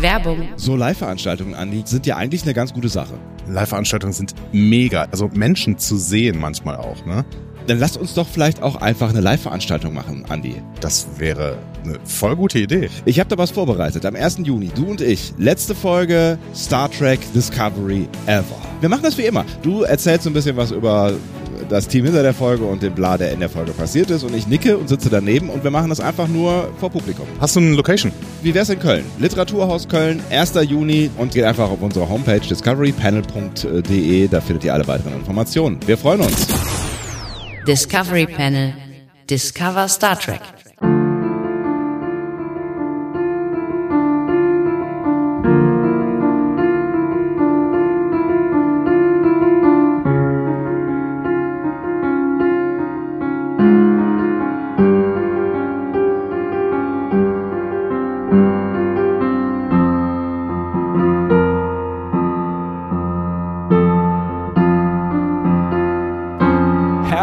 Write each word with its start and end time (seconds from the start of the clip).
Werbung. 0.00 0.48
So 0.56 0.76
Live-Veranstaltungen, 0.76 1.54
Andi, 1.54 1.82
sind 1.84 2.06
ja 2.06 2.16
eigentlich 2.16 2.42
eine 2.42 2.54
ganz 2.54 2.72
gute 2.72 2.88
Sache. 2.88 3.14
Live-Veranstaltungen 3.48 4.12
sind 4.12 4.34
mega. 4.52 5.06
Also 5.10 5.28
Menschen 5.32 5.78
zu 5.78 5.96
sehen 5.96 6.38
manchmal 6.40 6.76
auch, 6.76 7.04
ne? 7.04 7.24
Dann 7.66 7.78
lasst 7.78 7.98
uns 7.98 8.14
doch 8.14 8.26
vielleicht 8.26 8.62
auch 8.62 8.76
einfach 8.76 9.10
eine 9.10 9.20
Live-Veranstaltung 9.20 9.92
machen, 9.94 10.24
Andi. 10.28 10.56
Das 10.80 11.06
wäre 11.18 11.58
eine 11.84 11.98
voll 12.04 12.34
gute 12.34 12.58
Idee. 12.58 12.88
Ich 13.04 13.20
habe 13.20 13.28
da 13.28 13.38
was 13.38 13.50
vorbereitet. 13.50 14.04
Am 14.06 14.16
1. 14.16 14.38
Juni, 14.42 14.70
du 14.74 14.86
und 14.86 15.00
ich. 15.00 15.34
Letzte 15.38 15.74
Folge 15.74 16.38
Star 16.54 16.90
Trek 16.90 17.20
Discovery 17.34 18.08
Ever. 18.26 18.44
Wir 18.80 18.88
machen 18.88 19.02
das 19.02 19.18
wie 19.18 19.26
immer. 19.26 19.44
Du 19.62 19.82
erzählst 19.82 20.24
so 20.24 20.30
ein 20.30 20.32
bisschen 20.32 20.56
was 20.56 20.70
über 20.70 21.12
das 21.70 21.88
Team 21.88 22.04
hinter 22.04 22.22
der 22.22 22.34
Folge 22.34 22.64
und 22.64 22.82
den 22.82 22.94
Bla, 22.94 23.16
der 23.16 23.32
in 23.32 23.40
der 23.40 23.48
Folge 23.48 23.72
passiert 23.72 24.10
ist. 24.10 24.24
Und 24.24 24.34
ich 24.34 24.46
nicke 24.46 24.76
und 24.76 24.88
sitze 24.88 25.08
daneben 25.08 25.48
und 25.48 25.64
wir 25.64 25.70
machen 25.70 25.88
das 25.88 26.00
einfach 26.00 26.28
nur 26.28 26.68
vor 26.78 26.90
Publikum. 26.90 27.26
Hast 27.40 27.56
du 27.56 27.60
eine 27.60 27.74
Location? 27.74 28.12
Wie 28.42 28.52
wär's 28.52 28.68
in 28.68 28.78
Köln? 28.78 29.04
Literaturhaus 29.18 29.88
Köln, 29.88 30.20
1. 30.30 30.54
Juni 30.68 31.10
und 31.16 31.32
geht 31.32 31.44
einfach 31.44 31.70
auf 31.70 31.80
unsere 31.80 32.08
Homepage 32.08 32.40
discoverypanel.de. 32.40 34.28
Da 34.28 34.40
findet 34.40 34.64
ihr 34.64 34.74
alle 34.74 34.86
weiteren 34.86 35.14
Informationen. 35.14 35.78
Wir 35.86 35.96
freuen 35.96 36.20
uns. 36.20 36.48
Discovery 37.66 38.26
Panel. 38.26 38.74
Discover 39.28 39.88
Star 39.88 40.18
Trek. 40.18 40.40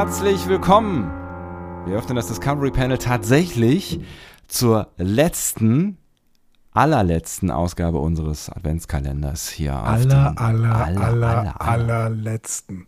Herzlich 0.07 0.47
willkommen. 0.47 1.11
Wir 1.85 1.97
öffnen 1.97 2.15
das 2.15 2.27
Discovery 2.27 2.71
Panel 2.71 2.97
tatsächlich 2.97 3.99
zur 4.47 4.87
letzten, 4.95 5.97
allerletzten 6.71 7.51
Ausgabe 7.51 7.97
unseres 7.97 8.49
Adventskalenders 8.49 9.49
hier 9.49 9.75
aller, 9.75 10.33
aller, 10.37 10.75
aller, 10.75 11.03
aller. 11.03 11.61
allerletzten. 11.61 12.87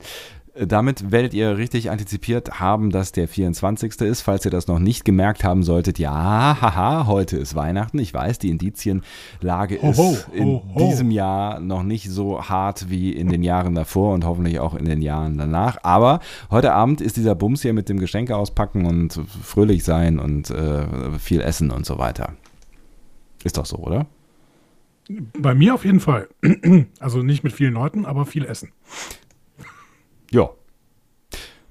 Damit 0.55 1.11
werdet 1.11 1.33
ihr 1.33 1.57
richtig 1.57 1.91
antizipiert 1.91 2.59
haben, 2.59 2.89
dass 2.89 3.11
der 3.11 3.27
24. 3.27 4.01
ist. 4.01 4.21
Falls 4.21 4.45
ihr 4.45 4.51
das 4.51 4.67
noch 4.67 4.79
nicht 4.79 5.05
gemerkt 5.05 5.43
haben 5.43 5.63
solltet, 5.63 5.99
ja, 5.99 6.57
haha, 6.59 7.07
heute 7.07 7.37
ist 7.37 7.55
Weihnachten. 7.55 7.99
Ich 7.99 8.13
weiß, 8.13 8.39
die 8.39 8.49
Indizienlage 8.49 9.75
ist 9.75 9.97
ho, 9.97 10.17
in 10.33 10.45
ho, 10.45 10.63
ho. 10.73 10.79
diesem 10.79 11.11
Jahr 11.11 11.59
noch 11.59 11.83
nicht 11.83 12.09
so 12.09 12.41
hart 12.41 12.89
wie 12.89 13.11
in 13.11 13.29
den 13.29 13.43
Jahren 13.43 13.75
davor 13.75 14.13
und 14.13 14.25
hoffentlich 14.25 14.59
auch 14.59 14.73
in 14.73 14.85
den 14.85 15.01
Jahren 15.01 15.37
danach. 15.37 15.77
Aber 15.83 16.19
heute 16.49 16.73
Abend 16.73 17.01
ist 17.01 17.17
dieser 17.17 17.35
Bums 17.35 17.61
hier 17.61 17.73
mit 17.73 17.87
dem 17.87 17.99
Geschenke 17.99 18.35
auspacken 18.35 18.85
und 18.85 19.21
fröhlich 19.43 19.83
sein 19.83 20.19
und 20.19 20.49
äh, 20.49 21.19
viel 21.19 21.41
essen 21.41 21.69
und 21.71 21.85
so 21.85 21.99
weiter. 21.99 22.33
Ist 23.43 23.57
doch 23.57 23.65
so, 23.65 23.77
oder? 23.77 24.07
Bei 25.37 25.55
mir 25.55 25.73
auf 25.73 25.85
jeden 25.85 25.99
Fall. 25.99 26.27
Also 26.99 27.23
nicht 27.23 27.43
mit 27.43 27.53
vielen 27.53 27.73
Leuten, 27.73 28.05
aber 28.05 28.25
viel 28.25 28.45
Essen. 28.45 28.71
Ja. 30.31 30.49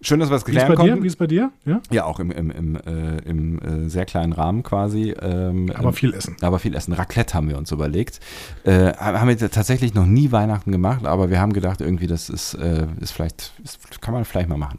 Schön, 0.01 0.21
dass 0.21 0.31
wir 0.31 0.37
es 0.37 0.47
Wie 0.47 0.53
ist 0.53 0.57
klären 0.57 0.69
bei 0.69 0.83
dir? 0.83 0.91
konnten. 0.91 1.03
Wie 1.03 1.09
ist 1.09 1.17
bei 1.17 1.27
dir? 1.27 1.51
Ja? 1.65 1.81
Ja, 1.91 2.05
auch 2.05 2.21
im, 2.21 2.31
im, 2.31 2.51
im, 2.53 2.77
äh, 2.77 3.19
im 3.29 3.59
äh, 3.59 3.89
sehr 3.89 4.05
kleinen 4.05 4.33
Rahmen 4.33 4.63
quasi. 4.63 5.13
Ähm, 5.21 5.73
Aber 5.75 5.93
viel 5.93 6.15
Essen. 6.15 6.37
aber 6.41 6.61
viel 6.61 6.75
Essen. 6.77 6.93
Raclette 6.93 7.35
haben 7.35 7.49
wir 7.49 7.59
uns 7.59 7.73
überlegt. 7.73 8.21
Äh, 8.63 8.93
haben 8.93 9.29
wir 9.29 9.37
tatsächlich 9.51 9.95
noch 9.95 10.07
nie 10.07 10.31
Weihnachten 10.31 10.71
gemacht, 10.71 11.05
aber 11.05 11.31
wir 11.31 11.41
haben 11.41 11.53
gedacht, 11.53 11.81
irgendwie, 11.81 12.07
das 12.07 12.31
ist, 12.31 12.55
äh, 12.55 12.87
ist 13.01 13.11
vielleicht, 13.11 13.53
ist, 13.65 14.01
kann 14.01 14.15
man 14.15 14.25
vielleicht 14.25 14.49
mal 14.49 14.57
machen. 14.57 14.79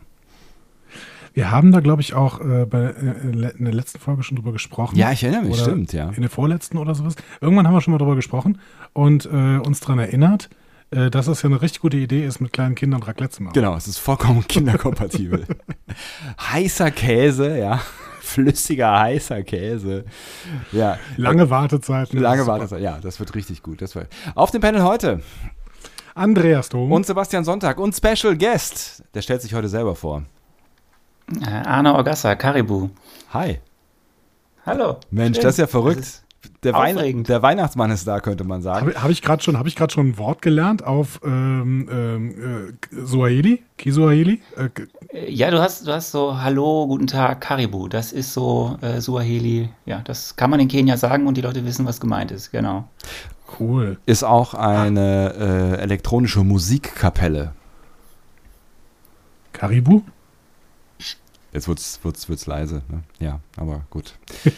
Wir 1.34 1.52
haben 1.52 1.72
da, 1.72 1.80
glaube 1.82 2.02
ich, 2.02 2.14
auch 2.14 2.40
äh, 2.40 2.66
bei, 2.66 2.86
äh, 2.86 3.52
in 3.58 3.66
der 3.66 3.74
letzten 3.74 4.00
Folge 4.00 4.24
schon 4.24 4.38
drüber 4.38 4.54
gesprochen. 4.54 4.98
Ja, 4.98 5.12
ich 5.12 5.24
erinnere 5.24 5.44
mich, 5.44 5.60
stimmt, 5.60 5.92
ja. 5.94 6.10
In 6.10 6.22
der 6.22 6.30
vorletzten 6.30 6.78
oder 6.78 6.96
sowas. 6.96 7.16
Irgendwann 7.42 7.68
haben 7.68 7.74
wir 7.74 7.82
schon 7.82 7.92
mal 7.92 7.98
drüber 7.98 8.16
gesprochen 8.16 8.60
und 8.94 9.26
äh, 9.26 9.58
uns 9.58 9.80
daran 9.82 10.00
erinnert, 10.00 10.50
äh, 10.92 11.10
dass 11.10 11.28
es 11.28 11.42
ja 11.42 11.50
eine 11.50 11.62
richtig 11.62 11.82
gute 11.82 11.98
Idee 11.98 12.26
ist, 12.26 12.40
mit 12.40 12.54
kleinen 12.54 12.76
Kindern 12.76 13.04
Raclette 13.04 13.36
zu 13.36 13.44
machen. 13.44 13.54
Genau, 13.54 13.76
es 13.76 13.88
ist 13.88 13.98
vollkommen 14.00 14.46
kinderkompatibel. 14.48 15.46
heißer 16.40 16.92
Käse, 16.92 17.58
ja. 17.58 17.82
Flüssiger, 18.22 19.00
heißer 19.00 19.42
Käse. 19.44 20.06
Ja. 20.72 21.00
Lange 21.18 21.50
Wartezeiten. 21.50 22.20
Lange 22.20 22.42
ist 22.42 22.46
super. 22.46 22.54
Wartezeit. 22.54 22.82
Ja, 22.82 23.00
das 23.02 23.20
wird 23.20 23.34
richtig 23.34 23.64
gut. 23.64 23.82
Das 23.82 23.96
wird. 23.96 24.08
Auf 24.36 24.52
dem 24.52 24.62
Panel 24.62 24.84
heute 24.84 25.22
Andreas 26.14 26.70
Dom. 26.70 26.92
und 26.92 27.06
Sebastian 27.06 27.44
Sonntag 27.44 27.80
und 27.80 27.96
Special 27.96 28.38
Guest. 28.38 29.04
Der 29.14 29.22
stellt 29.22 29.42
sich 29.42 29.54
heute 29.54 29.68
selber 29.68 29.96
vor. 29.96 30.24
Äh, 31.42 31.50
Arne 31.50 31.96
Orgassa, 31.96 32.36
Caribou. 32.36 32.90
Hi. 33.34 33.60
Hallo. 34.66 34.98
Mensch, 35.10 35.38
Schön. 35.38 35.44
das 35.44 35.54
ist 35.56 35.60
ja 35.60 35.68
verrückt. 35.68 36.24
Der, 36.64 36.74
Wein 36.74 37.24
der 37.24 37.42
Weihnachtsmann 37.42 37.92
ist 37.92 38.06
da, 38.08 38.20
könnte 38.20 38.44
man 38.44 38.62
sagen. 38.62 38.88
Habe 38.88 39.04
hab 39.04 39.10
ich 39.10 39.22
gerade 39.22 39.42
schon, 39.42 39.58
hab 39.58 39.66
ich 39.66 39.76
schon 39.92 40.10
ein 40.10 40.18
Wort 40.18 40.42
gelernt 40.42 40.84
auf 40.84 41.22
ähm, 41.24 41.88
ähm, 41.92 42.70
äh, 42.92 43.06
Suaheli? 43.06 43.64
Kisuaheli? 43.78 44.42
Äh, 44.58 45.30
Ja, 45.30 45.52
du 45.52 45.60
hast, 45.60 45.88
du 45.88 45.94
hast 45.94 46.12
so 46.12 46.42
Hallo, 46.42 46.86
guten 46.88 47.08
Tag, 47.08 47.42
Caribou. 47.42 47.88
Das 47.88 48.12
ist 48.12 48.34
so 48.34 48.78
äh, 48.82 49.00
Suaheli. 49.00 49.70
Ja, 49.86 50.02
das 50.02 50.36
kann 50.36 50.50
man 50.50 50.60
in 50.60 50.68
Kenia 50.68 50.98
sagen 50.98 51.28
und 51.28 51.38
die 51.38 51.42
Leute 51.42 51.66
wissen, 51.66 51.86
was 51.86 52.02
gemeint 52.02 52.32
ist. 52.32 52.52
Genau. 52.52 52.90
cool. 53.60 53.98
Ist 54.06 54.24
auch 54.24 54.54
eine 54.54 55.34
äh, 55.78 55.82
elektronische 55.82 56.44
Musikkapelle. 56.44 57.54
Karibu? 59.54 60.02
Jetzt 61.52 61.68
wird's, 61.68 62.00
wird's, 62.04 62.30
wird's 62.30 62.46
leise. 62.46 62.82
Ne? 62.90 63.04
Ja, 63.20 63.40
aber 63.58 63.82
gut. 63.90 64.14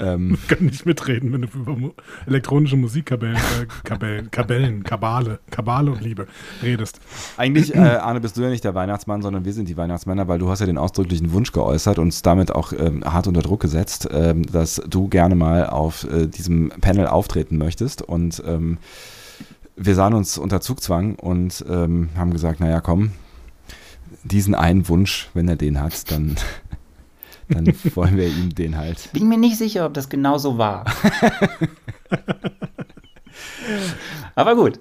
ähm, 0.00 0.38
kann 0.48 0.64
nicht 0.64 0.86
mitreden, 0.86 1.32
wenn 1.32 1.42
du 1.42 1.48
über 1.48 1.92
elektronische 2.26 2.76
Musikkabellen, 2.76 3.36
äh, 3.36 3.66
Kabellen, 3.84 4.30
Kabellen, 4.30 4.82
Kabale, 4.82 5.40
Kabale 5.50 5.90
und 5.90 6.00
Liebe 6.00 6.26
redest. 6.62 7.00
eigentlich, 7.36 7.74
äh, 7.74 7.78
Arne, 7.78 8.20
bist 8.20 8.36
du 8.36 8.42
ja 8.42 8.48
nicht 8.48 8.64
der 8.64 8.74
Weihnachtsmann, 8.74 9.22
sondern 9.22 9.44
wir 9.44 9.52
sind 9.52 9.68
die 9.68 9.76
Weihnachtsmänner, 9.76 10.28
weil 10.28 10.38
du 10.38 10.48
hast 10.48 10.60
ja 10.60 10.66
den 10.66 10.78
ausdrücklichen 10.78 11.32
Wunsch 11.32 11.52
geäußert 11.52 11.98
und 11.98 12.06
uns 12.06 12.22
damit 12.22 12.52
auch 12.52 12.72
ähm, 12.72 13.04
hart 13.04 13.26
unter 13.26 13.42
Druck 13.42 13.60
gesetzt, 13.60 14.08
ähm, 14.10 14.46
dass 14.46 14.80
du 14.88 15.08
gerne 15.08 15.34
mal 15.34 15.66
auf 15.66 16.04
äh, 16.04 16.26
diesem 16.26 16.70
Panel 16.80 17.06
auftreten 17.08 17.58
möchtest. 17.58 18.00
Und 18.00 18.42
ähm, 18.46 18.78
wir 19.76 19.94
sahen 19.94 20.14
uns 20.14 20.38
unter 20.38 20.60
Zugzwang 20.60 21.16
und 21.16 21.64
ähm, 21.68 22.10
haben 22.16 22.32
gesagt, 22.32 22.60
naja, 22.60 22.80
komm, 22.80 23.10
diesen 24.22 24.54
einen 24.54 24.88
Wunsch, 24.88 25.28
wenn 25.34 25.48
er 25.48 25.56
den 25.56 25.80
hat, 25.80 26.10
dann, 26.10 26.36
dann 27.48 27.66
wollen 27.94 28.16
wir 28.16 28.26
ihm 28.28 28.54
den 28.54 28.76
halt. 28.76 29.10
Bin 29.12 29.28
mir 29.28 29.38
nicht 29.38 29.56
sicher, 29.58 29.86
ob 29.86 29.94
das 29.94 30.08
genau 30.08 30.38
so 30.38 30.58
war. 30.58 30.84
Aber 34.34 34.54
gut. 34.54 34.78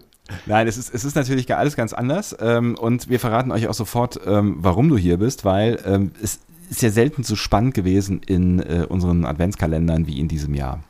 Nein, 0.47 0.67
es 0.67 0.77
ist, 0.77 0.93
es 0.93 1.05
ist 1.05 1.15
natürlich 1.15 1.53
alles 1.55 1.75
ganz 1.75 1.93
anders 1.93 2.35
ähm, 2.39 2.75
und 2.75 3.09
wir 3.09 3.19
verraten 3.19 3.51
euch 3.51 3.67
auch 3.67 3.73
sofort, 3.75 4.19
ähm, 4.25 4.55
warum 4.57 4.89
du 4.89 4.97
hier 4.97 5.17
bist, 5.17 5.45
weil 5.45 5.79
ähm, 5.85 6.11
es 6.21 6.39
ist 6.69 6.81
ja 6.81 6.89
selten 6.89 7.23
so 7.23 7.35
spannend 7.35 7.75
gewesen 7.75 8.21
in 8.25 8.59
äh, 8.59 8.87
unseren 8.89 9.25
Adventskalendern 9.25 10.07
wie 10.07 10.19
in 10.19 10.27
diesem 10.27 10.55
Jahr. 10.55 10.83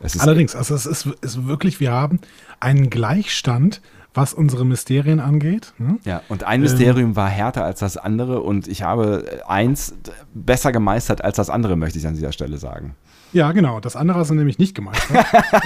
Es 0.00 0.14
ist, 0.14 0.22
Allerdings, 0.22 0.56
also 0.56 0.74
es 0.74 0.86
ist, 0.86 1.06
ist 1.20 1.46
wirklich, 1.46 1.80
wir 1.80 1.92
haben 1.92 2.20
einen 2.60 2.90
Gleichstand, 2.90 3.80
was 4.14 4.34
unsere 4.34 4.64
Mysterien 4.64 5.20
angeht. 5.20 5.72
Ne? 5.78 5.98
ja, 6.04 6.22
und 6.28 6.44
ein 6.44 6.60
Mysterium 6.60 7.16
war 7.16 7.28
härter 7.28 7.64
als 7.64 7.80
das 7.80 7.96
andere 7.96 8.40
und 8.40 8.68
ich 8.68 8.82
habe 8.82 9.42
eins 9.46 9.94
besser 10.34 10.72
gemeistert 10.72 11.24
als 11.24 11.36
das 11.36 11.50
andere, 11.50 11.76
möchte 11.76 11.98
ich 11.98 12.06
an 12.06 12.14
dieser 12.14 12.32
Stelle 12.32 12.58
sagen. 12.58 12.94
Ja, 13.32 13.52
genau. 13.52 13.80
Das 13.80 13.96
andere 13.96 14.18
hast 14.18 14.30
du 14.30 14.34
nämlich 14.34 14.58
nicht 14.58 14.74
gemeistert. 14.74 15.24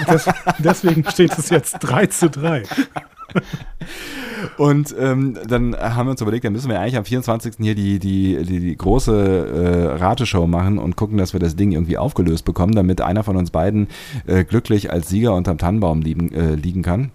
Des, 0.09 0.29
deswegen 0.59 1.03
steht 1.09 1.37
es 1.37 1.49
jetzt 1.49 1.79
3 1.79 2.07
zu 2.07 2.29
3. 2.29 2.63
Und 4.57 4.95
ähm, 4.97 5.37
dann 5.47 5.75
haben 5.75 6.07
wir 6.07 6.11
uns 6.11 6.21
überlegt, 6.21 6.45
dann 6.45 6.53
müssen 6.53 6.69
wir 6.69 6.79
eigentlich 6.79 6.97
am 6.97 7.05
24. 7.05 7.55
hier 7.59 7.75
die, 7.75 7.99
die, 7.99 8.43
die, 8.43 8.59
die 8.59 8.77
große 8.77 9.97
äh, 9.97 10.01
Rateshow 10.01 10.47
machen 10.47 10.77
und 10.77 10.95
gucken, 10.95 11.17
dass 11.17 11.33
wir 11.33 11.39
das 11.39 11.55
Ding 11.55 11.71
irgendwie 11.71 11.97
aufgelöst 11.97 12.45
bekommen, 12.45 12.73
damit 12.73 13.01
einer 13.01 13.23
von 13.23 13.35
uns 13.35 13.51
beiden 13.51 13.87
äh, 14.25 14.43
glücklich 14.43 14.91
als 14.91 15.09
Sieger 15.09 15.33
unterm 15.33 15.57
Tannenbaum 15.57 16.01
liegen, 16.01 16.31
äh, 16.31 16.55
liegen 16.55 16.83
kann. 16.83 17.11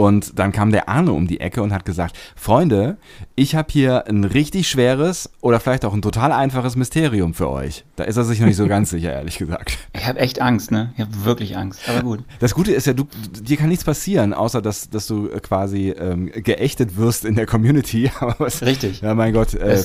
Und 0.00 0.38
dann 0.38 0.50
kam 0.50 0.72
der 0.72 0.88
Arne 0.88 1.12
um 1.12 1.26
die 1.26 1.40
Ecke 1.40 1.60
und 1.62 1.74
hat 1.74 1.84
gesagt, 1.84 2.16
Freunde, 2.34 2.96
ich 3.34 3.54
habe 3.54 3.68
hier 3.70 4.08
ein 4.08 4.24
richtig 4.24 4.66
schweres 4.66 5.28
oder 5.42 5.60
vielleicht 5.60 5.84
auch 5.84 5.92
ein 5.92 6.00
total 6.00 6.32
einfaches 6.32 6.74
Mysterium 6.74 7.34
für 7.34 7.50
euch. 7.50 7.84
Da 7.96 8.04
ist 8.04 8.16
er 8.16 8.24
sich 8.24 8.40
noch 8.40 8.46
nicht 8.46 8.56
so 8.56 8.66
ganz 8.66 8.88
sicher, 8.88 9.12
ehrlich 9.12 9.36
gesagt. 9.36 9.76
Ich 9.92 10.06
habe 10.06 10.18
echt 10.18 10.40
Angst, 10.40 10.70
ne? 10.70 10.94
Ich 10.94 11.02
habe 11.02 11.24
wirklich 11.26 11.58
Angst. 11.58 11.86
Aber 11.86 12.00
gut. 12.00 12.24
Das 12.38 12.54
Gute 12.54 12.72
ist 12.72 12.86
ja, 12.86 12.94
du, 12.94 13.04
dir 13.42 13.58
kann 13.58 13.68
nichts 13.68 13.84
passieren, 13.84 14.32
außer 14.32 14.62
dass, 14.62 14.88
dass 14.88 15.06
du 15.06 15.28
quasi 15.42 15.90
ähm, 15.90 16.32
geächtet 16.32 16.96
wirst 16.96 17.26
in 17.26 17.34
der 17.34 17.44
Community. 17.44 18.10
Was, 18.38 18.62
Richtig. 18.62 19.02
Ja, 19.02 19.14
mein 19.14 19.34
Gott. 19.34 19.52
Äh, 19.52 19.82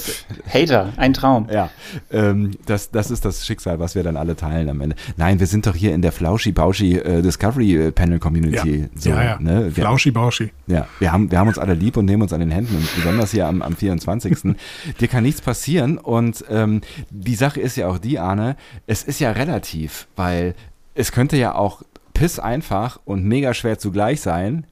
Hater, 0.47 0.93
ein 0.95 1.11
Traum. 1.11 1.49
ja, 1.51 1.71
ähm, 2.09 2.51
das, 2.65 2.89
das 2.89 3.11
ist 3.11 3.25
das 3.25 3.45
Schicksal, 3.45 3.79
was 3.79 3.95
wir 3.95 4.03
dann 4.03 4.15
alle 4.15 4.37
teilen 4.37 4.69
am 4.69 4.79
Ende. 4.79 4.95
Nein, 5.17 5.41
wir 5.41 5.47
sind 5.47 5.67
doch 5.67 5.75
hier 5.75 5.93
in 5.93 6.01
der 6.01 6.13
Flauschi-Bauschi 6.13 6.99
äh, 6.99 7.21
Discovery 7.21 7.87
äh, 7.87 7.91
Panel 7.91 8.19
Community. 8.19 8.87
So, 8.95 9.09
ja, 9.09 9.23
ja. 9.23 9.39
Ne? 9.41 9.75
Wir, 9.75 9.83
Flauschi 10.11 10.11
Bauschi. 10.11 10.51
ja, 10.67 10.87
wir 10.99 11.11
haben, 11.11 11.31
wir 11.31 11.39
haben 11.39 11.47
uns 11.47 11.57
alle 11.57 11.73
lieb 11.73 11.97
und 11.97 12.05
nehmen 12.05 12.21
uns 12.21 12.33
an 12.33 12.39
den 12.39 12.51
Händen 12.51 12.75
und 12.75 12.95
besonders 12.95 13.31
hier 13.31 13.47
am, 13.47 13.61
am 13.61 13.75
24. 13.75 14.55
Dir 14.99 15.07
kann 15.07 15.23
nichts 15.23 15.41
passieren 15.41 15.97
und 15.97 16.43
ähm, 16.49 16.81
die 17.09 17.35
Sache 17.35 17.59
ist 17.59 17.75
ja 17.77 17.87
auch 17.87 17.97
die, 17.97 18.19
Arne, 18.19 18.55
es 18.87 19.03
ist 19.03 19.19
ja 19.19 19.31
relativ, 19.31 20.07
weil 20.15 20.55
es 20.93 21.11
könnte 21.11 21.37
ja 21.37 21.55
auch 21.55 21.81
piss 22.13 22.39
einfach 22.39 22.99
und 23.05 23.23
mega 23.23 23.53
schwer 23.53 23.79
zugleich 23.79 24.21
sein, 24.21 24.65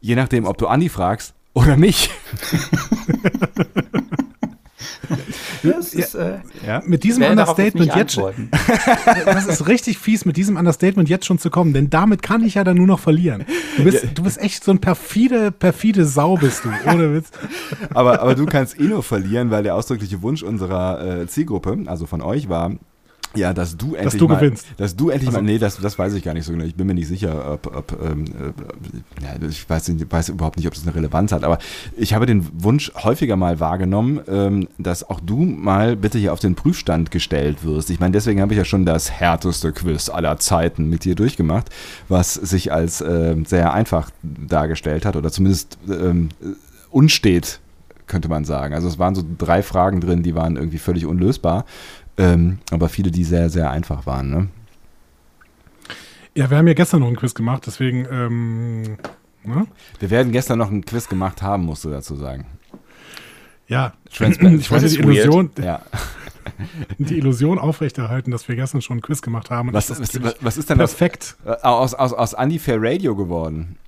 je 0.00 0.16
nachdem, 0.16 0.46
ob 0.46 0.58
du 0.58 0.66
Andi 0.66 0.88
fragst 0.88 1.34
oder 1.54 1.76
mich. 1.76 2.10
Das 5.62 5.94
ist, 5.94 6.14
äh, 6.14 6.38
Ja? 6.66 6.82
Mit 6.84 7.04
diesem 7.04 7.22
Understatement 7.22 7.94
jetzt, 7.94 8.14
schon- 8.14 8.50
das 9.24 9.46
ist 9.46 9.68
richtig 9.68 9.98
fies, 9.98 10.24
mit 10.24 10.36
diesem 10.36 10.56
Understatement 10.56 11.08
jetzt 11.08 11.26
schon 11.26 11.38
zu 11.38 11.50
kommen, 11.50 11.72
denn 11.72 11.90
damit 11.90 12.22
kann 12.22 12.42
ich 12.44 12.54
ja 12.54 12.64
dann 12.64 12.76
nur 12.76 12.86
noch 12.86 12.98
verlieren. 13.00 13.44
Du 13.76 13.84
bist, 13.84 14.06
du 14.14 14.22
bist 14.22 14.38
echt 14.40 14.64
so 14.64 14.70
ein 14.72 14.78
perfide, 14.80 15.52
perfide 15.52 16.04
Sau 16.04 16.36
bist 16.36 16.64
du, 16.64 16.70
ohne 16.90 17.14
Witz. 17.14 17.30
aber, 17.94 18.20
aber 18.20 18.34
du 18.34 18.46
kannst 18.46 18.78
eh 18.78 18.84
nur 18.84 19.02
verlieren, 19.02 19.50
weil 19.50 19.62
der 19.62 19.74
ausdrückliche 19.74 20.22
Wunsch 20.22 20.42
unserer 20.42 21.20
äh, 21.22 21.26
Zielgruppe, 21.26 21.78
also 21.86 22.06
von 22.06 22.20
euch, 22.22 22.48
war, 22.48 22.72
ja, 23.34 23.54
dass 23.54 23.76
du 23.76 23.94
endlich 23.94 24.18
du 24.20 24.28
mal, 24.28 24.36
gewinnst. 24.38 24.66
dass 24.76 24.94
du 24.96 25.08
endlich 25.10 25.28
Also- 25.28 25.40
mal, 25.40 25.44
nee, 25.44 25.58
das, 25.58 25.78
das 25.78 25.98
weiß 25.98 26.12
ich 26.14 26.22
gar 26.24 26.34
nicht 26.34 26.44
so 26.44 26.52
genau. 26.52 26.64
Ich 26.64 26.74
bin 26.74 26.86
mir 26.86 26.94
nicht 26.94 27.08
sicher, 27.08 27.52
ob, 27.52 27.74
ob 27.74 27.98
ähm, 28.02 28.24
äh, 28.26 29.22
ja, 29.24 29.48
ich 29.48 29.68
weiß, 29.68 29.90
weiß 30.10 30.28
überhaupt 30.30 30.56
nicht, 30.56 30.66
ob 30.66 30.74
das 30.74 30.82
eine 30.84 30.94
Relevanz 30.94 31.32
hat, 31.32 31.44
aber 31.44 31.58
ich 31.96 32.14
habe 32.14 32.26
den 32.26 32.46
Wunsch 32.62 32.92
häufiger 32.94 33.36
mal 33.36 33.58
wahrgenommen, 33.60 34.20
ähm, 34.28 34.68
dass 34.78 35.08
auch 35.08 35.20
du 35.20 35.36
mal 35.38 35.96
bitte 35.96 36.18
hier 36.18 36.32
auf 36.32 36.40
den 36.40 36.54
Prüfstand 36.54 37.10
gestellt 37.10 37.64
wirst. 37.64 37.90
Ich 37.90 38.00
meine, 38.00 38.12
deswegen 38.12 38.40
habe 38.40 38.52
ich 38.52 38.58
ja 38.58 38.64
schon 38.64 38.84
das 38.84 39.10
härteste 39.10 39.72
Quiz 39.72 40.08
aller 40.08 40.38
Zeiten 40.38 40.88
mit 40.88 41.04
dir 41.04 41.14
durchgemacht, 41.14 41.70
was 42.08 42.34
sich 42.34 42.72
als 42.72 43.00
ähm, 43.00 43.44
sehr 43.44 43.72
einfach 43.72 44.10
dargestellt 44.22 45.04
hat 45.06 45.16
oder 45.16 45.30
zumindest 45.30 45.78
ähm, 45.88 46.28
unstet, 46.90 47.60
könnte 48.06 48.28
man 48.28 48.44
sagen. 48.44 48.74
Also 48.74 48.88
es 48.88 48.98
waren 48.98 49.14
so 49.14 49.22
drei 49.38 49.62
Fragen 49.62 50.00
drin, 50.00 50.22
die 50.22 50.34
waren 50.34 50.56
irgendwie 50.56 50.78
völlig 50.78 51.06
unlösbar, 51.06 51.64
ähm, 52.18 52.58
aber 52.70 52.88
viele, 52.88 53.10
die 53.10 53.24
sehr, 53.24 53.50
sehr 53.50 53.70
einfach 53.70 54.06
waren. 54.06 54.30
Ne? 54.30 54.48
Ja, 56.34 56.50
wir 56.50 56.56
haben 56.58 56.66
ja 56.66 56.74
gestern 56.74 57.00
noch 57.00 57.08
einen 57.08 57.16
Quiz 57.16 57.34
gemacht, 57.34 57.64
deswegen, 57.66 58.06
ähm, 58.10 58.82
ne? 59.44 59.66
Wir 59.98 60.10
werden 60.10 60.32
gestern 60.32 60.58
noch 60.58 60.70
ein 60.70 60.84
Quiz 60.84 61.08
gemacht 61.08 61.42
haben, 61.42 61.64
musst 61.64 61.84
du 61.84 61.90
dazu 61.90 62.16
sagen. 62.16 62.46
ja, 63.68 63.92
Transparent. 64.12 64.60
ich 64.60 64.70
wollte 64.70 64.84
Das 64.84 64.92
die. 64.94 65.00
Illusion, 65.00 65.50
Ja. 65.62 65.82
die 66.98 67.18
Illusion 67.18 67.58
aufrechterhalten, 67.58 68.30
dass 68.30 68.48
wir 68.48 68.56
gestern 68.56 68.82
schon 68.82 68.94
einen 68.94 69.02
Quiz 69.02 69.22
gemacht 69.22 69.50
haben. 69.50 69.72
Was, 69.72 69.86
das 69.88 70.00
was, 70.00 70.14
ist 70.14 70.44
was, 70.44 70.56
ist 70.56 70.70
denn 70.70 70.78
das 70.78 70.94
perfekt. 70.94 71.36
äh, 71.44 71.50
aus, 71.62 71.94
aus, 71.94 72.12
aus 72.12 72.32
Andy 72.32 72.58
Fair 72.58 72.78
Radio 72.80 73.14
geworden? 73.16 73.78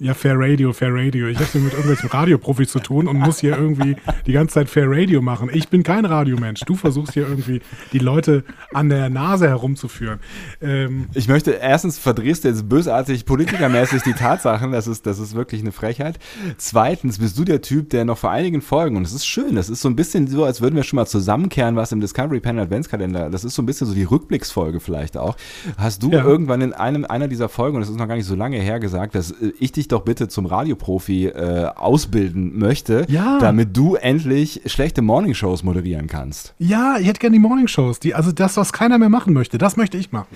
Ja, 0.00 0.14
Fair 0.14 0.34
Radio, 0.38 0.72
Fair 0.72 0.94
Radio. 0.94 1.26
Ich 1.26 1.38
habe 1.38 1.48
hier 1.50 1.60
mit 1.60 1.72
irgendwelchen 1.72 2.08
Radioprofis 2.08 2.68
zu 2.70 2.78
tun 2.78 3.08
und 3.08 3.18
muss 3.18 3.40
hier 3.40 3.58
irgendwie 3.58 3.96
die 4.26 4.32
ganze 4.32 4.54
Zeit 4.54 4.68
Fair 4.68 4.84
Radio 4.88 5.20
machen. 5.20 5.50
Ich 5.52 5.70
bin 5.70 5.82
kein 5.82 6.04
Radiomensch. 6.04 6.60
Du 6.60 6.76
versuchst 6.76 7.14
hier 7.14 7.26
irgendwie 7.28 7.60
die 7.92 7.98
Leute 7.98 8.44
an 8.72 8.90
der 8.90 9.10
Nase 9.10 9.48
herumzuführen. 9.48 10.20
Ähm, 10.62 11.06
Ich 11.14 11.26
möchte, 11.26 11.50
erstens 11.50 11.98
verdrehst 11.98 12.44
du 12.44 12.48
jetzt 12.48 12.68
bösartig 12.68 13.24
politikermäßig 13.26 14.02
die 14.04 14.12
Tatsachen, 14.12 14.70
das 14.70 14.86
ist, 14.86 15.04
das 15.04 15.18
ist 15.18 15.34
wirklich 15.34 15.62
eine 15.62 15.72
Frechheit. 15.72 16.20
Zweitens 16.58 17.18
bist 17.18 17.36
du 17.36 17.42
der 17.42 17.60
Typ, 17.60 17.90
der 17.90 18.04
noch 18.04 18.18
vor 18.18 18.30
einigen 18.30 18.60
Folgen, 18.62 18.96
und 18.96 19.02
das 19.02 19.12
ist 19.12 19.26
schön, 19.26 19.56
das 19.56 19.68
ist 19.68 19.80
so 19.82 19.88
ein 19.88 19.96
bisschen 19.96 20.28
so, 20.28 20.44
als 20.44 20.60
würden 20.60 20.76
wir 20.76 20.84
schon 20.84 20.98
mal 20.98 21.06
zusammenkehren, 21.06 21.74
was 21.74 21.90
im 21.90 22.00
Discovery 22.00 22.38
Panel 22.38 22.62
Adventskalender, 22.62 23.30
das 23.30 23.42
ist 23.42 23.56
so 23.56 23.62
ein 23.62 23.66
bisschen 23.66 23.88
so 23.88 23.94
die 23.94 24.04
Rückblicksfolge 24.04 24.78
vielleicht 24.78 25.16
auch. 25.16 25.36
Hast 25.76 26.04
du 26.04 26.12
Ja. 26.12 26.22
irgendwann 26.22 26.60
in 26.60 26.72
einem, 26.72 27.04
einer 27.04 27.26
dieser 27.26 27.48
Folgen, 27.48 27.74
und 27.78 27.80
das 27.80 27.90
ist 27.90 27.98
noch 27.98 28.06
gar 28.06 28.14
nicht 28.14 28.26
so 28.26 28.36
lange 28.36 28.58
her, 28.60 28.78
gesagt, 28.78 29.16
dass 29.16 29.34
ich 29.58 29.72
dich 29.72 29.87
doch 29.88 30.02
bitte 30.02 30.28
zum 30.28 30.46
Radioprofi 30.46 31.26
äh, 31.26 31.66
ausbilden 31.76 32.58
möchte, 32.58 33.04
Ja. 33.08 33.38
damit 33.40 33.76
du 33.76 33.94
endlich 33.96 34.62
schlechte 34.66 35.02
Morningshows 35.02 35.62
moderieren 35.62 36.06
kannst. 36.06 36.54
ja, 36.58 36.96
ich 37.00 37.06
hätte 37.06 37.20
gerne 37.20 37.34
die 37.34 37.40
Morningshows. 37.40 38.00
Die, 38.00 38.14
also 38.14 38.32
das, 38.32 38.56
was 38.56 38.72
keiner 38.72 38.98
mehr 38.98 39.08
machen 39.08 39.32
möchte, 39.32 39.58
das 39.58 39.76
möchte 39.76 39.96
ich 39.96 40.12
machen. 40.12 40.28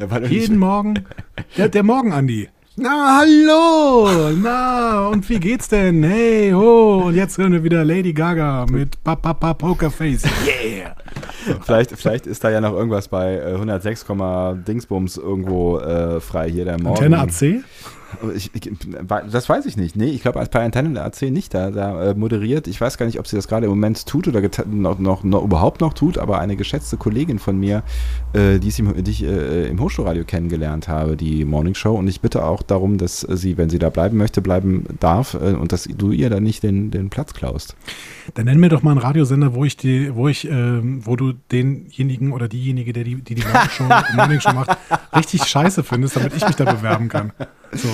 Ja, 0.00 0.18
Jeden 0.20 0.58
Morgen. 0.58 1.04
Der, 1.56 1.68
der 1.68 1.82
Morgen, 1.82 2.12
Andi. 2.12 2.48
Na, 2.78 3.20
hallo! 3.20 4.30
Na, 4.42 5.08
und 5.08 5.26
wie 5.30 5.40
geht's 5.40 5.68
denn? 5.68 6.02
Hey, 6.02 6.50
ho! 6.52 7.04
Und 7.06 7.14
jetzt 7.14 7.38
hören 7.38 7.52
wir 7.52 7.64
wieder 7.64 7.82
Lady 7.86 8.12
Gaga 8.12 8.66
mit 8.70 9.02
Papa 9.02 9.54
Pokerface. 9.54 10.24
Yeah! 10.46 10.94
Vielleicht, 11.62 11.92
vielleicht 11.92 12.26
ist 12.26 12.44
da 12.44 12.50
ja 12.50 12.60
noch 12.60 12.74
irgendwas 12.74 13.08
bei 13.08 13.36
äh, 13.36 13.54
106, 13.54 14.04
Dingsbums 14.68 15.16
irgendwo 15.16 15.78
äh, 15.78 16.20
frei 16.20 16.50
hier 16.50 16.66
der 16.66 16.78
Morgen. 16.78 17.14
Antenne 17.14 17.20
AC? 17.20 17.64
Ich, 18.34 18.50
ich, 18.54 18.70
das 19.30 19.48
weiß 19.48 19.66
ich 19.66 19.76
nicht. 19.76 19.96
Nee, 19.96 20.10
ich 20.10 20.22
glaube, 20.22 20.38
als 20.38 20.48
bei 20.48 20.64
Antenne 20.64 21.02
AC 21.02 21.22
nicht. 21.22 21.54
Da, 21.54 21.70
da 21.70 22.10
äh, 22.10 22.14
moderiert, 22.14 22.66
ich 22.66 22.80
weiß 22.80 22.98
gar 22.98 23.06
nicht, 23.06 23.18
ob 23.18 23.26
sie 23.26 23.36
das 23.36 23.48
gerade 23.48 23.66
im 23.66 23.70
Moment 23.70 24.06
tut 24.06 24.28
oder 24.28 24.42
noch, 24.66 24.98
noch, 24.98 25.24
noch 25.24 25.44
überhaupt 25.44 25.80
noch 25.80 25.94
tut, 25.94 26.18
aber 26.18 26.38
eine 26.40 26.56
geschätzte 26.56 26.96
Kollegin 26.96 27.38
von 27.38 27.58
mir, 27.58 27.82
äh, 28.32 28.58
die, 28.58 28.68
ich 28.68 28.78
im, 28.78 29.02
die 29.02 29.10
ich 29.10 29.24
äh, 29.24 29.68
im 29.68 29.80
Hochschulradio 29.80 30.24
kennengelernt 30.24 30.88
habe, 30.88 31.16
die 31.16 31.44
Morning 31.44 31.74
Show. 31.74 31.94
Und 31.94 32.08
ich 32.08 32.20
bitte 32.20 32.44
auch 32.44 32.62
darum, 32.62 32.98
dass 32.98 33.20
sie, 33.20 33.56
wenn 33.56 33.70
sie 33.70 33.78
da 33.78 33.90
bleiben 33.90 34.16
möchte, 34.16 34.40
bleiben 34.42 34.84
darf 35.00 35.34
äh, 35.34 35.54
und 35.54 35.72
dass 35.72 35.84
du 35.84 36.12
ihr 36.12 36.30
dann 36.30 36.42
nicht 36.42 36.62
den, 36.62 36.90
den 36.90 37.10
Platz 37.10 37.34
klaust. 37.34 37.76
Dann 38.34 38.46
nenn 38.46 38.58
mir 38.58 38.68
doch 38.68 38.82
mal 38.82 38.92
einen 38.92 39.00
Radiosender, 39.00 39.54
wo 39.54 39.64
ich 39.64 39.76
die, 39.76 40.14
wo 40.14 40.28
ich, 40.28 40.48
ähm, 40.48 41.04
wo 41.04 41.16
du 41.16 41.32
denjenigen 41.50 42.32
oder 42.32 42.48
diejenige, 42.48 42.92
der 42.92 43.04
die, 43.04 43.16
die, 43.16 43.34
die 43.34 43.44
Morning 44.14 44.40
Show 44.40 44.52
macht, 44.52 44.76
richtig 45.14 45.44
scheiße 45.44 45.84
findest, 45.84 46.16
damit 46.16 46.34
ich 46.34 46.46
mich 46.46 46.56
da 46.56 46.64
bewerben 46.64 47.08
kann. 47.08 47.32
So. 47.72 47.88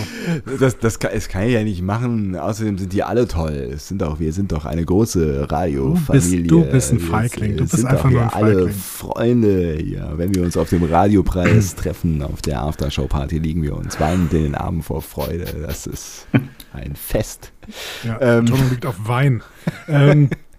Das, 0.58 0.78
das, 0.78 0.98
kann, 0.98 1.10
das 1.14 1.28
kann 1.28 1.42
ich 1.44 1.52
ja 1.54 1.62
nicht 1.64 1.82
machen. 1.82 2.36
Außerdem 2.36 2.78
sind 2.78 2.92
die 2.92 3.02
alle 3.02 3.26
toll. 3.28 3.70
Es 3.74 3.88
sind 3.88 4.02
doch, 4.02 4.20
wir 4.20 4.32
sind 4.32 4.52
doch 4.52 4.64
eine 4.64 4.84
große 4.84 5.50
Radiofamilie. 5.50 6.46
Du 6.46 6.62
bist- 6.64 6.70
du 6.70 6.72
bist 6.72 6.92
ein 6.92 6.98
Feigling. 7.00 7.56
Du 7.56 7.66
bist 7.66 7.84
einfach 7.84 8.10
nur 8.10 8.22
ein 8.22 8.28
alle 8.30 8.52
Feigling. 8.68 8.74
Freunde 8.74 9.78
hier. 9.82 10.12
Wenn 10.16 10.34
wir 10.34 10.42
uns 10.42 10.56
auf 10.56 10.68
dem 10.70 10.82
Radiopreis 10.84 11.74
treffen, 11.76 12.22
auf 12.22 12.42
der 12.42 12.62
Aftershow-Party, 12.62 13.38
liegen 13.38 13.62
wir 13.62 13.76
uns 13.76 13.98
weinend 14.00 14.32
in 14.34 14.42
den 14.44 14.54
Armen 14.54 14.82
vor 14.82 15.02
Freude. 15.02 15.46
Das 15.66 15.86
ist 15.86 16.26
ein 16.72 16.94
Fest. 16.96 17.52
Ja, 18.04 18.18
Ähm. 18.20 18.38
Entschuldigung, 18.40 18.70
liegt 18.70 18.86
auf 18.86 18.96
Wein. 19.06 19.42
Ähm, 19.88 20.28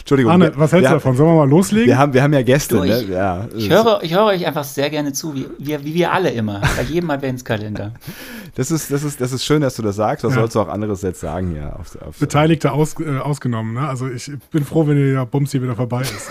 Entschuldigung. 0.00 0.32
Arne, 0.32 0.52
was 0.56 0.72
hältst 0.72 0.90
du 0.90 0.94
davon? 0.94 1.16
Sollen 1.16 1.30
wir 1.30 1.36
mal 1.36 1.48
loslegen? 1.48 1.86
Wir 1.88 1.98
haben, 1.98 2.12
wir 2.14 2.22
haben 2.22 2.32
ja 2.32 2.42
Gäste. 2.42 2.76
Du, 2.76 2.84
ne? 2.84 3.00
ich- 3.02 3.08
ja, 3.08 3.46
Ich 3.56 3.70
höre, 3.70 4.00
ich 4.02 4.14
höre 4.14 4.24
euch 4.24 4.46
einfach 4.46 4.64
sehr 4.64 4.90
gerne 4.90 5.12
zu, 5.12 5.34
wie, 5.34 5.46
wie, 5.58 5.84
wie 5.84 5.94
wir 5.94 6.12
alle 6.12 6.30
immer, 6.30 6.60
bei 6.76 6.82
jedem 6.82 7.10
Adventskalender. 7.10 7.92
das, 8.54 8.70
ist, 8.70 8.90
das, 8.90 9.02
ist, 9.04 9.20
das 9.20 9.32
ist 9.32 9.44
schön, 9.44 9.60
dass 9.62 9.76
du 9.76 9.82
das 9.82 9.96
sagst. 9.96 10.24
Was 10.24 10.34
Ja. 10.34 10.40
sollst 10.40 10.54
du 10.56 10.60
auch 10.60 10.68
anderes 10.68 11.02
jetzt 11.02 11.20
sagen 11.20 11.50
hier? 11.52 11.74
Auf, 11.78 11.96
auf, 12.06 12.18
Beteiligte 12.18 12.72
aus, 12.72 12.94
äh, 13.00 13.18
ausgenommen. 13.18 13.74
Ne? 13.74 13.88
Also 13.88 14.08
ich 14.08 14.30
bin 14.50 14.64
froh, 14.64 14.86
wenn 14.86 14.96
der 14.96 15.26
Bums 15.26 15.52
hier 15.52 15.62
wieder 15.62 15.76
vorbei 15.76 16.02
ist. 16.02 16.30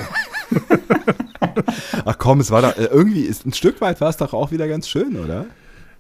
Ach 2.06 2.16
komm, 2.18 2.40
es 2.40 2.52
war 2.52 2.62
doch, 2.62 2.78
äh, 2.78 2.86
irgendwie, 2.86 3.22
ist, 3.22 3.46
ein 3.46 3.54
Stück 3.54 3.82
weit 3.82 4.02
war 4.02 4.10
es 4.10 4.18
doch 4.18 4.34
auch 4.34 4.52
wieder 4.52 4.68
ganz 4.68 4.88
schön, 4.88 5.16
oder? 5.18 5.46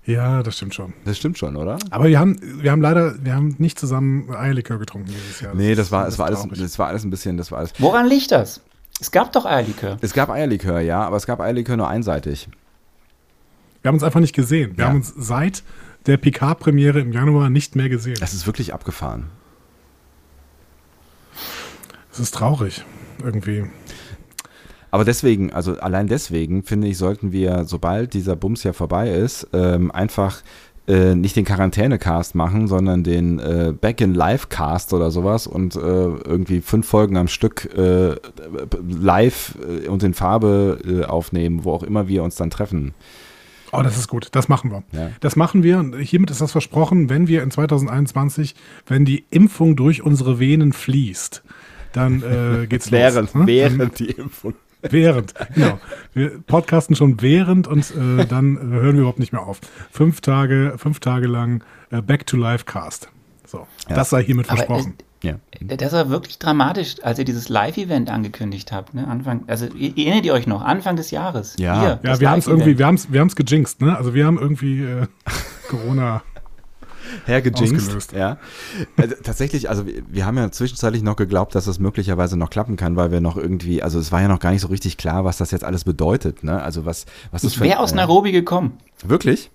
Ja, 0.05 0.41
das 0.43 0.57
stimmt 0.57 0.73
schon. 0.73 0.93
Das 1.05 1.17
stimmt 1.17 1.37
schon, 1.37 1.55
oder? 1.55 1.77
Aber 1.91 2.05
wir 2.07 2.19
haben, 2.19 2.39
wir 2.63 2.71
haben 2.71 2.81
leider, 2.81 3.23
wir 3.23 3.35
haben 3.35 3.55
nicht 3.59 3.77
zusammen 3.77 4.29
Eierlikör 4.33 4.79
getrunken 4.79 5.07
dieses 5.09 5.41
Jahr. 5.41 5.53
Nee, 5.53 5.75
das 5.75 5.91
war, 5.91 6.07
es 6.07 6.17
war 6.17 6.25
alles, 6.27 6.47
das 6.49 6.79
war 6.79 6.87
alles 6.87 7.03
ein 7.03 7.09
bisschen, 7.11 7.37
das 7.37 7.51
war 7.51 7.59
alles. 7.59 7.73
Woran 7.79 8.07
liegt 8.07 8.31
das? 8.31 8.61
Es 8.99 9.11
gab 9.11 9.31
doch 9.33 9.45
Eierlikör. 9.45 9.97
Es 10.01 10.13
gab 10.13 10.29
Eierlikör, 10.29 10.79
ja, 10.79 11.01
aber 11.01 11.17
es 11.17 11.25
gab 11.27 11.39
Eierlikör 11.39 11.77
nur 11.77 11.87
einseitig. 11.87 12.49
Wir 13.81 13.89
haben 13.89 13.95
uns 13.95 14.03
einfach 14.03 14.19
nicht 14.19 14.35
gesehen. 14.35 14.77
Wir 14.77 14.83
Ja. 14.85 14.89
haben 14.89 14.97
uns 14.97 15.13
seit 15.15 15.63
der 16.05 16.17
PK-Premiere 16.17 16.99
im 16.99 17.11
Januar 17.13 17.49
nicht 17.49 17.75
mehr 17.75 17.87
gesehen. 17.89 18.17
Das 18.19 18.33
ist 18.33 18.45
wirklich 18.47 18.73
abgefahren. 18.73 19.29
Das 22.09 22.19
ist 22.19 22.33
traurig. 22.33 22.83
Irgendwie. 23.23 23.69
Aber 24.91 25.05
deswegen, 25.05 25.53
also 25.53 25.79
allein 25.79 26.07
deswegen, 26.07 26.63
finde 26.63 26.87
ich, 26.87 26.97
sollten 26.97 27.31
wir, 27.31 27.65
sobald 27.65 28.13
dieser 28.13 28.35
Bums 28.35 28.63
ja 28.63 28.73
vorbei 28.73 29.09
ist, 29.09 29.47
ähm, 29.53 29.91
einfach 29.91 30.41
äh, 30.87 31.13
nicht 31.13 31.35
den 31.35 31.45
Quarantänecast 31.45 32.33
machen, 32.33 32.67
sondern 32.67 33.03
den 33.03 33.37
äh, 33.37 33.73
Back-in-Live-Cast 33.79 34.93
oder 34.93 35.11
sowas 35.11 35.45
und 35.45 35.75
äh, 35.75 35.79
irgendwie 35.79 36.61
fünf 36.61 36.87
Folgen 36.87 37.15
am 37.17 37.27
Stück 37.27 37.69
äh, 37.77 38.15
live 38.87 39.55
äh, 39.83 39.87
und 39.87 40.01
in 40.01 40.15
Farbe 40.15 40.79
äh, 40.83 41.05
aufnehmen, 41.05 41.63
wo 41.63 41.73
auch 41.73 41.83
immer 41.83 42.07
wir 42.07 42.23
uns 42.23 42.35
dann 42.35 42.49
treffen. 42.49 42.95
Oh, 43.71 43.83
das 43.83 43.97
ist 43.97 44.07
gut. 44.07 44.29
Das 44.31 44.49
machen 44.49 44.71
wir. 44.71 44.83
Ja. 44.91 45.11
Das 45.19 45.35
machen 45.35 45.61
wir. 45.61 45.77
Und 45.77 45.95
hiermit 45.99 46.31
ist 46.31 46.41
das 46.41 46.51
versprochen, 46.51 47.09
wenn 47.09 47.27
wir 47.27 47.43
in 47.43 47.51
2021, 47.51 48.55
wenn 48.87 49.05
die 49.05 49.25
Impfung 49.29 49.75
durch 49.75 50.01
unsere 50.01 50.39
Venen 50.39 50.73
fließt, 50.73 51.43
dann 51.93 52.23
äh, 52.23 52.65
geht's 52.65 52.91
Während, 52.91 53.33
los. 53.33 53.35
ne? 53.35 53.45
während 53.45 53.99
die 53.99 54.09
Impfung. 54.09 54.55
Während, 54.81 55.33
genau. 55.53 55.79
Wir 56.13 56.39
podcasten 56.39 56.95
schon 56.95 57.21
während 57.21 57.67
und 57.67 57.91
äh, 57.95 58.25
dann 58.25 58.55
äh, 58.55 58.59
hören 58.61 58.93
wir 58.95 59.01
überhaupt 59.01 59.19
nicht 59.19 59.33
mehr 59.33 59.43
auf. 59.43 59.59
Fünf 59.91 60.21
Tage, 60.21 60.75
fünf 60.77 60.99
Tage 60.99 61.27
lang 61.27 61.63
äh, 61.91 62.01
Back 62.01 62.25
to 62.27 62.37
Life 62.37 62.65
Cast. 62.65 63.09
So, 63.45 63.67
das 63.89 64.09
sei 64.11 64.23
hiermit 64.23 64.47
Aber, 64.49 64.57
versprochen. 64.57 64.93
Ja. 65.21 65.33
Äh, 65.67 65.75
Das 65.75 65.91
war 65.91 66.09
wirklich 66.09 66.39
dramatisch, 66.39 66.95
als 67.03 67.19
ihr 67.19 67.25
dieses 67.25 67.49
Live-Event 67.49 68.09
angekündigt 68.09 68.71
habt. 68.71 68.93
Ne? 68.93 69.05
Anfang, 69.07 69.43
also 69.47 69.65
ihr- 69.67 69.97
erinnert 69.97 70.25
ihr 70.25 70.33
euch 70.33 70.47
noch? 70.47 70.61
Anfang 70.61 70.95
des 70.95 71.11
Jahres. 71.11 71.55
Ja. 71.59 71.79
Hier, 71.81 71.99
ja, 72.03 72.19
wir 72.21 72.29
haben 72.31 72.39
es 72.39 72.47
irgendwie, 72.47 72.77
wir 72.77 72.85
haben 72.85 72.95
es 72.95 73.11
wir 73.11 73.19
haben's 73.19 73.35
gejinxt, 73.35 73.81
ne? 73.81 73.97
Also 73.97 74.13
wir 74.13 74.25
haben 74.25 74.37
irgendwie 74.39 74.81
äh, 74.83 75.07
Corona. 75.67 76.21
Hergejinxt. 77.25 78.11
Ja. 78.13 78.37
Also, 78.97 79.15
tatsächlich, 79.23 79.69
also 79.69 79.85
wir, 79.85 80.03
wir 80.07 80.25
haben 80.25 80.37
ja 80.37 80.51
zwischenzeitlich 80.51 81.03
noch 81.03 81.15
geglaubt, 81.15 81.55
dass 81.55 81.65
das 81.65 81.79
möglicherweise 81.79 82.37
noch 82.37 82.49
klappen 82.49 82.75
kann, 82.75 82.95
weil 82.95 83.11
wir 83.11 83.21
noch 83.21 83.37
irgendwie, 83.37 83.81
also 83.83 83.99
es 83.99 84.11
war 84.11 84.21
ja 84.21 84.27
noch 84.27 84.39
gar 84.39 84.51
nicht 84.51 84.61
so 84.61 84.67
richtig 84.67 84.97
klar, 84.97 85.25
was 85.25 85.37
das 85.37 85.51
jetzt 85.51 85.63
alles 85.63 85.83
bedeutet. 85.83 86.43
Ne? 86.43 86.61
Also 86.61 86.85
was, 86.85 87.05
was 87.31 87.43
Ich 87.43 87.59
wäre 87.59 87.79
aus 87.79 87.91
äh, 87.91 87.95
Nairobi 87.95 88.31
gekommen. 88.31 88.77
Wirklich? 89.05 89.51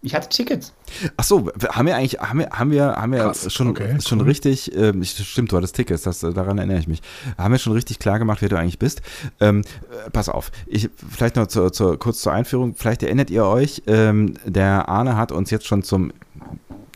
Ich 0.00 0.14
hatte 0.14 0.28
Tickets. 0.28 0.72
Ach 1.16 1.24
so, 1.24 1.50
haben 1.70 1.86
wir 1.88 1.96
eigentlich, 1.96 2.20
haben 2.20 2.38
wir, 2.38 2.50
haben 2.50 2.70
wir, 2.70 2.84
haben 2.94 3.10
wir 3.10 3.18
Krass, 3.18 3.52
schon, 3.52 3.66
okay, 3.66 4.00
schon 4.00 4.20
cool. 4.20 4.26
richtig, 4.26 4.72
ähm, 4.76 5.02
ich- 5.02 5.10
stimmt, 5.10 5.50
du 5.50 5.56
hattest 5.56 5.74
Tickets, 5.74 6.02
das, 6.04 6.22
äh, 6.22 6.32
daran 6.32 6.56
erinnere 6.58 6.78
ich 6.78 6.86
mich. 6.86 7.02
Haben 7.36 7.50
wir 7.50 7.58
schon 7.58 7.72
richtig 7.72 7.98
klar 7.98 8.20
gemacht, 8.20 8.40
wer 8.40 8.48
du 8.48 8.56
eigentlich 8.56 8.78
bist. 8.78 9.02
Ähm, 9.40 9.62
äh, 10.06 10.08
pass 10.10 10.28
auf, 10.28 10.52
ich, 10.68 10.88
vielleicht 11.10 11.34
noch 11.34 11.48
zur, 11.48 11.72
zur, 11.72 11.98
kurz 11.98 12.20
zur 12.20 12.32
Einführung, 12.32 12.76
vielleicht 12.76 13.02
erinnert 13.02 13.28
ihr 13.30 13.44
euch, 13.44 13.82
ähm, 13.88 14.34
der 14.44 14.88
Arne 14.88 15.16
hat 15.16 15.32
uns 15.32 15.50
jetzt 15.50 15.66
schon 15.66 15.82
zum 15.82 16.12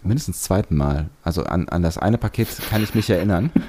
mindestens 0.02 0.42
zweiten 0.42 0.76
Mal, 0.76 1.08
also 1.22 1.44
an, 1.44 1.68
an 1.68 1.82
das 1.82 1.98
eine 1.98 2.18
Paket 2.18 2.48
kann 2.70 2.82
ich 2.82 2.94
mich 2.94 3.08
erinnern. 3.10 3.50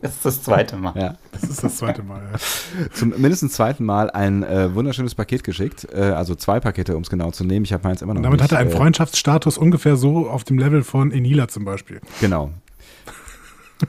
Das 0.00 0.14
ist 0.14 0.24
das 0.24 0.42
zweite 0.44 0.76
Mal. 0.76 0.94
Ja. 0.96 1.16
Das 1.32 1.42
ist 1.42 1.64
das 1.64 1.76
zweite 1.78 2.04
Mal. 2.04 2.22
Ja. 2.32 2.88
Zum 2.92 3.08
mindestens 3.20 3.54
zweiten 3.54 3.84
Mal 3.84 4.10
ein 4.10 4.44
äh, 4.44 4.72
wunderschönes 4.72 5.16
Paket 5.16 5.42
geschickt, 5.42 5.88
äh, 5.92 6.00
also 6.00 6.36
zwei 6.36 6.60
Pakete, 6.60 6.96
um 6.96 7.02
es 7.02 7.10
genau 7.10 7.32
zu 7.32 7.42
nehmen. 7.42 7.64
Ich 7.64 7.72
habe 7.72 7.82
meins 7.82 8.00
immer 8.00 8.14
noch 8.14 8.18
Und 8.18 8.22
damit 8.22 8.40
nicht. 8.40 8.44
hat 8.44 8.52
er 8.52 8.60
einen 8.60 8.70
äh, 8.70 8.76
Freundschaftsstatus 8.76 9.58
ungefähr 9.58 9.96
so 9.96 10.28
auf 10.30 10.44
dem 10.44 10.56
Level 10.56 10.84
von 10.84 11.10
Enila 11.10 11.48
zum 11.48 11.64
Beispiel. 11.64 12.00
Genau. 12.20 12.52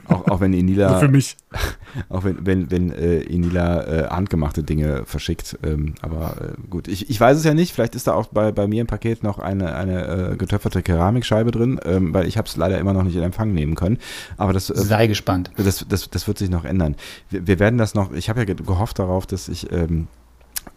Auch, 0.08 0.28
auch 0.28 0.40
wenn 0.40 0.52
Also 0.54 0.60
Inila, 0.60 1.00
für 1.00 1.08
mich. 1.08 1.36
auch 2.10 2.24
wenn, 2.24 2.46
wenn, 2.46 2.70
wenn 2.72 2.92
äh, 2.92 3.20
Inila 3.22 3.84
äh, 3.84 4.08
handgemachte 4.10 4.62
Dinge 4.64 5.04
verschickt. 5.06 5.58
Ähm, 5.64 5.96
aber 6.02 6.36
äh, 6.42 6.68
gut, 6.70 6.88
ich, 6.88 7.10
ich 7.10 7.20
weiß 7.20 7.38
es 7.38 7.44
ja 7.44 7.54
nicht. 7.56 7.74
Vielleicht 7.74 7.96
ist 7.96 8.06
da 8.08 8.14
auch 8.14 8.28
bei, 8.28 8.52
bei 8.52 8.68
mir 8.68 8.82
im 8.82 8.88
Paket 8.88 9.24
noch 9.24 9.40
eine, 9.40 9.76
eine 9.76 10.32
äh, 10.34 10.36
getöpferte 10.38 10.84
Keramikscheibe 10.84 11.52
drin, 11.52 11.80
ähm, 11.86 12.14
weil 12.14 12.28
ich 12.28 12.38
habe 12.38 12.48
es 12.48 12.56
leider 12.56 12.78
immer 12.78 12.94
noch 12.94 13.04
nicht 13.04 13.16
in 13.16 13.24
Empfang 13.24 13.52
nehmen 13.54 13.76
können. 13.76 13.98
Aber 14.38 14.54
das, 14.54 14.70
äh, 14.70 14.76
Sei 14.78 15.08
gespannt. 15.08 15.50
das, 15.58 15.86
das, 15.90 16.10
das 16.10 16.28
wird 16.28 16.38
sich 16.38 16.50
noch 16.50 16.66
ändern. 16.66 16.96
Wir, 17.30 17.48
wir 17.48 17.60
werden 17.60 17.78
das 17.80 17.96
noch, 17.96 18.12
ich 18.12 18.30
habe 18.30 18.40
ja 18.42 18.46
ge- 18.46 18.56
gehofft 18.64 19.00
darauf, 19.00 19.26
dass 19.26 19.48
ich 19.50 19.72
ähm, 19.72 20.08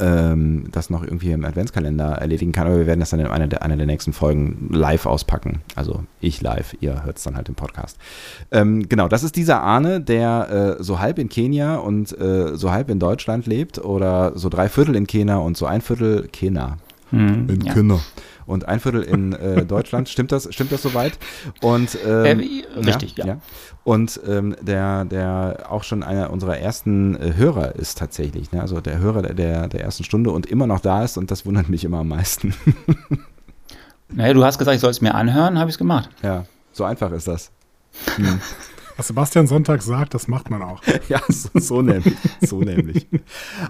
ähm, 0.02 0.64
das 0.72 0.90
noch 0.90 1.02
irgendwie 1.02 1.30
im 1.30 1.44
Adventskalender 1.44 2.12
erledigen 2.16 2.52
kann, 2.52 2.66
aber 2.66 2.78
wir 2.78 2.86
werden 2.86 3.00
das 3.00 3.10
dann 3.10 3.20
in 3.20 3.26
einer 3.28 3.46
der, 3.46 3.62
einer 3.62 3.76
der 3.76 3.86
nächsten 3.86 4.12
Folgen 4.12 4.68
live 4.72 5.06
auspacken. 5.06 5.62
Also 5.76 6.02
ich 6.20 6.42
live, 6.42 6.76
ihr 6.80 7.04
hört 7.04 7.18
es 7.18 7.22
dann 7.22 7.36
halt 7.36 7.48
im 7.48 7.54
Podcast. 7.54 7.98
Ähm, 8.50 8.88
genau, 8.88 9.06
das 9.06 9.22
ist 9.22 9.36
dieser 9.36 9.62
Arne, 9.62 10.00
der 10.00 10.76
äh, 10.80 10.82
so 10.82 10.98
halb 10.98 11.18
in 11.18 11.28
Kenia 11.28 11.76
und 11.76 12.18
äh, 12.20 12.56
so 12.56 12.72
halb 12.72 12.90
in 12.90 12.98
Deutschland 12.98 13.46
lebt 13.46 13.78
oder 13.78 14.32
so 14.34 14.48
drei 14.48 14.68
Viertel 14.68 14.96
in 14.96 15.06
Kenia 15.06 15.36
und 15.36 15.56
so 15.56 15.66
ein 15.66 15.80
Viertel 15.80 16.28
Kenia. 16.32 16.78
Hm, 17.10 17.48
In 17.48 17.60
ja. 17.60 17.72
Kenia. 17.72 18.00
Und 18.46 18.66
ein 18.68 18.80
Viertel 18.80 19.02
in 19.02 19.32
äh, 19.32 19.64
Deutschland. 19.66 20.08
Stimmt 20.08 20.32
das, 20.32 20.48
stimmt 20.52 20.72
das 20.72 20.82
soweit? 20.82 21.18
Und, 21.60 21.96
ähm, 22.06 22.40
Äh, 22.40 22.62
richtig, 22.84 23.16
ja. 23.18 23.38
Und 23.84 24.20
ähm, 24.26 24.54
der, 24.60 25.04
der 25.04 25.66
auch 25.68 25.82
schon 25.84 26.02
einer 26.02 26.30
unserer 26.30 26.58
ersten 26.58 27.16
äh, 27.16 27.34
Hörer 27.36 27.74
ist 27.76 27.98
tatsächlich, 27.98 28.52
ne? 28.52 28.60
also 28.60 28.80
der 28.80 28.98
Hörer 28.98 29.22
der- 29.22 29.34
der, 29.34 29.68
der 29.68 29.80
ersten 29.82 30.04
Stunde 30.04 30.30
und 30.30 30.46
immer 30.46 30.66
noch 30.66 30.80
da 30.80 31.02
ist 31.04 31.16
und 31.18 31.30
das 31.30 31.44
wundert 31.46 31.68
mich 31.68 31.84
immer 31.84 31.98
am 31.98 32.08
meisten. 32.08 32.54
Naja, 34.14 34.34
du 34.34 34.44
hast 34.44 34.58
gesagt, 34.58 34.74
ich 34.74 34.80
soll 34.82 34.90
es 34.90 35.00
mir 35.00 35.14
anhören, 35.14 35.58
habe 35.58 35.70
ich 35.70 35.74
es 35.74 35.78
gemacht. 35.78 36.10
ja, 36.22 36.44
so 36.72 36.84
einfach 36.84 37.10
ist 37.12 37.28
das. 37.28 37.50
Hm. 38.16 38.40
Was 39.02 39.08
Sebastian 39.08 39.48
Sonntag 39.48 39.82
sagt, 39.82 40.14
das 40.14 40.28
macht 40.28 40.48
man 40.48 40.62
auch. 40.62 40.80
Ja, 41.08 41.20
so, 41.28 41.48
so 41.54 41.82
nämlich. 41.82 42.14
So 42.40 42.60
nämlich. 42.60 43.08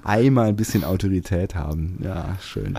Einmal 0.04 0.48
ein 0.48 0.56
bisschen 0.56 0.84
Autorität 0.84 1.54
haben. 1.54 1.98
Ja, 2.04 2.36
schön. 2.42 2.78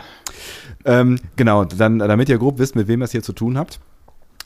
Ähm, 0.85 1.19
genau, 1.35 1.65
dann, 1.65 1.97
damit 1.97 2.29
ihr 2.29 2.37
grob 2.37 2.59
wisst, 2.59 2.75
mit 2.75 2.87
wem 2.87 3.01
ihr 3.01 3.05
es 3.05 3.11
hier 3.11 3.23
zu 3.23 3.33
tun 3.33 3.57
habt. 3.57 3.79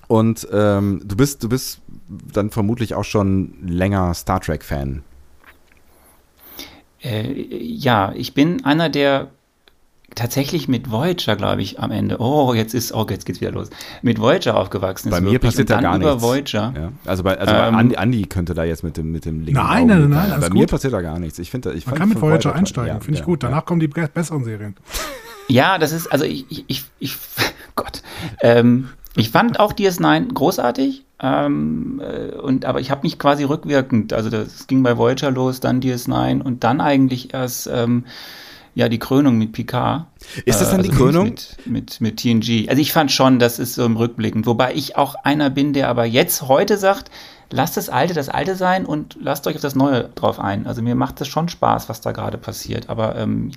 Und 0.08 0.48
ähm, 0.54 1.02
du 1.04 1.18
bist, 1.18 1.44
du 1.44 1.50
bist 1.50 1.82
dann 2.08 2.50
vermutlich 2.50 2.96
auch 2.96 3.04
schon 3.04 3.56
länger 3.62 4.14
Star 4.14 4.40
Trek-Fan. 4.40 5.04
Äh, 7.04 7.34
ja, 7.58 8.14
ich 8.16 8.34
bin 8.34 8.64
einer 8.64 8.88
der 8.88 9.32
tatsächlich 10.18 10.68
mit 10.68 10.92
Voyager, 10.92 11.36
glaube 11.38 11.62
ich, 11.62 11.80
am 11.80 11.92
Ende. 11.92 12.20
Oh, 12.20 12.54
jetzt 12.54 12.74
ist, 12.74 12.94
oh, 12.94 13.06
jetzt 13.10 13.26
geht's 13.26 13.40
wieder 13.40 13.52
los. 13.52 13.70
Mit 14.02 14.20
Voyager 14.20 14.58
aufgewachsen 14.58 15.08
ist. 15.08 15.12
Bei 15.12 15.22
mir 15.22 15.40
passiert 15.40 15.70
da 15.70 15.80
gar 15.80 15.96
über 15.96 16.10
nichts. 16.16 16.22
Voyager. 16.24 16.74
Ja, 16.76 16.92
also 17.06 17.24
bei, 17.24 17.38
also 17.38 17.54
bei 17.54 17.68
Ähm, 17.68 17.76
Andi, 17.76 17.96
Andi 17.98 18.24
könnte 18.26 18.54
da 18.54 18.64
jetzt 18.66 18.84
mit 18.84 18.98
dem, 18.98 19.12
mit 19.12 19.24
dem 19.26 19.40
linken 19.46 19.54
Nein, 19.62 19.88
nein, 19.88 20.10
nein, 20.10 20.32
alles 20.34 20.48
Bei 20.50 20.54
mir 20.54 20.62
gut. 20.62 20.72
passiert 20.72 20.94
da 20.94 21.02
gar 21.02 21.20
nichts. 21.20 21.40
Ich 21.40 21.50
finde, 21.52 21.72
ich 21.74 21.86
Man 21.86 21.96
kann 21.96 22.10
mit 22.10 22.20
Voyager 22.22 22.40
toll. 22.50 22.54
einsteigen, 22.54 22.94
Ja, 22.96 23.00
finde 23.00 23.14
ich 23.14 23.20
ja, 23.20 23.26
gut. 23.26 23.44
ja. 23.44 23.50
Danach 23.50 23.66
kommen 23.66 23.80
die 23.80 23.88
be- 23.88 24.10
besseren 24.14 24.44
Serien. 24.44 24.76
Ja, 25.48 25.78
das 25.78 25.94
ist, 25.94 26.08
also 26.08 26.26
ich, 26.26 26.46
ich, 26.50 26.66
ich, 26.68 26.84
ich 27.00 27.18
Gott. 27.76 28.02
Ähm, 28.42 28.90
ich 29.16 29.30
fand 29.32 29.60
auch 29.60 29.72
DS9 29.74 30.34
großartig, 30.34 31.06
ähm, 31.22 32.02
äh, 32.04 32.36
und, 32.36 32.66
aber 32.66 32.80
ich 32.82 32.92
habe 32.92 33.02
mich 33.04 33.18
quasi 33.18 33.44
rückwirkend, 33.44 34.14
also 34.14 34.30
das 34.30 34.68
ging 34.68 34.84
bei 34.84 34.98
Voyager 34.98 35.32
los, 35.32 35.60
dann 35.60 35.80
DS9 35.82 36.42
und 36.42 36.64
dann 36.64 36.82
eigentlich 36.82 37.34
erst 37.34 37.68
ähm, 37.74 38.06
ja 38.78 38.90
die 38.90 39.00
Krönung 39.00 39.38
mit 39.38 39.54
Picard. 39.54 40.06
Ist 40.46 40.62
das 40.62 40.70
dann 40.70 40.84
die 40.84 40.90
also 40.90 41.04
Krönung? 41.04 41.24
Mit, 41.26 41.58
mit, 41.66 42.02
mit 42.02 42.18
TNG. 42.18 42.70
Also 42.70 42.80
ich 42.80 42.94
fand 42.94 43.12
schon, 43.12 43.40
das 43.40 43.58
ist 43.58 43.74
so 43.74 43.84
im 43.84 43.98
Rückblickend, 43.98 44.46
wobei 44.46 44.74
ich 44.76 44.96
auch 44.96 45.16
einer 45.24 45.50
bin, 45.50 45.74
der 45.74 45.90
aber 45.90 46.06
jetzt 46.06 46.44
heute 46.44 46.78
sagt, 46.78 47.10
lasst 47.50 47.76
das 47.76 47.90
Alte 47.90 48.14
das 48.14 48.30
Alte 48.30 48.56
sein 48.56 48.86
und 48.86 49.18
lasst 49.20 49.48
euch 49.48 49.56
auf 49.56 49.62
das 49.62 49.74
Neue 49.76 50.10
drauf 50.14 50.40
ein. 50.40 50.68
Also 50.68 50.84
mir 50.84 50.94
macht 50.94 51.20
es 51.22 51.28
schon 51.28 51.50
Spaß, 51.50 51.90
was 51.90 52.02
da 52.02 52.12
gerade 52.12 52.38
passiert, 52.38 52.88
aber 52.88 53.16
ähm, 53.16 53.52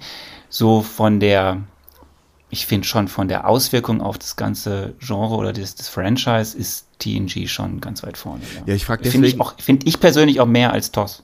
so 0.49 0.81
von 0.81 1.21
der 1.21 1.59
ich 2.53 2.67
finde 2.67 2.87
schon 2.89 3.07
von 3.07 3.29
der 3.29 3.47
Auswirkung 3.47 4.01
auf 4.01 4.19
das 4.19 4.35
ganze 4.35 4.95
Genre 4.99 5.37
oder 5.37 5.53
das, 5.53 5.77
das 5.77 5.89
Franchise 5.89 6.57
ist 6.59 6.87
TNG 6.99 7.47
schon 7.47 7.81
ganz 7.81 8.03
weit 8.03 8.17
vorne. 8.17 8.41
Ja, 8.67 8.75
ich 8.75 8.85
frag 8.87 9.03
Finde 9.03 9.19
ich, 9.29 9.35
deswegen- 9.35 9.41
auch- 9.41 9.55
find 9.61 9.87
ich 9.87 10.01
persönlich 10.01 10.41
auch 10.41 10.47
mehr 10.47 10.73
als 10.73 10.91
TOS. 10.91 11.23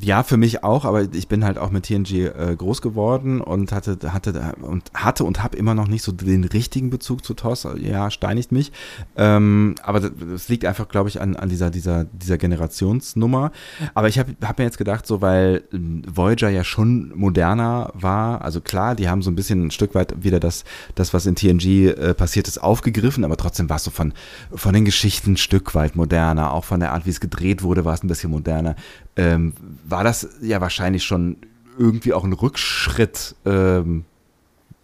Ja, 0.00 0.22
für 0.22 0.38
mich 0.38 0.64
auch, 0.64 0.86
aber 0.86 1.02
ich 1.12 1.28
bin 1.28 1.44
halt 1.44 1.58
auch 1.58 1.70
mit 1.70 1.84
TNG 1.84 2.26
äh, 2.26 2.56
groß 2.56 2.80
geworden 2.80 3.42
und 3.42 3.72
hatte, 3.72 3.98
hatte 4.10 4.54
und 4.62 4.90
hatte 4.94 5.24
und 5.24 5.42
habe 5.42 5.56
immer 5.58 5.74
noch 5.74 5.86
nicht 5.86 6.02
so 6.02 6.12
den 6.12 6.44
richtigen 6.44 6.88
Bezug 6.88 7.22
zu 7.24 7.34
TOS. 7.34 7.68
Ja, 7.76 8.10
steinigt 8.10 8.52
mich. 8.52 8.72
Ähm, 9.16 9.74
aber 9.82 10.00
das, 10.00 10.12
das 10.30 10.48
liegt 10.48 10.64
einfach, 10.64 10.88
glaube 10.88 11.10
ich, 11.10 11.20
an, 11.20 11.36
an 11.36 11.50
dieser, 11.50 11.70
dieser, 11.70 12.04
dieser 12.04 12.38
Generationsnummer. 12.38 13.52
Aber 13.92 14.08
ich 14.08 14.18
habe 14.18 14.34
hab 14.42 14.58
mir 14.58 14.64
jetzt 14.64 14.78
gedacht, 14.78 15.06
so 15.06 15.20
weil 15.20 15.64
ähm, 15.74 16.02
Voyager 16.06 16.48
ja 16.48 16.64
schon 16.64 17.12
moderner 17.14 17.90
war, 17.92 18.40
also 18.42 18.62
klar, 18.62 18.94
die 18.94 19.10
haben 19.10 19.20
so 19.20 19.30
ein 19.30 19.36
bisschen 19.36 19.66
ein 19.66 19.70
Stück 19.70 19.94
weit 19.94 20.24
wieder 20.24 20.40
das, 20.40 20.64
das 20.94 21.12
was 21.12 21.26
in 21.26 21.34
TNG 21.34 21.88
äh, 21.88 22.14
passiert 22.14 22.48
ist, 22.48 22.56
aufgegriffen, 22.56 23.24
aber 23.24 23.36
trotzdem 23.36 23.68
war 23.68 23.76
es 23.76 23.84
so 23.84 23.90
von, 23.90 24.14
von 24.54 24.72
den 24.72 24.86
Geschichten 24.86 25.32
ein 25.32 25.36
Stück 25.36 25.74
weit 25.74 25.96
moderner, 25.96 26.52
auch 26.52 26.64
von 26.64 26.80
der 26.80 26.92
Art, 26.92 27.04
wie 27.04 27.10
es 27.10 27.20
gedreht 27.20 27.62
wurde, 27.62 27.84
war 27.84 27.92
es 27.92 28.02
ein 28.02 28.08
bisschen 28.08 28.30
moderner. 28.30 28.74
Ähm, 29.16 29.52
war 29.84 30.04
das 30.04 30.28
ja 30.40 30.60
wahrscheinlich 30.60 31.04
schon 31.04 31.36
irgendwie 31.78 32.12
auch 32.12 32.24
ein 32.24 32.32
Rückschritt 32.32 33.34
ähm, 33.44 34.04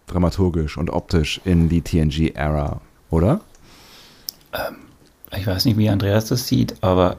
dramaturgisch 0.07 0.77
und 0.77 0.91
optisch 0.91 1.41
in 1.45 1.69
die 1.69 1.83
TNG-Ära, 1.83 2.81
oder? 3.11 3.41
Ich 5.37 5.47
weiß 5.47 5.67
nicht, 5.67 5.77
wie 5.77 5.91
Andreas 5.91 6.27
das 6.27 6.49
sieht, 6.49 6.77
aber 6.83 7.17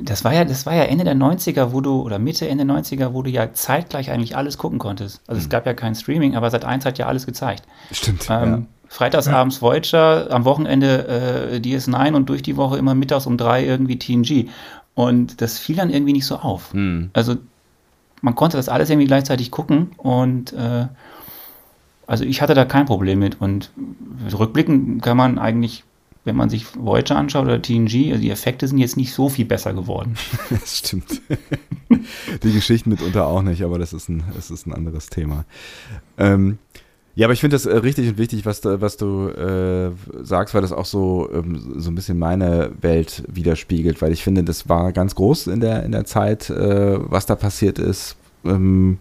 das 0.00 0.24
war 0.24 0.34
ja, 0.34 0.44
das 0.44 0.66
war 0.66 0.74
ja 0.74 0.82
Ende 0.82 1.04
der 1.04 1.14
90er, 1.14 1.72
wo 1.72 1.80
du, 1.80 2.02
oder 2.02 2.18
Mitte, 2.18 2.48
Ende 2.48 2.64
90er, 2.64 3.12
wo 3.12 3.22
du 3.22 3.30
ja 3.30 3.52
zeitgleich 3.52 4.10
eigentlich 4.10 4.36
alles 4.36 4.58
gucken 4.58 4.80
konntest. 4.80 5.20
Also 5.28 5.38
Hm. 5.38 5.44
es 5.44 5.48
gab 5.48 5.66
ja 5.66 5.74
kein 5.74 5.94
Streaming, 5.94 6.34
aber 6.34 6.50
seit 6.50 6.64
1 6.64 6.84
hat 6.84 6.98
ja 6.98 7.06
alles 7.06 7.24
gezeigt. 7.24 7.62
Stimmt. 7.92 8.26
Ähm, 8.28 8.66
Freitagsabends 8.88 9.62
Voyager, 9.62 10.30
am 10.30 10.44
Wochenende 10.44 11.50
äh, 11.52 11.56
DS9 11.60 12.14
und 12.14 12.28
durch 12.28 12.42
die 12.42 12.56
Woche 12.58 12.76
immer 12.76 12.94
mittags 12.94 13.26
um 13.26 13.38
drei 13.38 13.64
irgendwie 13.64 13.98
TNG. 13.98 14.48
Und 14.94 15.40
das 15.40 15.58
fiel 15.58 15.76
dann 15.76 15.90
irgendwie 15.90 16.12
nicht 16.12 16.26
so 16.26 16.36
auf. 16.36 16.72
Hm. 16.72 17.10
Also 17.12 17.36
man 18.20 18.34
konnte 18.34 18.56
das 18.56 18.68
alles 18.68 18.90
irgendwie 18.90 19.06
gleichzeitig 19.06 19.50
gucken 19.50 19.90
und 19.96 20.52
äh, 20.52 20.86
also 22.06 22.24
ich 22.24 22.42
hatte 22.42 22.54
da 22.54 22.64
kein 22.64 22.86
Problem 22.86 23.18
mit. 23.18 23.40
Und 23.40 23.70
rückblickend 24.38 25.02
kann 25.02 25.16
man 25.16 25.38
eigentlich, 25.38 25.84
wenn 26.24 26.36
man 26.36 26.50
sich 26.50 26.66
Voyager 26.76 27.16
anschaut 27.16 27.44
oder 27.44 27.60
TNG, 27.60 28.10
also 28.10 28.20
die 28.20 28.30
Effekte 28.30 28.68
sind 28.68 28.78
jetzt 28.78 28.96
nicht 28.96 29.12
so 29.12 29.28
viel 29.28 29.44
besser 29.44 29.72
geworden. 29.72 30.16
Das 30.50 30.78
stimmt. 30.78 31.22
Die 32.42 32.52
Geschichten 32.52 32.90
mitunter 32.90 33.26
auch 33.26 33.42
nicht, 33.42 33.62
aber 33.62 33.78
das 33.78 33.92
ist 33.92 34.08
ein, 34.08 34.24
das 34.34 34.50
ist 34.50 34.66
ein 34.66 34.74
anderes 34.74 35.08
Thema. 35.08 35.44
Ähm, 36.18 36.58
Ja, 37.14 37.26
aber 37.26 37.34
ich 37.34 37.40
finde 37.40 37.56
das 37.56 37.66
äh, 37.66 37.76
richtig 37.76 38.08
und 38.08 38.18
wichtig, 38.18 38.46
was, 38.46 38.62
du- 38.62 38.80
was 38.80 38.96
du 38.96 39.28
äh, 39.28 39.90
sagst, 40.22 40.54
weil 40.54 40.62
das 40.62 40.72
auch 40.72 40.86
so, 40.86 41.28
ähm, 41.32 41.74
so 41.76 41.90
ein 41.90 41.94
bisschen 41.94 42.18
meine 42.18 42.70
Welt 42.80 43.22
widerspiegelt, 43.28 44.00
weil 44.00 44.12
ich 44.12 44.22
finde, 44.24 44.44
das 44.44 44.68
war 44.68 44.92
ganz 44.92 45.14
groß 45.14 45.48
in 45.48 45.60
der, 45.60 45.82
in 45.82 45.92
der 45.92 46.04
Zeit, 46.06 46.48
äh, 46.48 46.98
was 47.10 47.26
da 47.26 47.34
passiert 47.36 47.78
ist. 47.78 48.16
Ähm, 48.44 48.98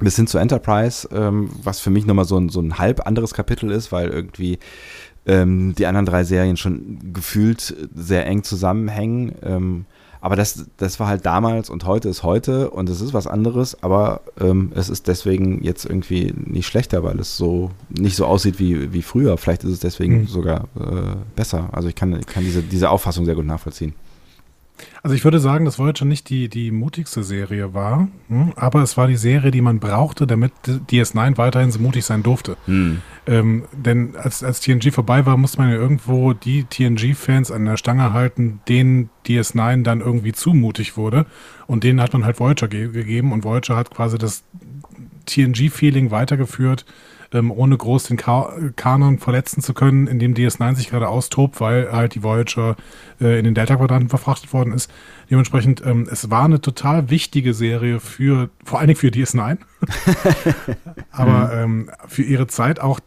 bis 0.00 0.16
hin 0.16 0.26
zu 0.26 0.38
Enterprise, 0.38 1.08
ähm, 1.12 1.50
was 1.62 1.80
für 1.80 1.90
mich 1.90 2.06
nochmal 2.06 2.26
so 2.26 2.36
ein, 2.38 2.50
so 2.50 2.60
ein 2.60 2.78
halb 2.78 3.06
anderes 3.06 3.32
Kapitel 3.34 3.70
ist, 3.72 3.90
weil 3.92 4.08
irgendwie 4.10 4.58
ähm, 5.26 5.74
die 5.76 5.86
anderen 5.86 6.06
drei 6.06 6.24
Serien 6.24 6.56
schon 6.56 7.12
gefühlt 7.14 7.74
sehr 7.94 8.26
eng 8.26 8.44
zusammenhängen. 8.44 9.86
Aber 10.20 10.34
das, 10.36 10.66
das 10.78 10.98
war 10.98 11.06
halt 11.06 11.24
damals 11.26 11.70
und 11.70 11.84
heute 11.84 12.08
ist 12.08 12.22
heute 12.22 12.70
und 12.70 12.88
es 12.88 13.00
ist 13.00 13.14
was 13.14 13.26
anderes, 13.26 13.82
aber 13.82 14.20
ähm, 14.40 14.72
es 14.74 14.88
ist 14.88 15.06
deswegen 15.06 15.62
jetzt 15.62 15.84
irgendwie 15.84 16.34
nicht 16.36 16.66
schlechter, 16.66 17.04
weil 17.04 17.18
es 17.20 17.36
so 17.36 17.70
nicht 17.88 18.16
so 18.16 18.26
aussieht 18.26 18.58
wie, 18.58 18.92
wie 18.92 19.02
früher. 19.02 19.36
Vielleicht 19.38 19.64
ist 19.64 19.70
es 19.70 19.80
deswegen 19.80 20.22
Mhm. 20.22 20.26
sogar 20.26 20.64
äh, 20.78 21.16
besser. 21.36 21.68
Also 21.72 21.88
ich 21.88 21.94
kann, 21.94 22.18
ich 22.18 22.26
kann 22.26 22.44
diese, 22.44 22.62
diese 22.62 22.90
Auffassung 22.90 23.24
sehr 23.26 23.34
gut 23.36 23.46
nachvollziehen. 23.46 23.94
Also 25.02 25.14
ich 25.14 25.24
würde 25.24 25.38
sagen, 25.38 25.64
dass 25.64 25.78
Voyager 25.78 26.04
nicht 26.04 26.28
die, 26.28 26.48
die 26.48 26.70
mutigste 26.70 27.22
Serie 27.22 27.74
war, 27.74 28.08
hm, 28.28 28.52
aber 28.56 28.82
es 28.82 28.96
war 28.96 29.06
die 29.06 29.16
Serie, 29.16 29.50
die 29.50 29.60
man 29.60 29.80
brauchte, 29.80 30.26
damit 30.26 30.52
DS9 30.66 31.36
weiterhin 31.38 31.70
so 31.70 31.78
mutig 31.78 32.04
sein 32.04 32.22
durfte. 32.22 32.56
Ähm, 33.26 33.64
denn 33.72 34.16
als, 34.16 34.42
als 34.42 34.60
TNG 34.60 34.92
vorbei 34.92 35.26
war, 35.26 35.36
musste 35.36 35.58
man 35.58 35.70
ja 35.70 35.76
irgendwo 35.76 36.32
die 36.32 36.64
TNG-Fans 36.64 37.50
an 37.50 37.64
der 37.64 37.76
Stange 37.76 38.12
halten, 38.12 38.60
denen 38.68 39.10
DS9 39.26 39.82
dann 39.82 40.00
irgendwie 40.00 40.32
zu 40.32 40.54
mutig 40.54 40.96
wurde. 40.96 41.26
Und 41.66 41.84
denen 41.84 42.00
hat 42.00 42.12
man 42.12 42.24
halt 42.24 42.40
Voyager 42.40 42.68
ge 42.68 42.88
gegeben 42.88 43.32
und 43.32 43.44
Voyager 43.44 43.76
hat 43.76 43.90
quasi 43.90 44.18
das 44.18 44.44
TNG-Feeling 45.26 46.10
weitergeführt, 46.10 46.86
ähm, 47.32 47.50
ohne 47.50 47.76
groß 47.76 48.04
den 48.04 48.16
Ka 48.16 48.52
Kanon 48.76 49.18
verletzen 49.18 49.62
zu 49.62 49.74
können, 49.74 50.06
indem 50.06 50.34
DS9 50.34 50.74
sich 50.74 50.90
gerade 50.90 51.08
austobt, 51.08 51.60
weil 51.60 51.92
halt 51.92 52.14
die 52.14 52.22
Voyager 52.22 52.76
äh, 53.20 53.38
in 53.38 53.44
den 53.44 53.54
Delta-Quadranten 53.54 54.08
verfrachtet 54.08 54.52
worden 54.52 54.72
ist. 54.72 54.90
Dementsprechend, 55.30 55.84
ähm, 55.84 56.08
es 56.10 56.30
war 56.30 56.44
eine 56.44 56.60
total 56.60 57.10
wichtige 57.10 57.54
Serie 57.54 58.00
für, 58.00 58.50
vor 58.64 58.78
allen 58.78 58.88
Dingen 58.88 58.98
für 58.98 59.08
DS9, 59.08 59.58
aber 61.10 61.52
ähm, 61.54 61.90
für 62.06 62.22
ihre 62.22 62.46
Zeit 62.46 62.80
auch 62.80 63.00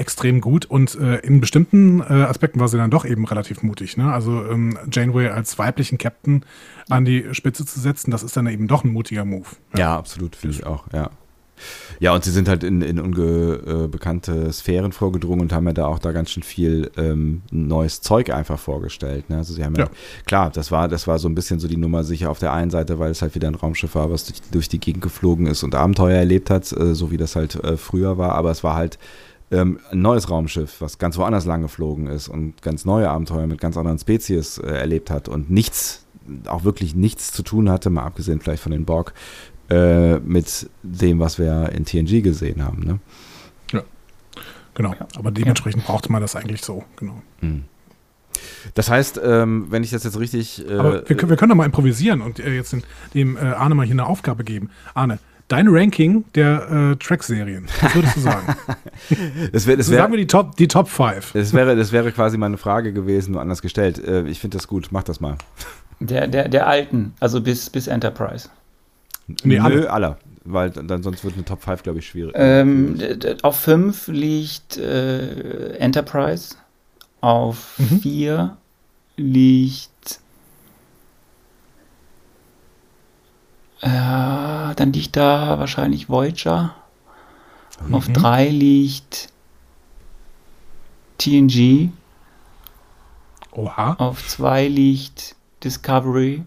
extrem 0.00 0.40
gut 0.40 0.64
und 0.64 0.94
äh, 0.94 1.16
in 1.18 1.40
bestimmten 1.40 2.00
äh, 2.00 2.04
Aspekten 2.04 2.58
war 2.58 2.68
sie 2.68 2.78
dann 2.78 2.90
doch 2.90 3.04
eben 3.04 3.26
relativ 3.26 3.62
mutig. 3.62 3.98
Ne? 3.98 4.10
Also 4.10 4.44
ähm, 4.46 4.78
Janeway 4.90 5.28
als 5.28 5.58
weiblichen 5.58 5.98
Captain 5.98 6.44
an 6.88 7.04
die 7.04 7.26
Spitze 7.32 7.66
zu 7.66 7.78
setzen, 7.78 8.10
das 8.10 8.22
ist 8.22 8.36
dann 8.36 8.46
eben 8.46 8.66
doch 8.66 8.82
ein 8.82 8.92
mutiger 8.92 9.26
Move. 9.26 9.46
Ja, 9.76 9.96
absolut, 9.96 10.36
finde 10.36 10.56
ich 10.56 10.64
auch, 10.64 10.86
ja. 10.92 11.10
Ja, 12.00 12.14
und 12.14 12.24
sie 12.24 12.30
sind 12.30 12.48
halt 12.48 12.64
in, 12.64 12.80
in 12.80 12.98
unbekannte 12.98 14.50
Sphären 14.52 14.92
vorgedrungen 14.92 15.42
und 15.42 15.52
haben 15.52 15.66
ja 15.66 15.74
da 15.74 15.86
auch 15.86 15.98
da 15.98 16.12
ganz 16.12 16.30
schön 16.30 16.42
viel 16.42 16.90
ähm, 16.96 17.42
neues 17.50 18.00
Zeug 18.00 18.30
einfach 18.32 18.58
vorgestellt. 18.58 19.28
Ne? 19.28 19.36
Also 19.36 19.52
sie 19.52 19.62
haben 19.64 19.74
ja, 19.76 19.84
Ja. 19.84 19.90
klar, 20.24 20.50
das 20.50 20.72
war, 20.72 20.88
das 20.88 21.06
war 21.06 21.18
so 21.18 21.28
ein 21.28 21.34
bisschen 21.34 21.60
so 21.60 21.68
die 21.68 21.76
Nummer 21.76 22.02
sicher 22.02 22.30
auf 22.30 22.38
der 22.38 22.52
einen 22.54 22.70
Seite, 22.70 22.98
weil 22.98 23.10
es 23.10 23.20
halt 23.20 23.34
wieder 23.34 23.48
ein 23.48 23.54
Raumschiff 23.54 23.94
war, 23.94 24.10
was 24.10 24.24
durch, 24.24 24.40
durch 24.50 24.68
die 24.70 24.80
Gegend 24.80 25.02
geflogen 25.02 25.46
ist 25.46 25.62
und 25.62 25.74
Abenteuer 25.74 26.16
erlebt 26.16 26.48
hat, 26.50 26.72
äh, 26.72 26.94
so 26.94 27.10
wie 27.10 27.18
das 27.18 27.36
halt 27.36 27.54
äh, 27.56 27.76
früher 27.76 28.16
war, 28.16 28.32
aber 28.32 28.50
es 28.50 28.64
war 28.64 28.76
halt 28.76 28.98
ähm, 29.50 29.78
ein 29.90 30.00
neues 30.00 30.30
Raumschiff, 30.30 30.80
was 30.80 30.98
ganz 30.98 31.18
woanders 31.18 31.44
lang 31.44 31.60
geflogen 31.60 32.06
ist 32.06 32.28
und 32.28 32.62
ganz 32.62 32.84
neue 32.84 33.10
Abenteuer 33.10 33.46
mit 33.46 33.60
ganz 33.60 33.76
anderen 33.76 33.98
Spezies 33.98 34.58
äh, 34.58 34.68
erlebt 34.68 35.10
hat 35.10 35.28
und 35.28 35.50
nichts, 35.50 36.06
auch 36.46 36.64
wirklich 36.64 36.94
nichts 36.94 37.32
zu 37.32 37.42
tun 37.42 37.68
hatte, 37.68 37.90
mal 37.90 38.04
abgesehen 38.04 38.40
vielleicht 38.40 38.62
von 38.62 38.72
den 38.72 38.84
Borg, 38.84 39.12
äh, 39.70 40.18
mit 40.20 40.68
dem, 40.82 41.18
was 41.20 41.38
wir 41.38 41.70
in 41.72 41.84
TNG 41.84 42.22
gesehen 42.22 42.64
haben. 42.64 42.82
Ne? 42.84 42.98
Genau. 44.74 44.94
Aber 45.16 45.30
dementsprechend 45.30 45.84
brauchte 45.84 46.10
man 46.12 46.22
das 46.22 46.36
eigentlich 46.36 46.62
so. 46.64 46.84
Genau. 46.96 47.20
Das 48.74 48.88
heißt, 48.88 49.20
ähm, 49.22 49.66
wenn 49.70 49.82
ich 49.82 49.90
das 49.90 50.04
jetzt 50.04 50.18
richtig. 50.18 50.66
Äh, 50.68 50.74
Aber 50.74 50.92
wir, 51.08 51.16
können- 51.16 51.28
wir 51.30 51.36
können 51.36 51.50
doch 51.50 51.56
mal 51.56 51.64
improvisieren 51.66 52.22
und 52.22 52.38
äh, 52.38 52.54
jetzt 52.54 52.72
den, 52.72 52.82
dem 53.12 53.36
äh, 53.36 53.40
Arne 53.40 53.74
mal 53.74 53.84
hier 53.84 53.94
eine 53.94 54.06
Aufgabe 54.06 54.44
geben. 54.44 54.70
Arne, 54.94 55.18
dein 55.48 55.66
Ranking 55.68 56.24
der 56.34 56.92
äh, 56.92 56.96
Track-Serien. 56.96 57.66
Was 57.82 57.94
würdest 57.94 58.16
du 58.16 58.20
sagen? 58.20 58.54
das 59.52 59.66
wär, 59.66 59.76
das 59.76 59.86
Also 59.86 59.92
wär, 59.92 59.98
sagen 59.98 60.12
wir 60.12 60.18
die 60.18 60.26
Top, 60.28 60.56
die 60.56 60.68
Top 60.68 60.88
5. 60.88 61.32
das 61.32 61.52
wäre, 61.52 61.74
das 61.76 61.90
wäre 61.92 62.12
quasi 62.12 62.38
meine 62.38 62.56
Frage 62.56 62.92
gewesen, 62.92 63.32
nur 63.32 63.40
anders 63.40 63.60
gestellt. 63.62 63.98
Äh, 64.02 64.22
ich 64.28 64.38
finde 64.40 64.56
das 64.56 64.68
gut, 64.68 64.88
mach 64.92 65.02
das 65.02 65.20
mal. 65.20 65.36
Der, 65.98 66.28
der, 66.28 66.48
der 66.48 66.66
alten, 66.68 67.12
also 67.20 67.40
bis, 67.42 67.68
bis 67.68 67.86
Enterprise. 67.88 68.48
Nee, 69.44 69.58
Nö, 69.58 69.64
alle. 69.64 69.90
aller. 69.90 70.18
Weil 70.44 70.70
dann, 70.70 70.88
dann 70.88 71.02
sonst 71.02 71.22
wird 71.22 71.34
eine 71.34 71.44
Top 71.44 71.62
5, 71.62 71.82
glaube 71.82 71.98
ich, 71.98 72.06
schwierig. 72.08 72.32
Ähm, 72.36 72.98
auf 73.42 73.56
5 73.60 74.08
liegt 74.08 74.76
äh, 74.78 75.76
Enterprise. 75.76 76.56
Auf 77.20 77.78
Mhm. 77.78 78.00
4 78.00 78.56
liegt. 79.16 80.20
Äh, 83.82 83.88
dann 83.88 84.92
liegt 84.92 85.16
da 85.16 85.58
wahrscheinlich 85.58 86.08
Voyager. 86.08 86.74
Auf 87.92 88.08
Mhm. 88.08 88.14
3 88.14 88.48
liegt 88.48 89.28
TNG. 91.18 91.90
Oha. 93.52 93.94
Auf 93.94 94.26
2 94.26 94.68
liegt 94.68 95.34
Discovery. 95.64 96.42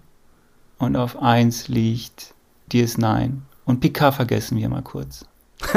Und 0.77 0.95
auf 0.95 1.21
1 1.21 1.67
liegt 1.69 2.32
DS9. 2.73 3.31
Und 3.65 3.79
Picard 3.79 4.15
vergessen 4.15 4.57
wir 4.57 4.67
mal 4.69 4.81
kurz. 4.81 5.25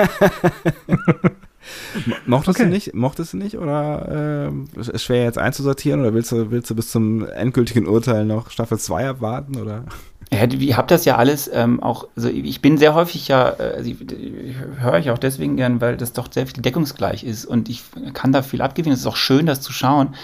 Mochtest 2.26 2.58
okay. 2.58 2.68
du 2.68 2.74
nicht? 2.74 2.94
Mochtest 2.94 3.32
du 3.32 3.36
nicht? 3.36 3.58
Oder 3.58 4.48
ähm, 4.48 4.68
ist 4.76 5.02
schwer 5.02 5.24
jetzt 5.24 5.38
einzusortieren? 5.38 6.00
Oder 6.00 6.14
willst 6.14 6.32
du, 6.32 6.50
willst 6.50 6.70
du 6.70 6.74
bis 6.74 6.90
zum 6.90 7.26
endgültigen 7.26 7.86
Urteil 7.86 8.24
noch 8.24 8.50
Staffel 8.50 8.78
2 8.78 9.08
abwarten? 9.08 9.56
Oder? 9.56 9.84
Ja, 10.32 10.44
ich 10.44 10.76
habe 10.76 10.88
das 10.88 11.04
ja 11.04 11.16
alles 11.16 11.48
ähm, 11.52 11.80
auch, 11.82 12.08
also 12.16 12.28
ich 12.28 12.60
bin 12.60 12.78
sehr 12.78 12.94
häufig 12.94 13.28
ja, 13.28 13.50
äh, 13.50 13.74
also 13.76 13.90
ich, 13.90 14.00
ich 14.00 14.56
höre 14.78 14.98
ich 14.98 15.10
auch 15.10 15.18
deswegen 15.18 15.56
gern, 15.56 15.80
weil 15.80 15.96
das 15.96 16.12
doch 16.12 16.32
sehr 16.32 16.46
viel 16.46 16.62
deckungsgleich 16.62 17.22
ist 17.22 17.44
und 17.44 17.68
ich 17.68 17.84
kann 18.12 18.32
da 18.32 18.42
viel 18.42 18.60
abgewinnen. 18.60 18.94
Es 18.94 19.00
ist 19.00 19.06
auch 19.06 19.16
schön, 19.16 19.46
das 19.46 19.60
zu 19.60 19.72
schauen. 19.72 20.14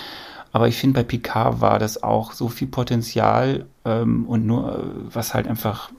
Aber 0.55 0.69
ich 0.69 0.77
finde, 0.77 1.01
bei 1.01 1.05
Picard 1.05 1.61
war 1.61 1.79
das 1.79 2.03
auch 2.03 2.33
so 2.33 2.49
viel 2.49 2.69
Potenzial 2.69 3.65
ähm, 3.85 4.27
und 4.27 4.45
nur, 4.45 4.79
äh, 4.79 5.15
was 5.15 5.35
halt 5.35 5.49
einfach 5.49 5.91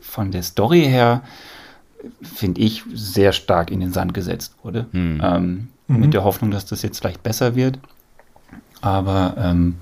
von 0.00 0.30
der 0.30 0.42
Story 0.42 0.82
her, 0.82 1.22
finde 2.22 2.60
ich, 2.60 2.84
sehr 2.92 3.32
stark 3.32 3.70
in 3.70 3.80
den 3.80 3.92
Sand 3.92 4.14
gesetzt 4.14 4.54
wurde. 4.62 4.86
Ähm, 4.92 5.68
Mhm. 5.92 6.00
Mit 6.00 6.14
der 6.14 6.24
Hoffnung, 6.24 6.50
dass 6.50 6.66
das 6.66 6.82
jetzt 6.82 6.98
vielleicht 6.98 7.22
besser 7.22 7.54
wird. 7.54 7.78
Aber 8.80 9.34
ähm, 9.38 9.76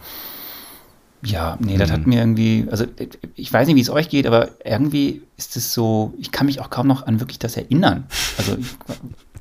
ja, 1.23 1.57
nee, 1.61 1.77
das 1.77 1.91
hat 1.91 2.07
mir 2.07 2.21
irgendwie, 2.21 2.67
also 2.71 2.87
ich 3.35 3.53
weiß 3.53 3.67
nicht, 3.67 3.77
wie 3.77 3.81
es 3.81 3.91
euch 3.91 4.09
geht, 4.09 4.27
aber 4.27 4.51
irgendwie 4.65 5.23
ist 5.37 5.57
es 5.57 5.73
so, 5.73 6.15
ich 6.19 6.33
kann 6.33 6.47
mich 6.47 6.61
auch 6.61 6.71
kaum 6.71 6.87
noch 6.87 7.07
an 7.07 7.21
wirklich 7.21 7.39
das 7.39 7.57
erinnern. 7.57 8.05
Also 8.39 8.57
ich, 8.59 8.67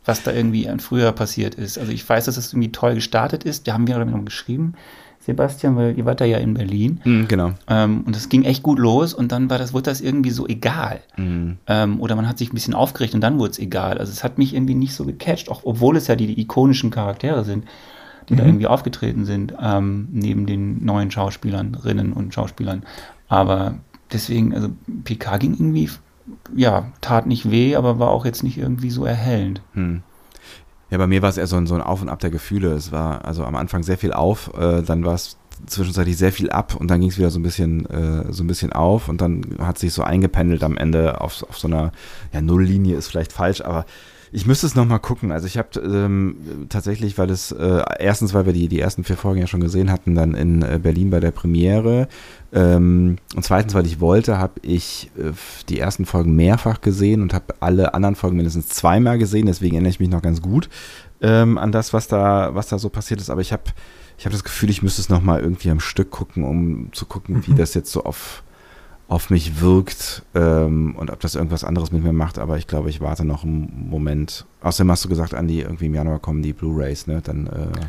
was 0.05 0.23
da 0.23 0.31
irgendwie 0.31 0.67
an 0.67 0.79
früher 0.79 1.11
passiert 1.11 1.55
ist. 1.55 1.77
Also 1.77 1.91
ich 1.91 2.07
weiß, 2.07 2.25
dass 2.25 2.37
es 2.37 2.53
irgendwie 2.53 2.71
toll 2.71 2.95
gestartet 2.95 3.43
ist. 3.43 3.67
Da 3.67 3.73
haben 3.73 3.87
wir 3.87 4.03
noch 4.03 4.25
geschrieben, 4.25 4.75
Sebastian, 5.29 5.75
weil 5.75 5.97
ihr 5.97 6.05
wart 6.05 6.21
da 6.21 6.25
ja 6.25 6.37
in 6.37 6.53
Berlin. 6.53 6.99
Hm, 7.03 7.27
genau. 7.27 7.51
Ähm, 7.67 8.03
und 8.05 8.15
es 8.15 8.29
ging 8.29 8.43
echt 8.43 8.63
gut 8.63 8.79
los 8.79 9.13
und 9.13 9.31
dann 9.31 9.49
war 9.49 9.57
das, 9.57 9.73
wurde 9.73 9.83
das 9.83 10.01
irgendwie 10.01 10.31
so 10.31 10.47
egal. 10.47 11.01
Hm. 11.15 11.57
Ähm, 11.67 12.01
oder 12.01 12.15
man 12.15 12.27
hat 12.27 12.37
sich 12.37 12.51
ein 12.51 12.55
bisschen 12.55 12.73
aufgeregt 12.73 13.13
und 13.13 13.21
dann 13.21 13.39
wurde 13.39 13.51
es 13.51 13.59
egal. 13.59 13.97
Also 13.97 14.11
es 14.11 14.23
hat 14.23 14.37
mich 14.37 14.53
irgendwie 14.53 14.75
nicht 14.75 14.93
so 14.93 15.05
gecatcht, 15.05 15.49
auch 15.49 15.61
obwohl 15.63 15.97
es 15.97 16.07
ja 16.07 16.15
die, 16.15 16.27
die 16.27 16.41
ikonischen 16.41 16.89
Charaktere 16.89 17.45
sind, 17.45 17.65
die 18.27 18.35
da 18.35 18.45
irgendwie 18.45 18.67
aufgetreten 18.67 19.25
sind, 19.25 19.55
ähm, 19.59 20.07
neben 20.11 20.45
den 20.45 20.85
neuen 20.85 21.09
Schauspielerinnen 21.09 22.13
und 22.13 22.33
Schauspielern. 22.33 22.83
Aber 23.27 23.75
deswegen, 24.13 24.53
also 24.53 24.69
PK 25.03 25.37
ging 25.37 25.53
irgendwie, 25.53 25.89
ja, 26.55 26.91
tat 27.01 27.25
nicht 27.25 27.49
weh, 27.49 27.75
aber 27.75 27.97
war 27.97 28.09
auch 28.09 28.25
jetzt 28.25 28.43
nicht 28.43 28.57
irgendwie 28.57 28.91
so 28.91 29.05
erhellend. 29.05 29.61
Hm. 29.73 30.03
Ja, 30.89 30.97
bei 30.97 31.07
mir 31.07 31.21
war 31.21 31.29
es 31.29 31.37
eher 31.37 31.47
so 31.47 31.55
ein, 31.55 31.67
so 31.67 31.75
ein 31.75 31.81
Auf 31.81 32.01
und 32.01 32.09
Ab 32.09 32.19
der 32.19 32.31
Gefühle. 32.31 32.71
Es 32.73 32.91
war 32.91 33.25
also 33.25 33.43
am 33.45 33.55
Anfang 33.55 33.83
sehr 33.83 33.97
viel 33.97 34.13
auf, 34.13 34.51
äh, 34.57 34.81
dann 34.81 35.05
war 35.05 35.13
es 35.13 35.37
zwischenzeitlich 35.65 36.17
sehr 36.17 36.31
viel 36.31 36.49
ab 36.49 36.75
und 36.75 36.89
dann 36.89 37.01
ging 37.01 37.09
es 37.09 37.17
wieder 37.17 37.29
so 37.29 37.39
ein 37.39 37.43
bisschen 37.43 37.85
äh, 37.87 38.31
so 38.31 38.43
ein 38.43 38.47
bisschen 38.47 38.71
auf 38.71 39.09
und 39.09 39.19
dann 39.19 39.57
hat 39.59 39.77
sich 39.77 39.93
so 39.93 40.03
eingependelt 40.03 40.63
am 40.63 40.77
Ende 40.77 41.19
auf, 41.19 41.43
auf 41.43 41.57
so 41.57 41.67
einer 41.67 41.91
ja 42.31 42.41
Nulllinie 42.41 42.95
ist 42.95 43.09
vielleicht 43.09 43.33
falsch, 43.33 43.61
aber 43.61 43.85
ich 44.31 44.45
müsste 44.45 44.67
es 44.67 44.75
nochmal 44.75 44.99
gucken. 44.99 45.31
Also 45.31 45.47
ich 45.47 45.57
habe 45.57 45.79
ähm, 45.79 46.67
tatsächlich, 46.69 47.17
weil 47.17 47.29
es 47.29 47.51
äh, 47.51 47.81
erstens, 47.99 48.33
weil 48.33 48.45
wir 48.45 48.53
die, 48.53 48.67
die 48.67 48.79
ersten 48.79 49.03
vier 49.03 49.17
Folgen 49.17 49.41
ja 49.41 49.47
schon 49.47 49.61
gesehen 49.61 49.91
hatten, 49.91 50.15
dann 50.15 50.33
in 50.33 50.61
äh, 50.61 50.79
Berlin 50.81 51.09
bei 51.09 51.19
der 51.19 51.31
Premiere. 51.31 52.07
Ähm, 52.51 53.17
und 53.35 53.43
zweitens, 53.43 53.73
weil 53.73 53.85
ich 53.85 53.99
wollte, 53.99 54.37
habe 54.37 54.59
ich 54.61 55.11
äh, 55.17 55.31
die 55.69 55.79
ersten 55.79 56.05
Folgen 56.05 56.35
mehrfach 56.35 56.81
gesehen 56.81 57.21
und 57.21 57.33
habe 57.33 57.55
alle 57.59 57.93
anderen 57.93 58.15
Folgen 58.15 58.37
mindestens 58.37 58.69
zweimal 58.69 59.17
gesehen. 59.17 59.47
Deswegen 59.47 59.75
erinnere 59.75 59.91
ich 59.91 59.99
mich 59.99 60.09
noch 60.09 60.21
ganz 60.21 60.41
gut 60.41 60.69
ähm, 61.21 61.57
an 61.57 61.71
das, 61.71 61.93
was 61.93 62.07
da, 62.07 62.53
was 62.53 62.67
da 62.67 62.79
so 62.79 62.89
passiert 62.89 63.19
ist. 63.19 63.29
Aber 63.29 63.41
ich 63.41 63.51
habe 63.51 63.63
ich 64.17 64.25
hab 64.25 64.33
das 64.33 64.43
Gefühl, 64.43 64.69
ich 64.69 64.83
müsste 64.83 65.01
es 65.01 65.09
nochmal 65.09 65.39
irgendwie 65.39 65.69
am 65.69 65.79
Stück 65.79 66.11
gucken, 66.11 66.43
um 66.43 66.91
zu 66.91 67.05
gucken, 67.05 67.47
wie 67.47 67.55
das 67.55 67.73
jetzt 67.73 67.91
so 67.91 68.03
auf, 68.03 68.43
auf 69.09 69.31
mich 69.31 69.59
wirkt 69.59 70.23
ähm, 70.35 70.95
und 70.95 71.09
ob 71.09 71.19
das 71.19 71.33
irgendwas 71.33 71.63
anderes 71.63 71.91
mit 71.91 72.03
mir 72.03 72.13
macht, 72.13 72.37
aber 72.37 72.57
ich 72.57 72.67
glaube, 72.67 72.89
ich 72.91 73.01
warte 73.01 73.25
noch 73.25 73.43
einen 73.43 73.87
Moment. 73.89 74.45
Außerdem 74.61 74.91
hast 74.91 75.03
du 75.03 75.09
gesagt, 75.09 75.33
Andi, 75.33 75.61
irgendwie 75.61 75.87
im 75.87 75.95
Januar 75.95 76.19
kommen 76.19 76.43
die 76.43 76.53
Blu-Rays, 76.53 77.07
ne? 77.07 77.19
Dann 77.23 77.47
äh, 77.47 77.79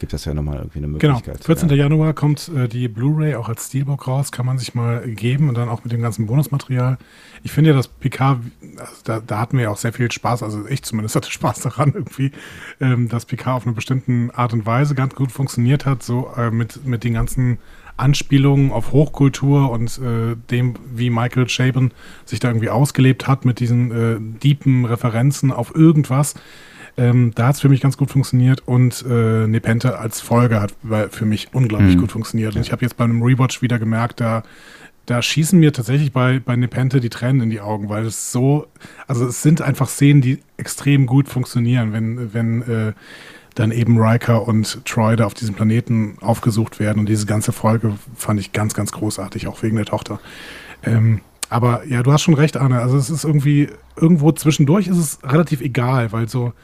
gibt 0.00 0.14
das 0.14 0.24
ja 0.24 0.32
nochmal 0.32 0.56
irgendwie 0.56 0.78
eine 0.78 0.88
Genau, 0.98 1.16
Möglichkeit. 1.16 1.44
14. 1.44 1.68
Ja. 1.68 1.74
Januar 1.76 2.14
kommt 2.14 2.50
äh, 2.56 2.68
die 2.68 2.88
Blu-ray 2.88 3.34
auch 3.34 3.50
als 3.50 3.66
Steelbook 3.66 4.08
raus, 4.08 4.32
kann 4.32 4.46
man 4.46 4.56
sich 4.56 4.74
mal 4.74 5.02
geben 5.02 5.50
und 5.50 5.58
dann 5.58 5.68
auch 5.68 5.84
mit 5.84 5.92
dem 5.92 6.00
ganzen 6.00 6.26
Bonusmaterial. 6.26 6.96
Ich 7.42 7.52
finde 7.52 7.70
ja, 7.70 7.76
dass 7.76 7.88
Picard, 7.88 8.40
also 8.78 8.92
da, 9.04 9.20
da 9.20 9.40
hatten 9.40 9.58
wir 9.58 9.64
ja 9.64 9.70
auch 9.70 9.76
sehr 9.76 9.92
viel 9.92 10.10
Spaß, 10.10 10.42
also 10.42 10.66
ich 10.66 10.82
zumindest 10.84 11.14
hatte 11.16 11.30
Spaß 11.30 11.60
daran 11.60 11.92
irgendwie, 11.94 12.32
ähm, 12.80 13.10
dass 13.10 13.26
Picard 13.26 13.58
auf 13.58 13.66
eine 13.66 13.74
bestimmte 13.74 14.34
Art 14.34 14.54
und 14.54 14.64
Weise 14.64 14.94
ganz 14.94 15.14
gut 15.14 15.30
funktioniert 15.30 15.84
hat, 15.84 16.02
so 16.02 16.32
äh, 16.34 16.50
mit, 16.50 16.86
mit 16.86 17.04
den 17.04 17.12
ganzen 17.12 17.58
Anspielungen 18.02 18.72
auf 18.72 18.92
Hochkultur 18.92 19.70
und 19.70 19.98
äh, 19.98 20.36
dem, 20.50 20.74
wie 20.94 21.08
Michael 21.08 21.46
Chabon 21.46 21.92
sich 22.24 22.40
da 22.40 22.48
irgendwie 22.48 22.68
ausgelebt 22.68 23.28
hat 23.28 23.44
mit 23.44 23.60
diesen 23.60 23.90
äh, 23.90 24.16
deepen 24.42 24.84
Referenzen 24.84 25.52
auf 25.52 25.74
irgendwas. 25.74 26.34
Ähm, 26.98 27.32
da 27.34 27.46
hat 27.46 27.54
es 27.54 27.60
für 27.62 27.70
mich 27.70 27.80
ganz 27.80 27.96
gut 27.96 28.10
funktioniert 28.10 28.66
und 28.66 29.04
äh, 29.08 29.46
Nepente 29.46 29.98
als 29.98 30.20
Folge 30.20 30.60
hat 30.60 30.74
für 31.10 31.24
mich 31.24 31.48
unglaublich 31.54 31.96
Mhm. 31.96 32.00
gut 32.00 32.12
funktioniert. 32.12 32.54
Und 32.54 32.60
ich 32.60 32.72
habe 32.72 32.82
jetzt 32.82 32.96
bei 32.98 33.04
einem 33.04 33.22
Rewatch 33.22 33.62
wieder 33.62 33.78
gemerkt, 33.78 34.20
da, 34.20 34.42
da 35.06 35.22
schießen 35.22 35.58
mir 35.58 35.72
tatsächlich 35.72 36.12
bei, 36.12 36.38
bei 36.44 36.54
Nepente 36.54 37.00
die 37.00 37.08
Tränen 37.08 37.40
in 37.42 37.50
die 37.50 37.60
Augen, 37.60 37.88
weil 37.88 38.04
es 38.04 38.30
so, 38.30 38.66
also 39.06 39.26
es 39.26 39.42
sind 39.42 39.62
einfach 39.62 39.88
Szenen, 39.88 40.20
die 40.20 40.40
extrem 40.58 41.06
gut 41.06 41.28
funktionieren, 41.28 41.92
wenn, 41.94 42.34
wenn 42.34 42.62
äh, 42.62 42.92
dann 43.54 43.70
eben 43.70 43.98
Riker 43.98 44.46
und 44.46 44.84
Troy 44.84 45.16
da 45.16 45.26
auf 45.26 45.34
diesem 45.34 45.54
Planeten 45.54 46.16
aufgesucht 46.20 46.80
werden. 46.80 47.00
Und 47.00 47.08
diese 47.08 47.26
ganze 47.26 47.52
Folge 47.52 47.94
fand 48.16 48.40
ich 48.40 48.52
ganz, 48.52 48.74
ganz 48.74 48.92
großartig, 48.92 49.46
auch 49.46 49.62
wegen 49.62 49.76
der 49.76 49.84
Tochter. 49.84 50.20
Ähm, 50.82 51.20
aber 51.48 51.86
ja, 51.86 52.02
du 52.02 52.12
hast 52.12 52.22
schon 52.22 52.34
recht, 52.34 52.56
Arne. 52.56 52.80
Also 52.80 52.96
es 52.96 53.10
ist 53.10 53.24
irgendwie, 53.24 53.68
irgendwo 53.96 54.32
zwischendurch 54.32 54.88
ist 54.88 54.96
es 54.96 55.18
relativ 55.22 55.60
egal, 55.60 56.10
weil 56.12 56.28
so, 56.28 56.54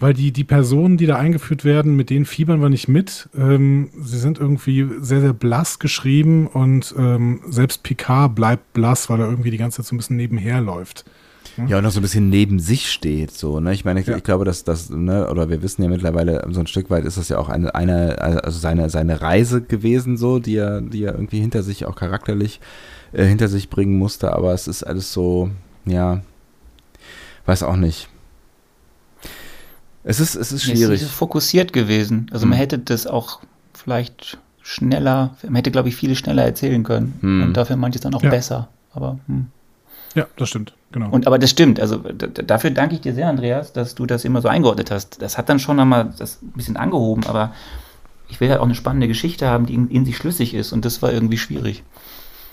weil 0.00 0.12
die, 0.12 0.32
die 0.32 0.44
Personen, 0.44 0.96
die 0.96 1.06
da 1.06 1.16
eingeführt 1.16 1.64
werden, 1.64 1.94
mit 1.94 2.10
denen 2.10 2.24
fiebern 2.24 2.60
wir 2.60 2.68
nicht 2.68 2.88
mit. 2.88 3.28
Ähm, 3.38 3.90
sie 3.96 4.18
sind 4.18 4.38
irgendwie 4.38 4.88
sehr, 4.98 5.20
sehr 5.20 5.32
blass 5.32 5.78
geschrieben 5.78 6.48
und 6.48 6.94
ähm, 6.98 7.40
selbst 7.48 7.84
Picard 7.84 8.34
bleibt 8.34 8.72
blass, 8.72 9.08
weil 9.08 9.20
er 9.20 9.30
irgendwie 9.30 9.52
die 9.52 9.56
ganze 9.56 9.76
Zeit 9.76 9.86
so 9.86 9.94
ein 9.94 9.98
bisschen 9.98 10.16
nebenher 10.16 10.60
läuft. 10.60 11.04
Ja, 11.68 11.78
und 11.78 11.84
noch 11.84 11.90
so 11.90 12.00
ein 12.00 12.02
bisschen 12.02 12.28
neben 12.28 12.58
sich 12.60 12.90
steht, 12.92 13.30
so, 13.30 13.60
ne? 13.60 13.72
Ich 13.72 13.84
meine, 13.84 14.00
ich, 14.00 14.06
Ja. 14.06 14.16
ich 14.16 14.24
glaube, 14.24 14.44
dass 14.44 14.62
das, 14.64 14.90
ne, 14.90 15.28
oder 15.30 15.48
wir 15.48 15.62
wissen 15.62 15.82
ja 15.82 15.88
mittlerweile, 15.88 16.46
so 16.50 16.60
ein 16.60 16.66
Stück 16.66 16.90
weit 16.90 17.04
ist 17.06 17.16
das 17.16 17.28
ja 17.30 17.38
auch 17.38 17.48
eine, 17.48 17.74
eine 17.74 18.20
also 18.44 18.58
seine, 18.58 18.90
seine 18.90 19.22
Reise 19.22 19.62
gewesen, 19.62 20.16
so, 20.18 20.38
die 20.38 20.56
er, 20.56 20.80
die 20.82 21.04
er 21.04 21.14
irgendwie 21.14 21.40
hinter 21.40 21.62
sich 21.62 21.86
auch 21.86 21.96
charakterlich 21.96 22.60
äh, 23.12 23.24
hinter 23.24 23.48
sich 23.48 23.70
bringen 23.70 23.96
musste, 23.98 24.32
aber 24.34 24.52
es 24.52 24.68
ist 24.68 24.82
alles 24.82 25.12
so, 25.12 25.50
ja, 25.86 26.20
weiß 27.46 27.62
auch 27.62 27.76
nicht. 27.76 28.08
Es 30.04 30.20
ist, 30.20 30.34
es 30.36 30.52
ist 30.52 30.62
Es 30.62 30.68
ist 30.68 30.78
schwierig. 30.78 31.04
fokussiert 31.04 31.72
gewesen. 31.72 32.28
Also 32.32 32.46
man 32.46 32.54
Hm. 32.58 32.60
hätte 32.60 32.78
das 32.78 33.06
auch 33.06 33.40
vielleicht 33.72 34.38
schneller, 34.62 35.36
man 35.42 35.56
hätte, 35.56 35.70
glaube 35.70 35.88
ich, 35.88 35.96
viele 35.96 36.14
schneller 36.16 36.44
erzählen 36.44 36.82
können. 36.84 37.14
Hm. 37.20 37.42
Und 37.42 37.56
dafür 37.56 37.76
manches 37.76 38.02
dann 38.02 38.14
auch 38.14 38.22
Ja. 38.22 38.30
besser. 38.30 38.68
Aber, 38.92 39.18
hm. 39.26 39.46
Ja, 40.16 40.26
das 40.36 40.48
stimmt, 40.48 40.74
genau. 40.92 41.10
Und, 41.10 41.26
aber 41.26 41.38
das 41.38 41.50
stimmt. 41.50 41.78
Also 41.78 41.98
dafür 41.98 42.70
danke 42.70 42.94
ich 42.96 43.02
dir 43.02 43.14
sehr, 43.14 43.28
Andreas, 43.28 43.72
dass 43.72 43.94
du 43.94 44.06
das 44.06 44.24
immer 44.24 44.40
so 44.40 44.48
eingeordnet 44.48 44.90
hast. 44.90 45.20
Das 45.22 45.36
hat 45.38 45.48
dann 45.48 45.58
schon 45.58 45.78
einmal 45.78 46.12
das 46.18 46.42
ein 46.42 46.52
bisschen 46.56 46.76
angehoben, 46.76 47.24
aber 47.26 47.52
ich 48.28 48.40
will 48.40 48.48
halt 48.50 48.58
auch 48.60 48.64
eine 48.64 48.74
spannende 48.74 49.06
Geschichte 49.06 49.46
haben, 49.48 49.66
die 49.66 49.74
in, 49.74 49.88
in 49.90 50.04
sich 50.06 50.16
schlüssig 50.16 50.54
ist. 50.54 50.72
Und 50.72 50.84
das 50.84 51.02
war 51.02 51.12
irgendwie 51.12 51.36
schwierig. 51.38 51.84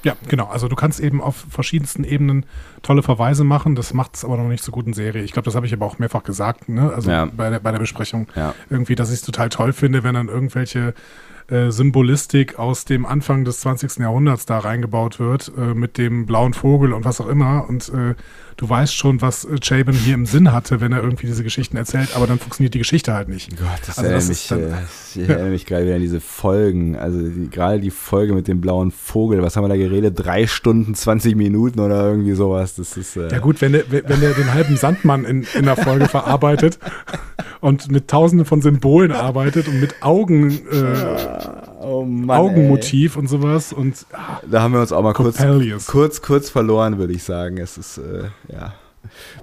Ja, 0.04 0.18
genau. 0.28 0.48
Also 0.48 0.68
du 0.68 0.76
kannst 0.76 1.00
eben 1.00 1.22
auf 1.22 1.46
verschiedensten 1.50 2.04
Ebenen 2.04 2.46
tolle 2.82 3.02
Verweise 3.02 3.46
machen. 3.46 3.76
Das 3.76 3.94
macht 3.94 4.16
es 4.16 4.26
aber 4.26 4.36
noch 4.36 4.50
nicht 4.50 4.62
zur 4.62 4.74
guten 4.74 4.92
Serie. 4.92 5.24
Ich 5.24 5.32
glaube, 5.32 5.46
das 5.46 5.56
habe 5.56 5.66
ich 5.66 5.74
aber 5.74 5.86
auch 5.86 5.98
mehrfach 5.98 6.24
gesagt, 6.24 6.68
ne? 6.68 6.92
Also 6.94 7.10
Ja. 7.10 7.26
bei, 7.26 7.50
der, 7.50 7.60
bei 7.62 7.72
der 7.72 7.80
Besprechung. 7.80 8.28
Ja. 8.36 8.54
Irgendwie, 8.70 8.96
dass 8.96 9.08
ich 9.10 9.16
es 9.16 9.22
total 9.22 9.48
toll 9.48 9.72
finde, 9.72 10.04
wenn 10.04 10.14
dann 10.16 10.28
irgendwelche 10.28 10.94
äh, 11.48 11.72
Symbolistik 11.72 12.60
aus 12.60 12.86
dem 12.86 13.06
Anfang 13.06 13.46
des 13.46 13.60
20. 13.62 13.98
Jahrhunderts 13.98 14.46
da 14.46 14.60
reingebaut 14.60 15.20
wird, 15.20 15.52
äh, 15.58 15.74
mit 15.74 15.98
dem 15.98 16.26
blauen 16.26 16.54
Vogel 16.54 16.94
und 16.94 17.06
was 17.06 17.22
auch 17.22 17.28
immer. 17.28 17.68
Und 17.68 17.90
äh, 17.90 18.16
du 18.58 18.70
weißt 18.70 18.96
schon, 18.96 19.22
was 19.22 19.46
äh, 19.46 19.58
Chabon 19.62 19.94
hier 19.96 20.14
im 20.14 20.26
Sinn 20.26 20.52
hatte, 20.52 20.82
wenn 20.82 20.92
er 20.92 21.02
irgendwie 21.04 21.28
diese 21.28 21.44
Geschichten 21.44 21.78
erzählt, 21.78 22.16
aber 22.16 22.28
dann 22.28 22.40
funktioniert 22.40 22.74
die 22.74 22.80
Geschichte 22.80 23.14
halt 23.14 23.30
nicht. 23.30 23.50
Gott, 23.58 23.68
das 23.88 23.98
Also 23.98 24.12
das 24.12 24.28
mich, 24.30 24.38
ist 24.42 24.52
dann- 24.52 24.62
äh, 24.62 24.74
ich 25.16 25.30
erinnere 25.30 25.50
mich 25.52 25.66
gerade 25.66 25.86
wieder 25.86 25.96
an 25.96 26.02
diese 26.02 26.20
Folgen. 26.22 26.96
Also 26.96 27.20
die, 27.22 27.50
gerade 27.50 27.80
die 27.80 27.92
Folge 27.92 28.34
mit 28.34 28.48
dem 28.48 28.62
blauen 28.62 28.92
Vogel. 28.92 29.42
Was 29.42 29.56
haben 29.56 29.64
wir 29.64 29.70
da 29.70 29.78
geredet? 29.78 30.16
Drei 30.18 30.48
Stunden, 30.48 30.96
20 30.96 31.36
Minuten 31.36 31.80
oder 31.80 32.06
irgendwie 32.10 32.34
sowas. 32.34 32.76
Das 32.76 32.98
ist. 32.98 33.16
Äh, 33.18 33.30
Ja 33.32 33.40
gut, 33.40 33.62
wenn 33.62 33.74
der, 33.74 33.84
wenn 33.90 34.20
der 34.22 34.34
den 34.34 34.54
halben 34.54 34.76
Sandmann 34.78 35.26
in, 35.26 35.46
in 35.54 35.66
der 35.66 35.76
Folge 35.76 36.08
verarbeitet 36.08 36.80
und 37.62 37.92
mit 37.92 38.08
tausenden 38.08 38.46
von 38.46 38.62
Symbolen 38.62 39.12
arbeitet 39.12 39.68
und 39.68 39.80
mit 39.80 40.02
Augen, 40.02 40.52
äh, 40.52 41.63
oh 41.84 42.06
Mann, 42.06 42.38
Augenmotiv 42.38 43.18
und 43.18 43.28
sowas 43.28 43.74
und 43.74 44.06
ah, 44.14 44.42
Da 44.50 44.62
haben 44.62 44.74
wir 44.74 44.82
uns 44.82 44.92
auch 44.92 45.04
mal 45.04 45.14
kurz, 45.14 45.38
kurz, 45.88 46.22
kurz 46.22 46.50
verloren, 46.50 46.98
würde 46.98 47.14
ich 47.14 47.24
sagen. 47.24 47.58
Es 47.58 47.78
ist, 47.78 47.98
äh, 47.98 48.30
ja. 48.52 48.74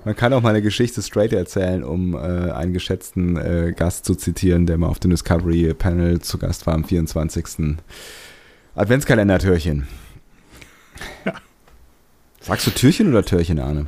Man 0.05 0.17
kann 0.17 0.33
auch 0.33 0.41
mal 0.41 0.51
eine 0.51 0.63
Geschichte 0.63 1.03
straight 1.03 1.33
erzählen, 1.33 1.85
um 1.85 2.15
äh, 2.15 2.19
einen 2.19 2.73
geschätzten 2.73 3.37
äh, 3.37 3.73
Gast 3.77 4.05
zu 4.05 4.15
zitieren, 4.15 4.67
der 4.67 4.79
mal 4.79 4.89
auf 4.89 4.99
dem 4.99 5.11
Discovery 5.11 5.75
Panel 5.75 6.21
zu 6.21 6.39
Gast 6.39 6.67
war 6.67 6.75
am 6.75 6.85
24. 6.85 7.77
Adventskalender-Türchen. 8.75 9.87
Sagst 12.41 12.67
du 12.67 12.71
Türchen 12.71 13.09
oder 13.09 13.23
Türchen, 13.23 13.59
Arne? 13.59 13.87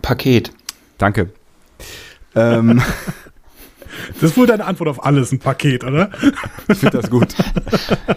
Paket. 0.00 0.50
Danke. 0.96 1.30
Ähm, 2.34 2.82
das 4.14 4.30
ist 4.30 4.36
wohl 4.36 4.46
deine 4.46 4.64
Antwort 4.64 4.88
auf 4.88 5.04
alles, 5.04 5.32
ein 5.32 5.38
Paket, 5.38 5.84
oder? 5.84 6.10
ich 6.68 6.78
finde 6.78 7.00
das 7.00 7.10
gut. 7.10 7.28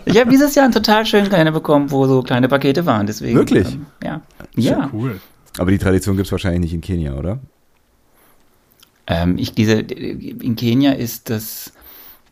Ich 0.06 0.20
habe 0.20 0.30
dieses 0.30 0.56
Jahr 0.56 0.66
einen 0.66 0.74
total 0.74 1.06
schönen 1.06 1.30
Kalender 1.30 1.52
bekommen, 1.52 1.92
wo 1.92 2.06
so 2.08 2.22
kleine 2.22 2.48
Pakete 2.48 2.86
waren. 2.86 3.08
Deswegen, 3.08 3.38
Wirklich? 3.38 3.74
Ähm, 3.74 3.86
ja. 4.04 4.22
Ja. 4.56 4.90
Cool. 4.92 5.20
Aber 5.58 5.72
die 5.72 5.78
Tradition 5.78 6.16
gibt 6.16 6.28
es 6.28 6.32
wahrscheinlich 6.32 6.62
nicht 6.62 6.74
in 6.74 6.82
Kenia, 6.82 7.14
oder? 7.14 7.40
Ähm, 9.08 9.38
ich, 9.38 9.54
diese, 9.54 9.74
in 9.74 10.56
Kenia 10.56 10.94
ist 10.94 11.30
das 11.30 11.74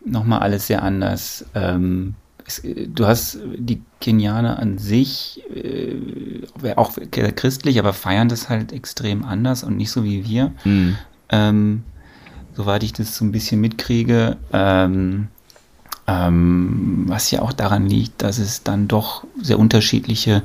nochmal 0.06 0.40
alles 0.40 0.68
sehr 0.68 0.84
anders. 0.84 1.46
Ähm, 1.54 2.16
es, 2.46 2.62
du 2.64 3.06
hast 3.06 3.40
die 3.56 3.82
Kenianer 4.00 4.58
an 4.60 4.78
sich, 4.78 5.44
äh, 5.54 6.76
auch 6.76 6.94
christlich, 7.12 7.80
aber 7.80 7.94
feiern 7.94 8.30
das 8.30 8.50
halt 8.50 8.72
extrem 8.72 9.24
anders 9.24 9.64
und 9.64 9.78
nicht 9.78 9.92
so 9.92 10.04
wie 10.04 10.26
wir. 10.28 10.52
Mhm. 10.64 10.98
Ähm, 11.30 11.84
soweit 12.56 12.84
ich 12.84 12.94
das 12.94 13.16
so 13.16 13.26
ein 13.26 13.32
bisschen 13.32 13.62
mitkriege, 13.62 14.38
ähm, 14.52 15.28
ähm, 16.08 17.06
was 17.08 17.32
ja 17.32 17.42
auch 17.42 17.54
daran 17.54 17.88
liegt, 17.88 18.22
dass 18.22 18.38
es 18.38 18.64
dann 18.64 18.88
doch 18.88 19.26
sehr 19.42 19.60
unterschiedliche 19.60 20.44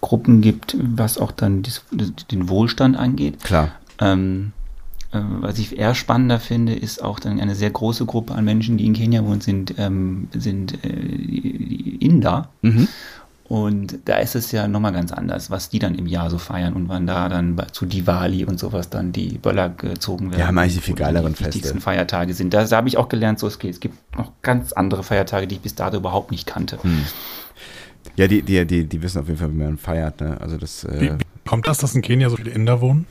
Gruppen 0.00 0.40
gibt, 0.40 0.76
was 0.78 1.18
auch 1.18 1.32
dann 1.32 1.62
dies, 1.62 1.82
den 2.30 2.48
Wohlstand 2.48 2.96
angeht. 2.96 3.42
Klar. 3.42 3.72
Ähm, 3.98 4.52
äh, 5.12 5.20
was 5.40 5.58
ich 5.58 5.78
eher 5.78 5.94
spannender 5.94 6.38
finde, 6.40 6.74
ist 6.74 7.02
auch 7.02 7.18
dann 7.18 7.40
eine 7.40 7.54
sehr 7.54 7.70
große 7.70 8.04
Gruppe 8.04 8.34
an 8.34 8.44
Menschen, 8.44 8.76
die 8.76 8.86
in 8.86 8.92
Kenia 8.92 9.24
wohnen, 9.24 9.40
sind, 9.40 9.74
ähm, 9.78 10.28
sind 10.34 10.84
äh, 10.84 10.88
die 10.88 11.96
Inder. 12.00 12.50
Mhm. 12.62 12.88
Und 13.46 13.98
da 14.06 14.16
ist 14.16 14.34
es 14.34 14.52
ja 14.52 14.66
nochmal 14.66 14.92
ganz 14.92 15.12
anders, 15.12 15.50
was 15.50 15.68
die 15.68 15.78
dann 15.78 15.94
im 15.94 16.06
Jahr 16.06 16.30
so 16.30 16.38
feiern 16.38 16.72
und 16.72 16.88
wann 16.88 17.06
da 17.06 17.28
dann 17.28 17.60
zu 17.72 17.84
Diwali 17.84 18.46
und 18.46 18.58
sowas 18.58 18.88
dann 18.88 19.12
die 19.12 19.36
Böller 19.36 19.68
gezogen 19.68 20.30
werden. 20.30 20.40
Ja, 20.40 20.46
haben 20.46 20.56
eigentlich 20.56 20.76
die 20.76 20.80
viel 20.80 20.94
geileren 20.94 21.34
die 21.34 21.40
wichtigsten 21.40 21.74
Feste. 21.74 21.80
Feiertage 21.80 22.32
sind. 22.32 22.54
Da, 22.54 22.64
da 22.64 22.76
habe 22.78 22.88
ich 22.88 22.96
auch 22.96 23.10
gelernt, 23.10 23.38
so 23.38 23.46
es 23.46 23.58
geht. 23.58 23.72
Es 23.72 23.80
gibt 23.80 23.96
noch 24.16 24.32
ganz 24.40 24.72
andere 24.72 25.02
Feiertage, 25.02 25.46
die 25.46 25.56
ich 25.56 25.60
bis 25.60 25.74
dato 25.74 25.98
überhaupt 25.98 26.30
nicht 26.30 26.46
kannte. 26.46 26.82
Hm. 26.82 27.04
Ja, 28.16 28.28
die, 28.28 28.40
die, 28.42 28.64
die, 28.64 28.84
die 28.86 29.02
wissen 29.02 29.20
auf 29.20 29.26
jeden 29.26 29.38
Fall, 29.38 29.50
wie 29.52 29.58
man 29.62 29.76
feiert. 29.76 30.22
Ne? 30.22 30.40
Also 30.40 30.56
das. 30.56 30.86
Wie, 30.90 31.08
Äh, 31.08 31.18
wie 31.18 31.48
kommt 31.50 31.66
das, 31.66 31.78
dass 31.78 31.94
in 31.94 32.00
Kenia 32.00 32.30
so 32.30 32.36
viele 32.36 32.50
Inder 32.50 32.80
wohnen? 32.80 33.06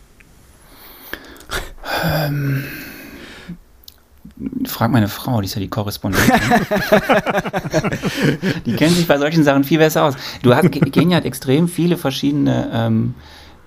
Frag 4.65 4.91
meine 4.91 5.07
Frau, 5.07 5.41
die 5.41 5.45
ist 5.45 5.55
ja 5.55 5.61
die 5.61 5.67
Korrespondentin. 5.67 6.33
die 8.65 8.75
kennt 8.75 8.95
sich 8.95 9.07
bei 9.07 9.17
solchen 9.17 9.43
Sachen 9.43 9.63
viel 9.63 9.77
besser 9.77 10.03
aus. 10.03 10.15
Du 10.41 10.53
hast, 10.55 10.71
Kenia 10.71 11.17
hat 11.17 11.25
extrem 11.25 11.67
viele 11.67 11.97
verschiedene 11.97 12.69
ähm, 12.73 13.13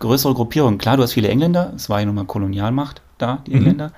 größere 0.01 0.35
Gruppierungen. 0.35 0.79
Klar, 0.79 0.97
du 0.97 1.03
hast 1.03 1.13
viele 1.13 1.29
Engländer, 1.29 1.73
es 1.77 1.89
war 1.89 2.01
ja 2.01 2.07
nun 2.07 2.15
mal 2.17 2.25
Kolonialmacht 2.25 3.03
da, 3.19 3.43
die 3.47 3.55
Engländer. 3.55 3.93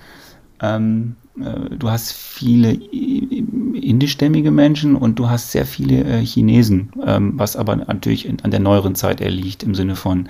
Ähm, 0.61 1.17
äh, 1.41 1.77
du 1.77 1.91
hast 1.91 2.13
viele 2.13 2.73
i- 2.73 3.45
indischstämmige 3.81 4.51
Menschen 4.51 4.97
und 4.97 5.19
du 5.19 5.31
hast 5.31 5.53
sehr 5.53 5.67
viele 5.67 6.05
äh, 6.05 6.25
Chinesen, 6.25 6.91
ähm, 7.05 7.33
was 7.37 7.57
aber 7.57 7.77
natürlich 7.77 8.27
in, 8.27 8.43
an 8.43 8.51
der 8.51 8.61
neueren 8.61 8.95
Zeit 8.95 9.21
eher 9.21 9.31
liegt, 9.31 9.63
im 9.63 9.75
Sinne 9.75 9.97
von 9.97 10.29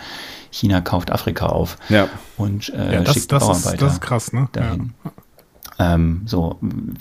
China 0.51 0.81
kauft 0.81 1.11
Afrika 1.11 1.47
auf 1.47 1.77
ja. 1.89 2.09
und 2.37 2.69
äh, 2.71 2.95
Ja, 2.95 3.01
das, 3.03 3.15
schickt 3.15 3.33
das, 3.33 3.43
ist, 3.43 3.49
Bauarbeiter 3.49 3.85
das 3.85 3.93
ist 3.95 4.01
krass, 4.01 4.33
ne? 4.33 4.49
Ja. 4.55 4.77
Ähm, 5.79 6.23
so, 6.27 6.59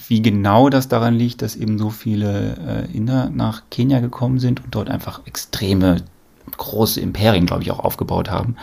wie 0.08 0.22
genau 0.22 0.70
das 0.70 0.88
daran 0.88 1.16
liegt, 1.16 1.42
dass 1.42 1.56
eben 1.56 1.80
so 1.80 1.90
viele 1.90 2.88
äh, 2.92 2.96
Inder 2.96 3.30
nach 3.30 3.64
Kenia 3.72 4.00
gekommen 4.00 4.40
sind 4.40 4.64
und 4.64 4.76
dort 4.76 4.90
einfach 4.90 5.26
extreme 5.26 6.04
große 6.56 7.02
Imperien, 7.02 7.46
glaube 7.46 7.64
ich, 7.64 7.72
auch 7.72 7.80
aufgebaut 7.80 8.30
haben, 8.30 8.56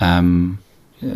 ähm, 0.00 0.58
äh, 1.02 1.06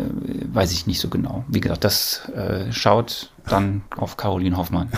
weiß 0.53 0.71
ich 0.71 0.87
nicht 0.87 0.99
so 0.99 1.09
genau. 1.09 1.45
Wie 1.47 1.61
gesagt, 1.61 1.83
das 1.83 2.29
äh, 2.35 2.71
schaut 2.71 3.31
dann 3.47 3.81
auf 3.97 4.17
Caroline 4.17 4.57
Hoffmann. 4.57 4.89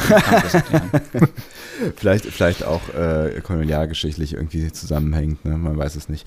Vielleicht, 1.98 2.26
vielleicht 2.26 2.64
auch 2.64 2.82
äh, 2.94 3.42
kolonialgeschichtlich 3.42 4.34
irgendwie 4.34 4.72
zusammenhängt, 4.72 5.44
ne? 5.44 5.58
man 5.58 5.78
weiß 5.78 5.96
es 5.96 6.08
nicht. 6.08 6.26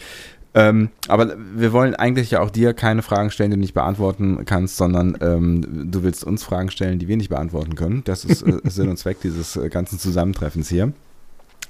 Ähm, 0.54 0.88
aber 1.08 1.36
wir 1.54 1.72
wollen 1.72 1.94
eigentlich 1.94 2.30
ja 2.30 2.40
auch 2.40 2.50
dir 2.50 2.72
keine 2.72 3.02
Fragen 3.02 3.30
stellen, 3.30 3.50
die 3.50 3.56
du 3.56 3.60
nicht 3.60 3.74
beantworten 3.74 4.44
kannst, 4.46 4.76
sondern 4.76 5.16
ähm, 5.20 5.90
du 5.90 6.02
willst 6.02 6.24
uns 6.24 6.42
Fragen 6.42 6.70
stellen, 6.70 6.98
die 6.98 7.06
wir 7.06 7.16
nicht 7.16 7.28
beantworten 7.28 7.74
können. 7.74 8.02
Das 8.04 8.24
ist 8.24 8.42
äh, 8.42 8.58
Sinn 8.64 8.88
und 8.88 8.96
Zweck 8.96 9.20
dieses 9.20 9.56
äh, 9.56 9.68
ganzen 9.68 9.98
Zusammentreffens 9.98 10.68
hier. 10.68 10.92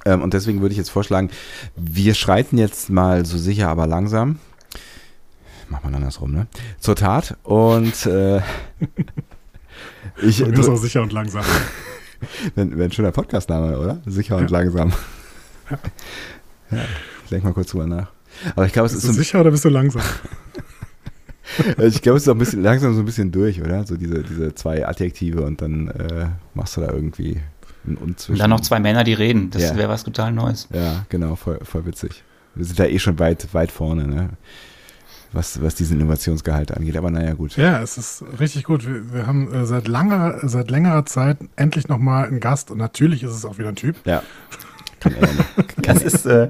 Ähm, 0.04 0.22
und 0.22 0.32
deswegen 0.32 0.60
würde 0.60 0.72
ich 0.72 0.78
jetzt 0.78 0.90
vorschlagen, 0.90 1.30
wir 1.76 2.14
schreiten 2.14 2.56
jetzt 2.56 2.88
mal 2.88 3.26
so 3.26 3.36
sicher, 3.36 3.68
aber 3.68 3.86
langsam. 3.86 4.38
Mach 5.68 5.82
mal 5.82 5.94
andersrum, 5.94 6.32
ne? 6.32 6.46
Zur 6.78 6.96
Tat. 6.96 7.36
Und 7.42 8.06
äh, 8.06 8.40
ich. 10.22 10.36
Sind 10.36 10.58
auch 10.68 10.76
sicher 10.76 11.02
und 11.02 11.12
langsam. 11.12 11.44
Wäre 12.54 12.78
wär 12.78 12.84
ein 12.86 12.92
schöner 12.92 13.12
Podcastname, 13.12 13.78
oder? 13.78 14.00
Sicher 14.06 14.36
und 14.36 14.50
langsam. 14.50 14.92
Ja. 15.70 16.78
ich 17.24 17.30
denke 17.30 17.46
mal 17.46 17.52
kurz 17.52 17.70
drüber 17.70 17.86
nach. 17.86 18.17
Aber 18.55 18.66
ich 18.66 18.72
glaube, 18.72 18.87
es 18.87 18.92
Bist 18.92 19.05
ist 19.05 19.09
du 19.11 19.12
so, 19.14 19.18
sicher 19.18 19.40
oder 19.40 19.51
bist 19.51 19.64
du 19.64 19.68
langsam? 19.68 20.03
ich 21.79 22.03
glaube, 22.03 22.16
es 22.18 22.24
ist 22.24 22.29
auch 22.29 22.35
ein 22.35 22.38
bisschen 22.38 22.62
langsam 22.62 22.94
so 22.94 23.01
ein 23.01 23.05
bisschen 23.07 23.33
durch, 23.33 23.61
oder? 23.61 23.87
So 23.87 23.96
diese, 23.96 24.22
diese 24.22 24.55
zwei 24.55 24.87
Adjektive 24.87 25.42
und 25.42 25.61
dann 25.62 25.88
äh, 25.88 26.27
machst 26.55 26.77
du 26.77 26.81
da 26.83 26.92
irgendwie 26.92 27.40
ein 27.87 27.96
Unzwischen. 27.96 28.33
Und 28.33 28.38
dann 28.38 28.51
noch 28.51 28.61
zwei 28.61 28.81
Männer, 28.81 29.05
die 29.05 29.14
reden. 29.14 29.51
Das 29.51 29.62
Ja. 29.62 29.77
wäre 29.77 29.88
was 29.88 30.05
total 30.05 30.33
Neues. 30.33 30.68
Ja, 30.72 31.05
genau, 31.09 31.37
voll, 31.37 31.59
voll 31.62 31.87
witzig. 31.87 32.22
Wir 32.55 32.64
sind 32.64 32.79
da 32.79 32.85
eh 32.85 32.98
schon 32.98 33.18
weit, 33.18 33.53
weit 33.55 33.70
vorne, 33.72 34.07
ne? 34.07 34.31
Was, 35.33 35.61
was 35.62 35.74
diesen 35.74 36.01
Innovationsgehalt 36.01 36.72
angeht. 36.74 36.96
Aber 36.96 37.11
naja, 37.11 37.35
gut. 37.35 37.57
Ja, 37.57 37.83
es 37.83 37.98
ist 37.98 38.24
richtig 38.40 38.64
gut. 38.64 38.87
Wir, 38.87 39.12
wir 39.12 39.27
haben 39.27 39.53
äh, 39.53 39.66
seit 39.66 39.87
langer, 39.87 40.38
seit 40.48 40.70
längerer 40.70 41.05
Zeit 41.05 41.37
endlich 41.57 41.87
nochmal 41.88 42.27
einen 42.27 42.40
Gast 42.40 42.70
und 42.70 42.79
natürlich 42.79 43.22
ist 43.22 43.33
es 43.33 43.44
auch 43.44 43.59
wieder 43.59 43.68
ein 43.68 43.77
Typ. 43.77 43.96
Ja. 44.07 44.22
Kann 45.01 45.14
er 45.14 45.29
ja, 45.29 45.35
nicht- 45.35 45.87
Das 45.87 46.03
ist 46.03 46.24
äh, 46.27 46.48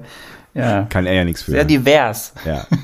ja, 0.59 0.87
kann 0.89 1.07
er 1.07 1.15
ja 1.15 1.25
nichts 1.25 1.43
für. 1.43 1.53
sehr 1.53 1.65
divers. 1.65 2.33
Ja. 2.45 2.67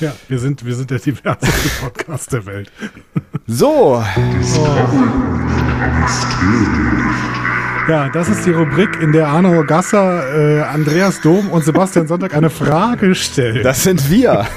Ja, 0.00 0.12
wir 0.26 0.40
sind, 0.40 0.64
wir 0.64 0.74
sind 0.74 0.90
der 0.90 0.98
diverseste 0.98 1.68
Podcast 1.80 2.32
der 2.32 2.46
Welt. 2.46 2.70
So, 3.46 4.02
Ja, 7.88 8.08
das 8.08 8.28
ist 8.28 8.44
die 8.44 8.50
Rubrik, 8.50 9.00
in 9.00 9.12
der 9.12 9.28
Arno 9.28 9.64
Gasser, 9.64 10.58
äh, 10.58 10.62
Andreas 10.62 11.20
Dom 11.20 11.50
und 11.50 11.64
Sebastian 11.64 12.06
Sonntag 12.06 12.34
eine 12.34 12.50
Frage 12.50 13.14
stellen. 13.14 13.62
das 13.62 13.82
sind 13.82 14.10
wir. 14.10 14.46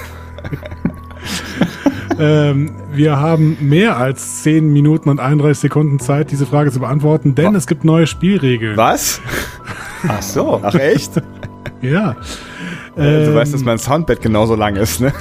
Ähm, 2.19 2.75
wir 2.91 3.17
haben 3.19 3.57
mehr 3.61 3.97
als 3.97 4.43
10 4.43 4.71
Minuten 4.71 5.09
und 5.09 5.19
31 5.19 5.59
Sekunden 5.59 5.99
Zeit, 5.99 6.29
diese 6.29 6.45
Frage 6.45 6.71
zu 6.71 6.79
beantworten, 6.79 7.33
denn 7.33 7.55
es 7.55 7.65
gibt 7.65 7.83
neue 7.83 8.05
Spielregeln. 8.05 8.77
Was? 8.77 9.21
Ach 10.07 10.21
so. 10.21 10.59
Ach 10.61 10.75
echt? 10.75 11.13
Ja. 11.81 12.15
Du 12.95 13.01
Ähm, 13.01 13.35
weißt, 13.35 13.53
dass 13.53 13.63
mein 13.63 13.77
Soundbett 13.77 14.21
genauso 14.21 14.55
lang 14.55 14.75
ist, 14.75 15.01
ne? 15.01 15.13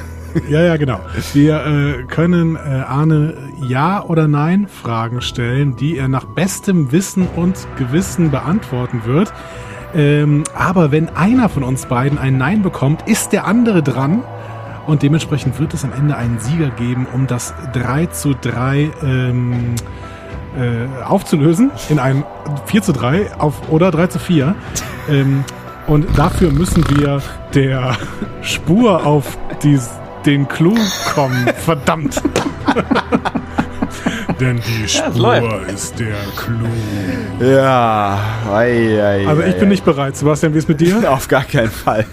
Ja, 0.48 0.60
ja, 0.62 0.76
genau. 0.76 1.00
Wir 1.32 1.66
äh, 1.66 2.04
können 2.04 2.56
äh, 2.56 2.58
Arne 2.58 3.34
Ja- 3.66 4.04
oder 4.04 4.28
Nein-Fragen 4.28 5.20
stellen, 5.22 5.76
die 5.76 5.96
er 5.96 6.08
nach 6.08 6.24
bestem 6.24 6.92
Wissen 6.92 7.26
und 7.34 7.66
Gewissen 7.76 8.30
beantworten 8.30 9.02
wird. 9.04 9.32
Ähm, 9.94 10.44
aber 10.54 10.92
wenn 10.92 11.08
einer 11.08 11.48
von 11.48 11.64
uns 11.64 11.86
beiden 11.86 12.18
ein 12.18 12.38
Nein 12.38 12.62
bekommt, 12.62 13.08
ist 13.08 13.32
der 13.32 13.46
andere 13.46 13.82
dran. 13.82 14.22
Und 14.86 15.02
dementsprechend 15.02 15.58
wird 15.58 15.74
es 15.74 15.84
am 15.84 15.92
Ende 15.92 16.16
einen 16.16 16.38
Sieger 16.38 16.70
geben, 16.70 17.06
um 17.12 17.26
das 17.26 17.52
3 17.72 18.06
zu 18.06 18.34
3 18.34 18.90
ähm, 19.02 19.74
äh, 20.56 21.02
aufzulösen 21.04 21.70
in 21.88 21.98
ein 21.98 22.24
4 22.66 22.82
zu 22.82 22.92
3 22.92 23.36
auf, 23.38 23.68
oder 23.68 23.90
3 23.90 24.06
zu 24.08 24.18
4. 24.18 24.54
Ähm, 25.08 25.44
und 25.90 26.06
dafür 26.16 26.50
müssen 26.50 26.82
wir 26.96 27.20
der 27.54 27.98
Spur 28.40 29.04
auf 29.04 29.36
die, 29.62 29.78
den 30.24 30.48
Clou 30.48 30.74
kommen. 31.14 31.46
Verdammt. 31.64 32.22
Denn 34.40 34.60
die 34.66 34.88
Spur 34.88 35.66
ist 35.66 35.98
der 35.98 36.14
Clou. 36.36 37.44
Ja. 37.46 38.18
Ei, 38.50 39.02
ei, 39.02 39.26
Also 39.28 39.42
ich 39.42 39.48
ei, 39.48 39.52
bin 39.58 39.68
ei. 39.68 39.70
nicht 39.70 39.84
bereit. 39.84 40.16
Sebastian, 40.16 40.54
wie 40.54 40.58
ist 40.58 40.68
mit 40.68 40.80
dir? 40.80 40.96
Auf 41.12 41.28
gar 41.28 41.44
keinen 41.44 41.70
Fall. 41.70 42.06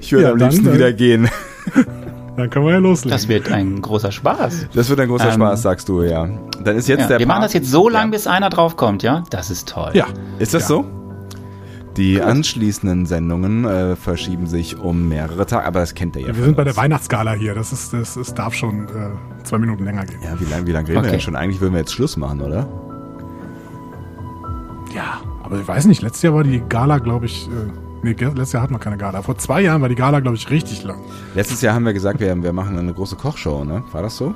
Ich 0.00 0.12
würde 0.12 0.26
Ja, 0.26 0.32
am 0.32 0.38
liebsten 0.38 0.64
dann. 0.64 0.74
wieder 0.74 0.92
gehen. 0.92 1.28
Dann 2.36 2.50
können 2.50 2.66
wir 2.66 2.72
ja 2.72 2.78
loslegen. 2.78 3.12
Das 3.12 3.28
wird 3.28 3.52
ein 3.52 3.80
großer 3.80 4.10
Spaß. 4.10 4.66
Das 4.74 4.88
wird 4.88 4.98
ein 4.98 5.06
großer 5.08 5.28
Ähm, 5.28 5.34
Spaß, 5.34 5.62
sagst 5.62 5.88
du, 5.88 6.02
ja. 6.02 6.28
Dann 6.64 6.76
ist 6.76 6.88
jetzt 6.88 7.02
Ja, 7.02 7.06
der 7.08 7.18
wir 7.20 7.26
machen 7.28 7.36
Part- 7.40 7.50
das 7.50 7.52
jetzt 7.52 7.70
so 7.70 7.88
lang, 7.88 8.10
bis 8.10 8.26
einer 8.26 8.50
draufkommt, 8.50 9.04
ja? 9.04 9.22
Das 9.30 9.50
ist 9.50 9.68
toll. 9.68 9.90
ja. 9.94 10.06
Ist 10.40 10.52
das 10.52 10.62
Ja. 10.62 10.68
so? 10.68 10.84
Die 11.96 12.20
anschließenden 12.20 13.06
Sendungen 13.06 13.64
äh, 13.64 13.94
verschieben 13.94 14.46
sich 14.48 14.78
um 14.78 15.08
mehrere 15.08 15.46
Tage, 15.46 15.64
aber 15.66 15.80
das 15.80 15.94
kennt 15.94 16.16
ihr 16.16 16.22
ja. 16.26 16.36
Wir 16.36 16.42
sind 16.44 16.56
bei 16.56 16.64
der. 16.64 16.76
Weihnachtsgala 16.76 17.34
hier. 17.34 17.54
Das, 17.54 17.72
ist, 17.72 17.92
das, 17.92 18.14
das 18.14 18.34
darf 18.34 18.52
schon 18.54 18.86
äh, 18.88 19.44
zwei 19.44 19.58
Minuten 19.58 19.84
länger 19.84 20.04
gehen. 20.04 20.18
Ja, 20.24 20.38
wie 20.40 20.44
lange 20.44 20.66
wie 20.66 20.72
lang 20.72 20.84
reden 20.86 20.94
wir 20.94 21.00
Okay. 21.02 21.10
denn 21.12 21.20
schon? 21.20 21.36
Eigentlich 21.36 21.60
würden 21.60 21.72
wir 21.74 21.80
jetzt 21.80 21.92
Schluss 21.92 22.16
machen, 22.16 22.40
oder? 22.40 22.66
Ja, 24.94 25.20
aber 25.42 25.58
ich 25.60 25.66
weiß 25.68 25.86
nicht. 25.86 26.02
Letztes 26.02 26.22
Jahr 26.22 26.34
war 26.34 26.44
die 26.44 26.62
Gala, 26.68 26.98
glaube 26.98 27.26
ich. 27.26 27.48
Äh, 27.48 27.50
nee, 28.02 28.12
letztes 28.12 28.52
Jahr 28.52 28.62
hatten 28.62 28.74
wir 28.74 28.78
keine 28.80 28.96
Gala. 28.96 29.22
Vor 29.22 29.38
zwei 29.38 29.60
Jahren 29.60 29.80
war 29.82 29.88
die 29.88 29.94
Gala, 29.94 30.20
glaube 30.20 30.36
ich, 30.36 30.50
richtig 30.50 30.84
lang. 30.84 30.98
Letztes 31.34 31.60
Jahr 31.62 31.74
haben 31.74 31.84
wir 31.84 31.92
gesagt, 31.92 32.20
wir, 32.20 32.40
wir 32.42 32.52
machen 32.52 32.78
eine 32.78 32.92
große 32.92 33.16
Kochshow, 33.16 33.64
ne? 33.64 33.82
War 33.92 34.02
das 34.02 34.16
so? 34.16 34.34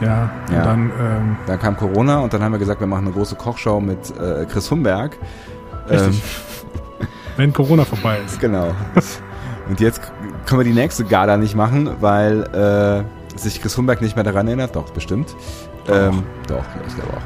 Ja, 0.00 0.30
und 0.48 0.54
Ja. 0.54 0.64
dann. 0.64 0.90
Ähm, 1.00 1.36
Dann 1.46 1.58
kam 1.60 1.76
Corona 1.76 2.18
und 2.20 2.32
dann 2.32 2.42
haben 2.42 2.52
wir 2.52 2.58
gesagt, 2.58 2.80
wir 2.80 2.86
machen 2.88 3.04
eine 3.06 3.14
große 3.14 3.36
Kochshow 3.36 3.80
mit 3.80 3.98
äh, 4.18 4.46
Chris 4.46 4.70
Humberg. 4.70 5.16
Ähm, 5.90 6.06
Richtig. 6.06 6.22
wenn 7.36 7.52
Corona 7.52 7.84
vorbei 7.84 8.20
ist. 8.24 8.40
Genau. 8.40 8.74
Und 9.68 9.80
jetzt 9.80 10.00
können 10.46 10.60
wir 10.60 10.64
die 10.64 10.72
nächste 10.72 11.04
Gala 11.04 11.36
nicht 11.36 11.54
machen, 11.54 11.90
weil 12.00 12.42
äh, 13.34 13.38
sich 13.38 13.60
Chris 13.60 13.76
Humberg 13.76 14.02
nicht 14.02 14.16
mehr 14.16 14.24
daran 14.24 14.46
erinnert. 14.46 14.76
Doch, 14.76 14.90
bestimmt. 14.90 15.34
Ähm, 15.88 16.22
doch, 16.46 16.56
ja, 16.56 16.82
ich 16.86 16.94
glaube 16.94 17.10
auch. 17.14 17.22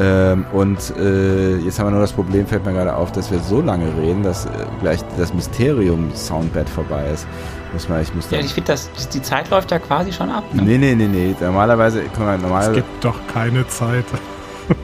Ähm, 0.00 0.44
und 0.52 0.78
äh, 0.96 1.56
jetzt 1.58 1.78
haben 1.78 1.86
wir 1.86 1.92
nur 1.92 2.00
das 2.00 2.12
Problem, 2.12 2.46
fällt 2.46 2.66
mir 2.66 2.72
gerade 2.72 2.96
auf, 2.96 3.12
dass 3.12 3.30
wir 3.30 3.38
so 3.38 3.60
lange 3.60 3.86
reden, 3.96 4.24
dass 4.24 4.46
äh, 4.46 4.48
gleich 4.80 5.00
das 5.16 5.32
Mysterium-Soundbed 5.32 6.68
vorbei 6.68 7.04
ist. 7.12 7.28
Muss 7.72 7.88
man, 7.88 8.02
ich 8.02 8.12
muss. 8.12 8.28
Ja, 8.30 8.40
ich 8.40 8.52
finde, 8.52 8.72
das, 8.72 8.90
die 9.12 9.22
Zeit 9.22 9.50
läuft 9.50 9.70
ja 9.70 9.78
quasi 9.78 10.12
schon 10.12 10.30
ab. 10.30 10.42
Ne? 10.52 10.62
nee, 10.62 10.78
nee, 10.78 10.94
nee, 10.94 11.06
nee. 11.06 11.34
Normalerweise, 11.40 12.02
guck 12.12 12.24
mal, 12.24 12.36
Es 12.36 12.42
normal, 12.42 12.72
gibt 12.72 13.04
doch 13.04 13.18
keine 13.32 13.66
Zeit. 13.68 14.04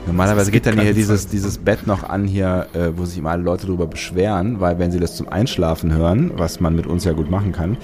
Normalerweise 0.06 0.50
geht 0.50 0.66
dann 0.66 0.78
hier 0.78 0.94
dieses, 0.94 1.26
dieses 1.26 1.58
Bett 1.58 1.86
noch 1.86 2.08
an 2.08 2.24
hier, 2.24 2.66
äh, 2.74 2.90
wo 2.96 3.04
sich 3.04 3.18
immer 3.18 3.30
alle 3.30 3.42
Leute 3.42 3.66
drüber 3.66 3.86
beschweren, 3.86 4.60
weil 4.60 4.78
wenn 4.78 4.90
sie 4.90 5.00
das 5.00 5.16
zum 5.16 5.28
Einschlafen 5.28 5.92
hören, 5.92 6.32
was 6.36 6.60
man 6.60 6.74
mit 6.74 6.86
uns 6.86 7.04
ja 7.04 7.12
gut 7.12 7.30
machen 7.30 7.52
kann, 7.52 7.76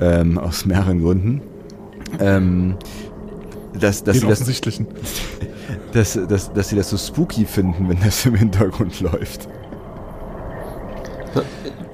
ähm, 0.00 0.38
aus 0.38 0.64
mehreren 0.66 1.02
Gründen, 1.02 1.42
ähm, 2.18 2.76
dass, 3.78 4.02
dass, 4.04 4.20
Den 4.20 4.34
sie 4.34 4.60
das, 4.60 4.82
dass, 5.92 6.26
dass, 6.28 6.52
dass 6.52 6.68
sie 6.68 6.76
das 6.76 6.90
so 6.90 6.96
spooky 6.96 7.44
finden, 7.44 7.88
wenn 7.88 8.00
das 8.00 8.26
im 8.26 8.34
Hintergrund 8.34 9.00
läuft. 9.00 9.48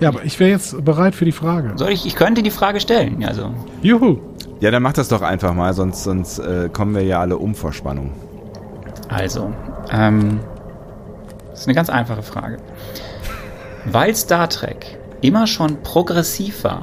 Ja, 0.01 0.09
aber 0.09 0.25
ich 0.25 0.39
wäre 0.39 0.51
jetzt 0.51 0.85
bereit 0.85 1.15
für 1.15 1.25
die 1.25 1.33
Frage. 1.33 1.73
Soll 1.77 1.91
ich, 1.91 2.07
ich 2.07 2.17
könnte 2.17 2.43
die 2.43 2.51
Frage 2.51 2.81
stellen. 2.81 3.21
ja, 3.21 3.29
Also, 3.29 3.51
Juhu. 3.83 4.19
Ja, 4.61 4.71
dann 4.71 4.83
mach 4.83 4.95
das 4.95 5.09
doch 5.09 5.23
einfach 5.23 5.55
mal, 5.55 5.75
sonst, 5.75 6.05
sonst 6.05 6.39
äh, 6.39 6.71
kommen 6.73 6.95
wir 6.95 7.03
ja 7.03 7.21
alle 7.21 7.37
um 7.37 7.55
vor 7.55 7.73
Spannung. 7.73 8.13
Also 9.09 9.53
ähm, 9.91 10.41
das 11.51 11.61
ist 11.61 11.67
eine 11.69 11.75
ganz 11.75 11.91
einfache 11.91 12.23
Frage. 12.23 12.59
Weil 13.87 14.15
Star 14.15 14.49
Trek 14.49 14.99
immer 15.21 15.47
schon 15.47 15.83
progressiv 15.83 16.65
war, 16.65 16.83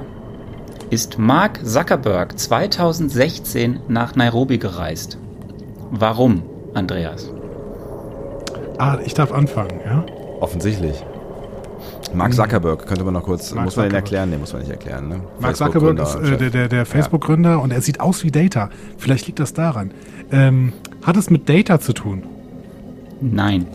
ist 0.89 1.17
Mark 1.19 1.65
Zuckerberg 1.65 2.37
2016 2.37 3.79
nach 3.87 4.15
Nairobi 4.15 4.57
gereist. 4.57 5.17
Warum, 5.91 6.43
Andreas? 6.73 7.31
Ah, 8.77 8.97
ich 9.05 9.13
darf 9.13 9.31
anfangen, 9.31 9.79
ja? 9.85 10.03
Offensichtlich. 10.39 11.03
Mark 12.13 12.33
Zuckerberg, 12.33 12.85
könnte 12.85 13.03
man 13.03 13.13
noch 13.15 13.23
kurz, 13.23 13.49
Hm. 13.49 13.55
Mark 13.57 13.65
muss 13.65 13.75
man 13.75 13.85
den 13.85 13.89
Zuckerberg. 13.91 14.03
erklären? 14.05 14.29
Nee, 14.29 14.37
muss 14.37 14.53
man 14.53 14.61
nicht 14.61 14.71
erklären, 14.71 15.07
ne? 15.09 15.21
Mark 15.39 15.55
Zuckerberg 15.55 15.99
ist 15.99 16.15
äh, 16.15 16.37
der, 16.37 16.49
der, 16.49 16.67
der 16.69 16.85
Facebook-Gründer 16.85 17.61
und 17.61 17.71
er 17.71 17.81
sieht 17.81 17.99
aus 17.99 18.23
wie 18.23 18.31
Data. 18.31 18.69
Vielleicht 18.97 19.25
liegt 19.27 19.39
das 19.39 19.53
daran. 19.53 19.91
Ähm, 20.31 20.73
hat 21.03 21.17
es 21.17 21.29
mit 21.29 21.47
Data 21.47 21.79
zu 21.79 21.93
tun? 21.93 22.23
Nein, 23.21 23.67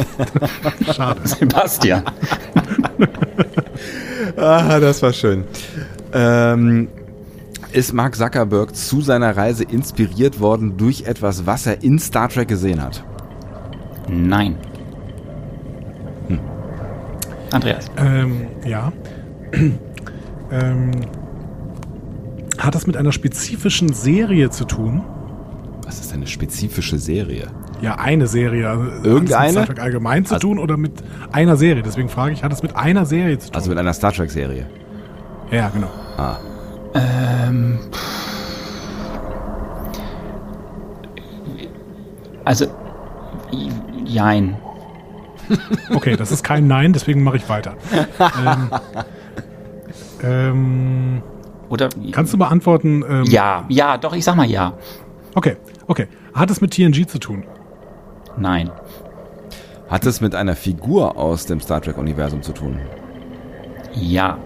Schade. 0.94 1.20
Sebastian. 1.24 2.04
Ah, 4.36 4.78
das 4.78 5.02
war 5.02 5.12
schön. 5.12 5.44
Ähm, 6.12 6.88
ist 7.72 7.92
Mark 7.92 8.14
Zuckerberg 8.16 8.74
zu 8.74 9.00
seiner 9.00 9.36
Reise 9.36 9.64
inspiriert 9.64 10.40
worden 10.40 10.76
durch 10.76 11.02
etwas, 11.02 11.44
was 11.44 11.66
er 11.66 11.82
in 11.82 11.98
Star 11.98 12.28
Trek 12.28 12.48
gesehen 12.48 12.82
hat? 12.82 13.04
Nein. 14.08 14.56
Andreas. 17.50 17.90
Ähm, 17.96 18.46
ja. 18.64 18.92
ähm, 20.50 20.90
hat 22.58 22.74
das 22.74 22.86
mit 22.86 22.96
einer 22.96 23.12
spezifischen 23.12 23.92
Serie 23.92 24.50
zu 24.50 24.64
tun? 24.64 25.02
Was 25.92 26.00
ist 26.00 26.14
eine 26.14 26.26
spezifische 26.26 26.98
Serie? 26.98 27.48
Ja, 27.82 27.96
eine 27.96 28.26
Serie. 28.26 28.66
Also 28.70 28.84
hat 28.84 28.92
es 29.00 29.04
Irgendeine? 29.04 29.44
mit 29.44 29.52
Star 29.52 29.66
Trek 29.66 29.80
allgemein 29.80 30.24
zu 30.24 30.34
Also- 30.34 30.48
tun 30.48 30.58
oder 30.58 30.78
mit 30.78 30.92
einer 31.32 31.56
Serie? 31.56 31.82
Deswegen 31.82 32.08
frage 32.08 32.32
ich, 32.32 32.42
hat 32.42 32.50
es 32.50 32.62
mit 32.62 32.74
einer 32.76 33.04
Serie 33.04 33.38
zu 33.38 33.48
tun? 33.48 33.56
Also 33.56 33.68
mit 33.68 33.78
einer 33.78 33.92
Star 33.92 34.10
Trek-Serie. 34.12 34.66
ja, 35.50 35.68
genau. 35.68 35.90
Ah. 36.16 36.36
Ähm, 36.94 37.78
also, 42.44 42.66
jein. 44.04 44.56
Okay, 45.94 46.16
das 46.16 46.32
ist 46.32 46.42
kein 46.42 46.66
Nein, 46.66 46.92
deswegen 46.94 47.22
mache 47.22 47.36
ich 47.36 47.48
weiter. 47.48 47.74
ähm, 48.20 48.70
ähm, 50.22 51.22
Oder 51.68 51.88
kannst 52.12 52.32
du 52.32 52.38
beantworten? 52.38 53.04
Ähm, 53.06 53.24
ja, 53.24 53.64
ja, 53.68 53.98
doch, 53.98 54.14
ich 54.14 54.24
sag 54.24 54.36
mal 54.36 54.46
ja. 54.48 54.72
Okay, 55.34 55.56
okay. 55.86 56.08
Hat 56.34 56.50
es 56.50 56.60
mit 56.60 56.72
TNG 56.72 57.06
zu 57.06 57.18
tun? 57.18 57.44
Nein. 58.36 58.70
Hat 59.88 60.06
es 60.06 60.20
mit 60.20 60.34
einer 60.34 60.56
Figur 60.56 61.16
aus 61.16 61.46
dem 61.46 61.60
Star 61.60 61.80
Trek-Universum 61.82 62.42
zu 62.42 62.52
tun? 62.52 62.78
Ja. 63.94 64.38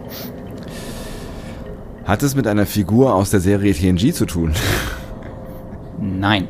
Hat 2.04 2.22
es 2.22 2.34
mit 2.34 2.46
einer 2.46 2.66
Figur 2.66 3.14
aus 3.14 3.30
der 3.30 3.40
Serie 3.40 3.72
TNG 3.72 4.12
zu 4.12 4.26
tun? 4.26 4.52
Nein. 6.00 6.48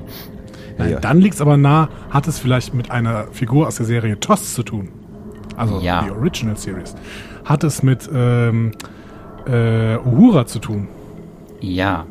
Nein, 0.78 0.90
Ja. 0.90 1.00
dann 1.00 1.20
liegt 1.20 1.34
es 1.36 1.40
aber 1.40 1.56
nah, 1.56 1.88
hat 2.10 2.26
es 2.28 2.38
vielleicht 2.38 2.74
mit 2.74 2.90
einer 2.90 3.28
Figur 3.32 3.66
aus 3.66 3.76
der 3.76 3.86
Serie 3.86 4.18
TOS 4.20 4.54
zu 4.54 4.62
tun? 4.62 4.88
Also 5.56 5.80
Ja. 5.80 6.02
die 6.02 6.10
Original 6.10 6.56
Series. 6.56 6.94
Hat 7.44 7.64
es 7.64 7.82
mit 7.82 8.08
ähm, 8.12 8.72
äh, 9.46 9.96
Uhura 9.98 10.46
zu 10.46 10.58
tun? 10.58 10.88
Ja. 11.60 12.04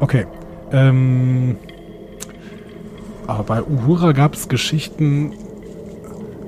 Okay. 0.00 0.26
Ähm, 0.72 1.56
aber 3.26 3.42
bei 3.42 3.62
Uhura 3.62 4.12
gab 4.12 4.34
es 4.34 4.48
Geschichten 4.48 5.32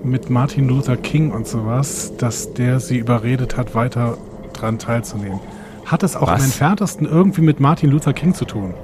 mit 0.03 0.31
Martin 0.31 0.69
Luther 0.69 0.97
King 0.97 1.31
und 1.31 1.47
sowas, 1.47 2.13
dass 2.17 2.55
der 2.55 2.81
sie 2.81 2.99
überredet 2.99 3.57
hat, 3.57 3.75
weiter 3.75 4.17
dran 4.53 4.79
teilzunehmen. 4.79 5.41
Hat 5.85 6.03
es 6.03 6.17
auch 6.17 6.29
Was? 6.29 6.41
am 6.41 6.45
entferntesten 6.45 7.07
irgendwie 7.07 7.43
mit 7.43 7.61
Martin 7.61 7.91
Luther 7.91 8.13
King 8.13 8.35
zu 8.35 8.45
tun? 8.45 8.75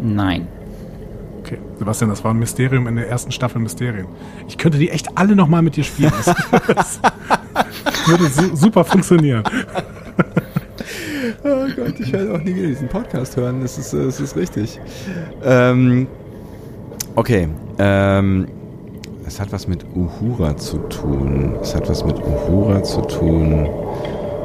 Nein. 0.00 0.48
Okay, 1.40 1.58
Sebastian, 1.78 2.10
das 2.10 2.24
war 2.24 2.32
ein 2.32 2.38
Mysterium 2.38 2.86
in 2.88 2.96
der 2.96 3.08
ersten 3.08 3.30
Staffel 3.30 3.60
Mysterien. 3.60 4.08
Ich 4.48 4.58
könnte 4.58 4.78
die 4.78 4.90
echt 4.90 5.16
alle 5.16 5.36
nochmal 5.36 5.62
mit 5.62 5.76
dir 5.76 5.84
spielen. 5.84 6.12
Das, 6.24 6.34
das 6.66 7.00
würde 8.06 8.26
su 8.26 8.56
super 8.56 8.84
funktionieren. 8.84 9.44
Oh 11.48 11.66
Gott, 11.76 12.00
ich 12.00 12.12
werde 12.12 12.34
auch 12.34 12.42
nie 12.42 12.54
wieder 12.54 12.66
diesen 12.66 12.88
Podcast 12.88 13.36
hören. 13.36 13.60
Das 13.62 13.78
ist, 13.78 13.92
das 13.92 14.18
ist 14.18 14.36
richtig. 14.36 14.80
Ähm, 15.44 16.08
okay. 17.14 17.48
Ähm, 17.78 18.48
es 19.26 19.40
hat 19.40 19.52
was 19.52 19.68
mit 19.68 19.84
Uhura 19.94 20.56
zu 20.56 20.78
tun. 20.88 21.56
Es 21.60 21.74
hat 21.74 21.88
was 21.88 22.04
mit 22.04 22.16
Uhura 22.18 22.82
zu 22.82 23.00
tun. 23.02 23.68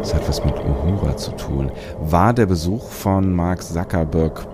Es 0.02 0.14
hat 0.14 0.28
was 0.28 0.44
mit 0.44 0.54
Uhura 0.56 1.18
zu 1.18 1.32
tun. 1.32 1.72
War 2.02 2.34
der 2.34 2.46
Besuch 2.46 2.90
von 2.90 3.34
Mark 3.34 3.64
Zuckerberg 3.64 4.46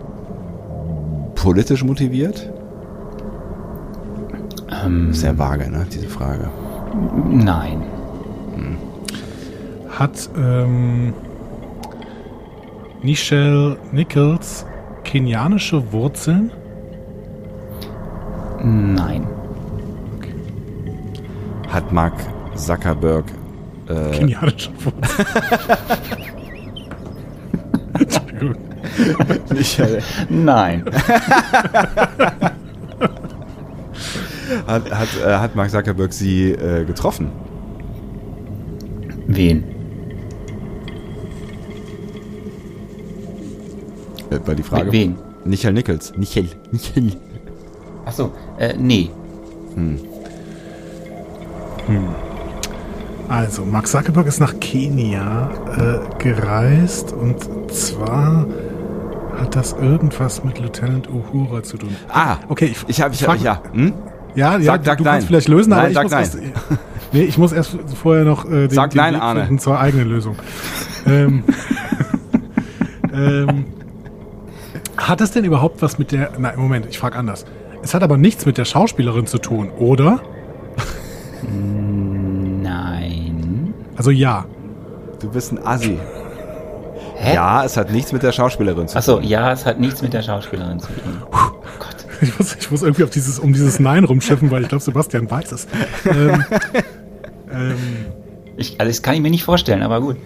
politisch 1.35 1.83
motiviert? 1.83 2.49
Ähm, 4.85 5.13
Sehr 5.13 5.37
vage, 5.37 5.69
ne, 5.69 5.85
diese 5.91 6.07
Frage. 6.07 6.49
nein. 7.29 7.83
Hat 9.89 10.29
ähm, 10.37 11.13
Nichelle 13.07 13.77
Nichols 13.93 14.65
kenianische 15.05 15.93
Wurzeln? 15.93 16.51
Nein. 18.61 19.25
Hat 21.69 21.89
Mark 21.93 22.15
Zuckerberg 22.55 23.23
äh, 23.87 24.11
Kenianische 24.11 24.71
Wurzeln. 24.83 25.25
Michael, 29.55 30.03
Nein. 30.27 30.83
hat, 34.67 34.91
hat, 34.91 35.07
äh, 35.25 35.37
hat 35.37 35.55
Mark 35.55 35.69
Zuckerberg 35.71 36.11
sie 36.11 36.51
äh, 36.51 36.83
getroffen? 36.83 37.31
Wen? 39.27 39.76
War 44.45 44.55
die 44.55 44.63
Frage. 44.63 44.85
Mit 44.85 44.93
wen? 44.93 45.15
Michael 45.45 45.73
Nichols. 45.73 46.13
Michael. 46.17 46.49
Michael. 46.71 47.11
Achso, 48.05 48.31
äh, 48.57 48.73
nee. 48.77 49.09
Also, 53.29 53.65
Mark 53.65 53.87
Zuckerberg 53.87 54.27
ist 54.27 54.39
nach 54.39 54.57
Kenia 54.59 55.49
äh, 55.77 55.99
gereist 56.23 57.11
und 57.13 57.37
zwar 57.71 58.45
hat 59.39 59.55
das 59.55 59.73
irgendwas 59.73 60.43
mit 60.43 60.59
Lieutenant 60.59 61.09
Uhura 61.09 61.61
zu 61.63 61.77
tun. 61.77 61.95
Ah, 62.09 62.37
Okay, 62.47 62.65
ich, 62.71 62.77
ich 62.87 63.01
habe, 63.01 63.13
ich 63.13 63.27
habe, 63.27 63.37
ja. 63.43 63.61
Hm? 63.73 63.93
Ja, 64.35 64.57
ja, 64.57 64.63
Sag- 64.63 64.81
du, 64.83 64.85
sag 64.85 64.97
du 64.99 65.03
kannst 65.03 65.27
vielleicht 65.27 65.47
lösen, 65.47 65.73
aber 65.73 65.83
Nein, 65.83 65.91
ich 65.91 65.95
sag 65.95 66.03
muss 66.03 66.11
nein. 66.11 66.21
erst, 66.23 66.37
nee, 67.13 67.23
ich 67.23 67.37
muss 67.37 67.51
erst 67.51 67.77
vorher 68.01 68.23
noch 68.23 68.45
äh, 68.45 68.67
den, 68.67 68.69
Sag 68.71 68.91
den 68.91 68.97
nein, 68.97 69.13
Weg 69.15 69.21
Arne. 69.21 69.41
finden 69.41 69.59
zur 69.59 69.79
eigenen 69.79 70.07
Lösung. 70.09 70.35
ähm, 71.05 71.43
ähm, 73.13 73.65
hat 74.97 75.21
es 75.21 75.31
denn 75.31 75.45
überhaupt 75.45 75.81
was 75.81 75.97
mit 75.99 76.11
der? 76.11 76.31
Nein, 76.37 76.57
Moment, 76.57 76.87
ich 76.89 76.99
frage 76.99 77.17
anders. 77.17 77.45
Es 77.83 77.93
hat 77.93 78.03
aber 78.03 78.17
nichts 78.17 78.45
mit 78.45 78.57
der 78.57 78.65
Schauspielerin 78.65 79.27
zu 79.27 79.37
tun, 79.37 79.69
oder? 79.71 80.19
Nein. 81.43 83.73
Also 83.95 84.11
ja. 84.11 84.45
Du 85.19 85.29
bist 85.29 85.51
ein 85.51 85.65
Assi. 85.65 85.97
Hä? 87.15 87.35
Ja, 87.35 87.63
es 87.63 87.77
hat 87.77 87.91
nichts 87.91 88.11
mit 88.11 88.23
der 88.23 88.31
Schauspielerin 88.31 88.87
zu 88.87 88.97
Achso, 88.97 89.15
tun. 89.15 89.23
ja, 89.27 89.51
es 89.51 89.65
hat 89.65 89.79
nichts 89.79 90.01
mit 90.01 90.13
der 90.13 90.21
Schauspielerin 90.21 90.79
zu 90.79 90.87
tun. 90.87 91.23
Ich 92.21 92.37
muss, 92.37 92.55
ich 92.55 92.71
muss 92.71 92.81
irgendwie 92.83 93.03
auf 93.03 93.09
dieses, 93.11 93.39
um 93.39 93.53
dieses 93.53 93.79
Nein 93.79 94.03
rumschiffen, 94.03 94.49
weil 94.51 94.63
ich 94.63 94.69
glaube, 94.69 94.83
Sebastian 94.83 95.29
weiß 95.29 95.51
es. 95.51 95.67
Ähm, 96.05 96.43
ähm, 97.51 97.75
Ich, 98.55 98.79
also 98.79 98.89
das 98.89 99.01
kann 99.03 99.15
ich 99.15 99.21
mir 99.21 99.29
nicht 99.29 99.43
vorstellen, 99.43 99.83
aber 99.83 100.01
gut. 100.01 100.17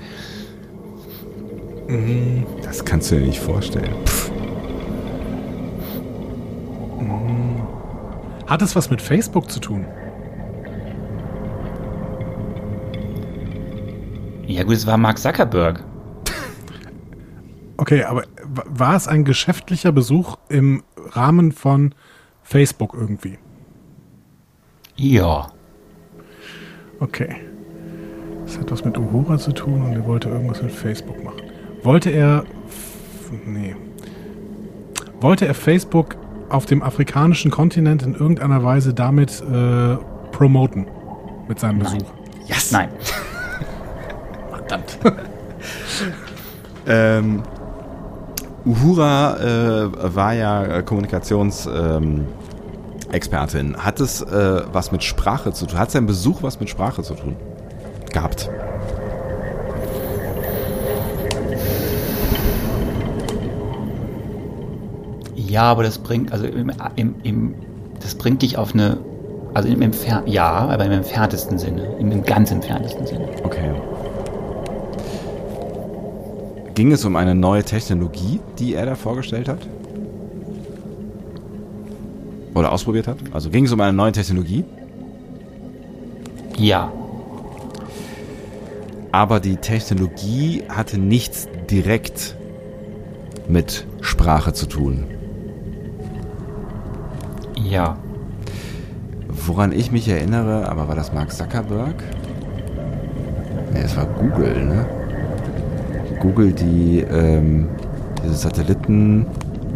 Das 2.63 2.85
kannst 2.85 3.11
du 3.11 3.15
dir 3.15 3.25
nicht 3.27 3.39
vorstellen. 3.41 3.93
Hat 8.51 8.61
es 8.61 8.75
was 8.75 8.89
mit 8.89 9.01
Facebook 9.01 9.49
zu 9.49 9.61
tun? 9.61 9.85
Ja 14.45 14.63
gut, 14.63 14.73
es 14.73 14.85
war 14.85 14.97
Mark 14.97 15.17
Zuckerberg. 15.19 15.85
Okay, 17.77 18.03
aber 18.03 18.23
war 18.43 18.97
es 18.97 19.07
ein 19.07 19.23
geschäftlicher 19.23 19.93
Besuch 19.93 20.35
im 20.49 20.83
Rahmen 21.11 21.53
von 21.53 21.95
Facebook 22.43 22.93
irgendwie? 22.93 23.39
Ja. 24.97 25.47
Okay. 26.99 27.37
Das 28.45 28.59
hat 28.59 28.69
was 28.69 28.83
mit 28.83 28.97
Uhura 28.97 29.37
zu 29.37 29.53
tun 29.53 29.81
und 29.81 29.93
er 29.93 30.05
wollte 30.05 30.27
irgendwas 30.27 30.61
mit 30.61 30.73
Facebook 30.73 31.23
machen. 31.23 31.41
Wollte 31.83 32.09
er. 32.09 32.43
Nee. 33.45 33.77
Wollte 35.21 35.47
er 35.47 35.53
Facebook 35.53 36.17
auf 36.51 36.65
dem 36.65 36.83
afrikanischen 36.83 37.51
Kontinent 37.51 38.03
in 38.03 38.13
irgendeiner 38.13 38.63
Weise 38.63 38.93
damit 38.93 39.41
äh, 39.41 39.97
promoten? 40.31 40.87
Mit 41.47 41.59
seinem 41.59 41.79
Nein. 41.79 41.97
Besuch? 41.97 42.11
Yes. 42.47 42.71
Nein. 42.71 42.89
Verdammt. 44.49 44.99
Ähm, 46.87 47.43
Uhura 48.65 49.37
äh, 49.37 50.15
war 50.15 50.33
ja 50.33 50.81
Kommunikationsexpertin. 50.81 52.25
Ähm. 53.75 53.85
Hat 53.85 53.99
es 53.99 54.21
äh, 54.21 54.63
was 54.71 54.91
mit 54.91 55.03
Sprache 55.03 55.53
zu 55.53 55.67
tun? 55.67 55.77
Hat 55.79 55.91
sein 55.91 56.05
Besuch 56.05 56.41
was 56.43 56.59
mit 56.59 56.69
Sprache 56.69 57.03
zu 57.03 57.13
tun? 57.15 57.35
Gehabt. 58.11 58.49
Ja, 65.51 65.63
aber 65.63 65.83
das 65.83 65.97
bringt, 65.97 66.31
also 66.31 66.45
im, 66.45 66.71
im, 66.95 67.15
im, 67.23 67.55
das 67.99 68.15
bringt 68.15 68.41
dich 68.41 68.57
auf 68.57 68.73
eine, 68.73 68.99
also 69.53 69.67
im 69.67 69.81
Entfer 69.81 70.23
ja, 70.25 70.49
aber 70.49 70.85
im 70.85 70.93
entferntesten 70.93 71.57
Sinne, 71.59 71.97
im, 71.99 72.09
im 72.09 72.23
ganz 72.23 72.51
entferntesten 72.51 73.05
Sinne. 73.05 73.27
Okay. 73.43 73.69
Ging 76.73 76.93
es 76.93 77.03
um 77.03 77.17
eine 77.17 77.35
neue 77.35 77.65
Technologie, 77.65 78.39
die 78.59 78.75
er 78.75 78.85
da 78.85 78.95
vorgestellt 78.95 79.49
hat? 79.49 79.59
Oder 82.55 82.71
ausprobiert 82.71 83.07
hat? 83.07 83.17
Also 83.33 83.49
ging 83.49 83.65
es 83.65 83.73
um 83.73 83.81
eine 83.81 83.91
neue 83.91 84.13
Technologie, 84.13 84.63
Ja. 86.57 86.93
aber 89.11 89.41
die 89.41 89.57
Technologie 89.57 90.63
hatte 90.69 90.97
nichts 90.97 91.49
direkt 91.69 92.37
mit 93.49 93.85
Sprache 93.99 94.53
zu 94.53 94.65
tun. 94.65 95.07
Ja. 97.71 97.97
Woran 99.29 99.71
ich 99.71 99.91
mich 99.93 100.07
erinnere, 100.09 100.69
aber 100.69 100.89
war 100.89 100.95
das 100.95 101.13
Mark 101.13 101.31
Zuckerberg? 101.31 101.95
Nee, 103.73 103.79
es 103.79 103.95
war 103.95 104.05
Google, 104.05 104.65
ne? 104.65 104.85
Google, 106.19 106.51
die 106.51 106.99
ähm, 106.99 107.69
diese 108.23 108.35
Satelliten, 108.35 109.25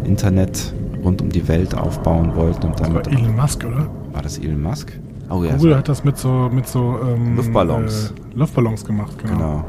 Internet 0.04 0.74
rund 1.02 1.22
um 1.22 1.30
die 1.30 1.48
Welt 1.48 1.74
aufbauen 1.74 2.36
wollten 2.36 2.66
und 2.66 2.78
Das 2.78 2.92
war 2.92 3.02
damit 3.02 3.18
Elon 3.20 3.34
Musk, 3.34 3.64
oder? 3.64 3.88
war 4.12 4.22
das 4.22 4.38
Elon 4.38 4.62
Musk? 4.62 4.92
Oh 5.30 5.42
ja, 5.42 5.56
Google 5.56 5.76
hat 5.76 5.88
das 5.88 6.04
mit 6.04 6.18
so, 6.18 6.50
mit 6.52 6.68
so 6.68 6.98
ähm, 7.02 7.36
Luftballons. 7.36 8.12
Äh, 8.34 8.38
Luftballons 8.38 8.84
gemacht, 8.84 9.16
genau. 9.18 9.34
Genau. 9.38 9.64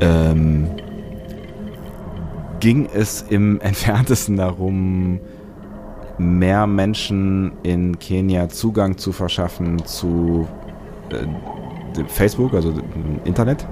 Ähm, 0.00 0.66
ging 2.60 2.88
es 2.92 3.22
im 3.28 3.60
entferntesten 3.60 4.38
darum, 4.38 5.20
mehr 6.18 6.66
Menschen 6.66 7.52
in 7.62 7.98
Kenia 7.98 8.48
Zugang 8.48 8.96
zu 8.96 9.12
verschaffen 9.12 9.84
zu 9.84 10.46
äh, 11.10 12.04
Facebook, 12.06 12.54
also 12.54 12.72
Internet? 13.24 13.66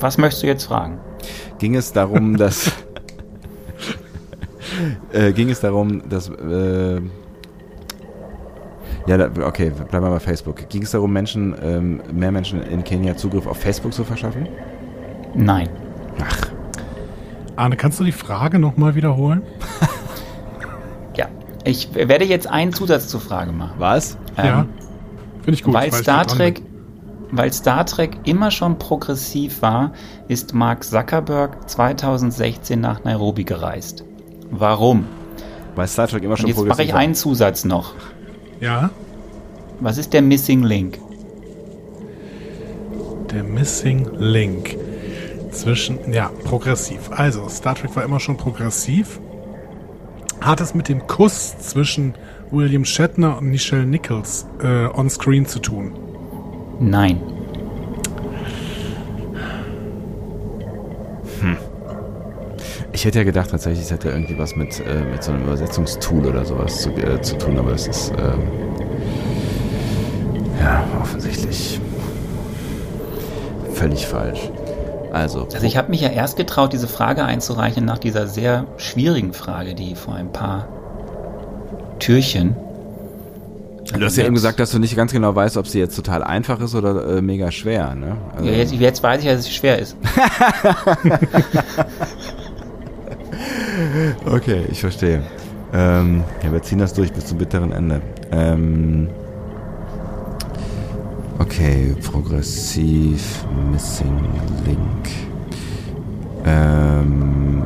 Was 0.00 0.18
möchtest 0.18 0.42
du 0.42 0.46
jetzt 0.46 0.64
fragen? 0.64 0.98
Ging 1.58 1.76
es 1.76 1.92
darum, 1.92 2.36
dass 2.36 2.72
äh, 5.12 5.32
ging 5.32 5.50
es 5.50 5.60
darum, 5.60 6.08
dass 6.08 6.28
äh, 6.28 7.00
ja, 9.06 9.16
da, 9.16 9.30
okay, 9.46 9.70
bleiben 9.70 10.06
wir 10.06 10.10
bei 10.10 10.20
Facebook. 10.20 10.68
Ging 10.68 10.82
es 10.82 10.90
darum, 10.90 11.12
Menschen, 11.12 11.54
ähm, 11.62 12.00
mehr 12.12 12.30
Menschen 12.30 12.62
in 12.62 12.84
Kenia 12.84 13.16
Zugriff 13.16 13.46
auf 13.46 13.56
Facebook 13.58 13.92
zu 13.92 14.04
verschaffen? 14.04 14.46
Nein. 15.34 15.68
Ach, 16.22 16.49
Arne, 17.60 17.76
kannst 17.76 18.00
du 18.00 18.04
die 18.04 18.12
Frage 18.12 18.58
nochmal 18.58 18.94
wiederholen? 18.94 19.42
Ja. 21.16 21.26
Ich 21.64 21.92
werde 21.94 22.24
jetzt 22.24 22.46
einen 22.46 22.72
Zusatz 22.72 23.08
zur 23.08 23.20
Frage 23.20 23.52
machen. 23.52 23.74
was? 23.78 24.16
ja. 24.38 24.60
Ähm, 24.60 24.68
Finde 25.42 25.52
ich 25.52 25.62
gut. 25.64 25.74
weil 25.74 25.88
ich 25.88 25.94
Star 25.94 26.26
Trek, 26.26 26.62
weil 27.32 27.52
Star 27.52 27.84
Trek 27.84 28.16
immer 28.24 28.50
schon 28.50 28.78
progressiv 28.78 29.60
war, 29.60 29.92
ist 30.28 30.54
Mark 30.54 30.84
Zuckerberg 30.84 31.68
2016 31.68 32.80
nach 32.80 33.04
Nairobi 33.04 33.44
gereist. 33.44 34.04
Warum? 34.50 35.04
Weil 35.74 35.88
Star 35.88 36.06
Trek 36.06 36.22
immer 36.22 36.36
schon 36.36 36.46
jetzt 36.46 36.56
mache 36.56 36.66
ich 36.66 36.68
progressiv 36.70 36.92
war. 36.94 37.00
einen 37.00 37.14
Zusatz 37.14 37.64
noch. 37.64 37.94
Ja, 38.60 38.90
Was 39.80 39.98
ist 39.98 40.12
der 40.12 40.22
Missing 40.22 40.62
Link? 40.62 40.98
der 43.32 43.44
Missing 43.44 44.08
Link. 44.18 44.76
Zwischen, 45.50 46.12
ja, 46.12 46.30
progressiv. 46.44 47.10
Also, 47.10 47.48
Star 47.48 47.74
Trek 47.74 47.94
war 47.96 48.04
immer 48.04 48.20
schon 48.20 48.36
progressiv. 48.36 49.20
Hat 50.40 50.60
es 50.60 50.74
mit 50.74 50.88
dem 50.88 51.06
Kuss 51.06 51.58
zwischen 51.58 52.14
William 52.50 52.84
Shatner 52.84 53.38
und 53.38 53.50
Nichelle 53.50 53.84
Nichols 53.84 54.46
äh, 54.62 54.86
on-screen 54.86 55.46
zu 55.46 55.58
tun? 55.58 55.92
Nein. 56.78 57.20
Ich 63.00 63.06
hätte 63.06 63.20
ja 63.20 63.24
gedacht, 63.24 63.50
tatsächlich, 63.50 63.84
es 63.84 63.90
hätte 63.90 64.10
irgendwie 64.10 64.36
was 64.36 64.56
mit, 64.56 64.78
äh, 64.80 65.02
mit 65.10 65.22
so 65.22 65.32
einem 65.32 65.44
Übersetzungstool 65.44 66.26
oder 66.26 66.44
sowas 66.44 66.82
zu, 66.82 66.90
äh, 66.90 67.18
zu 67.22 67.38
tun, 67.38 67.58
aber 67.58 67.70
das 67.70 67.86
ist 67.86 68.12
ähm, 68.18 68.42
ja 70.60 70.84
offensichtlich 71.00 71.80
völlig 73.72 74.06
falsch. 74.06 74.50
Also, 75.12 75.48
Also 75.52 75.66
ich 75.66 75.76
habe 75.76 75.90
mich 75.90 76.00
ja 76.00 76.08
erst 76.08 76.36
getraut, 76.36 76.72
diese 76.72 76.88
Frage 76.88 77.24
einzureichen 77.24 77.84
nach 77.84 77.98
dieser 77.98 78.26
sehr 78.26 78.66
schwierigen 78.76 79.32
Frage, 79.32 79.74
die 79.74 79.94
vor 79.94 80.14
ein 80.14 80.32
paar 80.32 80.68
Türchen. 81.98 82.56
du 83.92 84.04
hast 84.04 84.16
ja 84.16 84.24
eben 84.24 84.34
gesagt, 84.34 84.60
dass 84.60 84.70
du 84.70 84.78
nicht 84.78 84.96
ganz 84.96 85.12
genau 85.12 85.34
weißt, 85.34 85.56
ob 85.56 85.66
sie 85.66 85.78
jetzt 85.80 85.96
total 85.96 86.22
einfach 86.22 86.60
ist 86.60 86.74
oder 86.74 87.16
äh, 87.16 87.22
mega 87.22 87.50
schwer. 87.50 87.94
Ne? 87.94 88.16
Also, 88.36 88.48
Ja, 88.48 88.56
jetzt, 88.56 88.72
jetzt 88.72 89.02
weiß 89.02 89.20
ich 89.20 89.26
ja, 89.26 89.32
dass 89.34 89.40
es 89.46 89.52
schwer 89.52 89.78
ist. 89.78 89.96
Okay, 94.26 94.64
ich 94.70 94.80
verstehe. 94.80 95.22
Ähm, 95.72 96.24
ja, 96.42 96.52
wir 96.52 96.62
ziehen 96.62 96.78
das 96.78 96.92
durch 96.94 97.12
bis 97.12 97.26
zum 97.26 97.38
bitteren 97.38 97.72
Ende. 97.72 98.00
Ähm, 98.32 99.08
okay, 101.40 101.94
progressiv, 102.02 103.44
missing 103.72 104.30
link. 104.64 105.08
Ähm, 106.44 107.64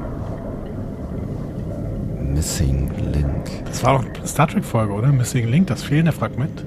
missing 2.33 2.91
link. 3.13 3.65
Das 3.67 3.83
war 3.85 3.99
doch 3.99 4.05
eine 4.05 4.27
Star 4.27 4.49
Trek-Folge, 4.49 4.93
oder? 4.93 5.09
Missing 5.09 5.49
Link, 5.49 5.67
das 5.67 5.83
fehlende 5.83 6.13
Fragment. 6.13 6.65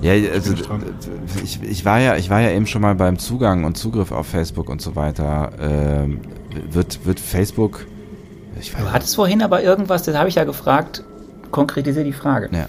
Ja, 0.00 0.12
also 0.32 0.54
ich 0.54 1.42
ich, 1.42 1.62
ich 1.62 1.84
war 1.84 1.98
ja, 1.98 2.16
ich 2.16 2.30
war 2.30 2.40
ja 2.40 2.50
eben 2.50 2.66
schon 2.66 2.82
mal 2.82 2.94
beim 2.94 3.18
Zugang 3.18 3.64
und 3.64 3.76
Zugriff 3.76 4.12
auf 4.12 4.28
Facebook 4.28 4.68
und 4.68 4.80
so 4.80 4.94
weiter. 4.94 5.50
Ähm, 5.60 6.20
wird, 6.70 7.04
wird 7.04 7.18
Facebook, 7.18 7.86
ich 8.60 8.72
weiß 8.74 8.82
Du 8.82 8.92
hattest 8.92 9.16
vorhin 9.16 9.42
aber 9.42 9.62
irgendwas, 9.62 10.04
das 10.04 10.16
habe 10.16 10.28
ich 10.28 10.36
ja 10.36 10.44
gefragt. 10.44 11.02
Konkretisiere 11.50 12.04
die 12.04 12.12
Frage. 12.12 12.48
Ja. 12.52 12.68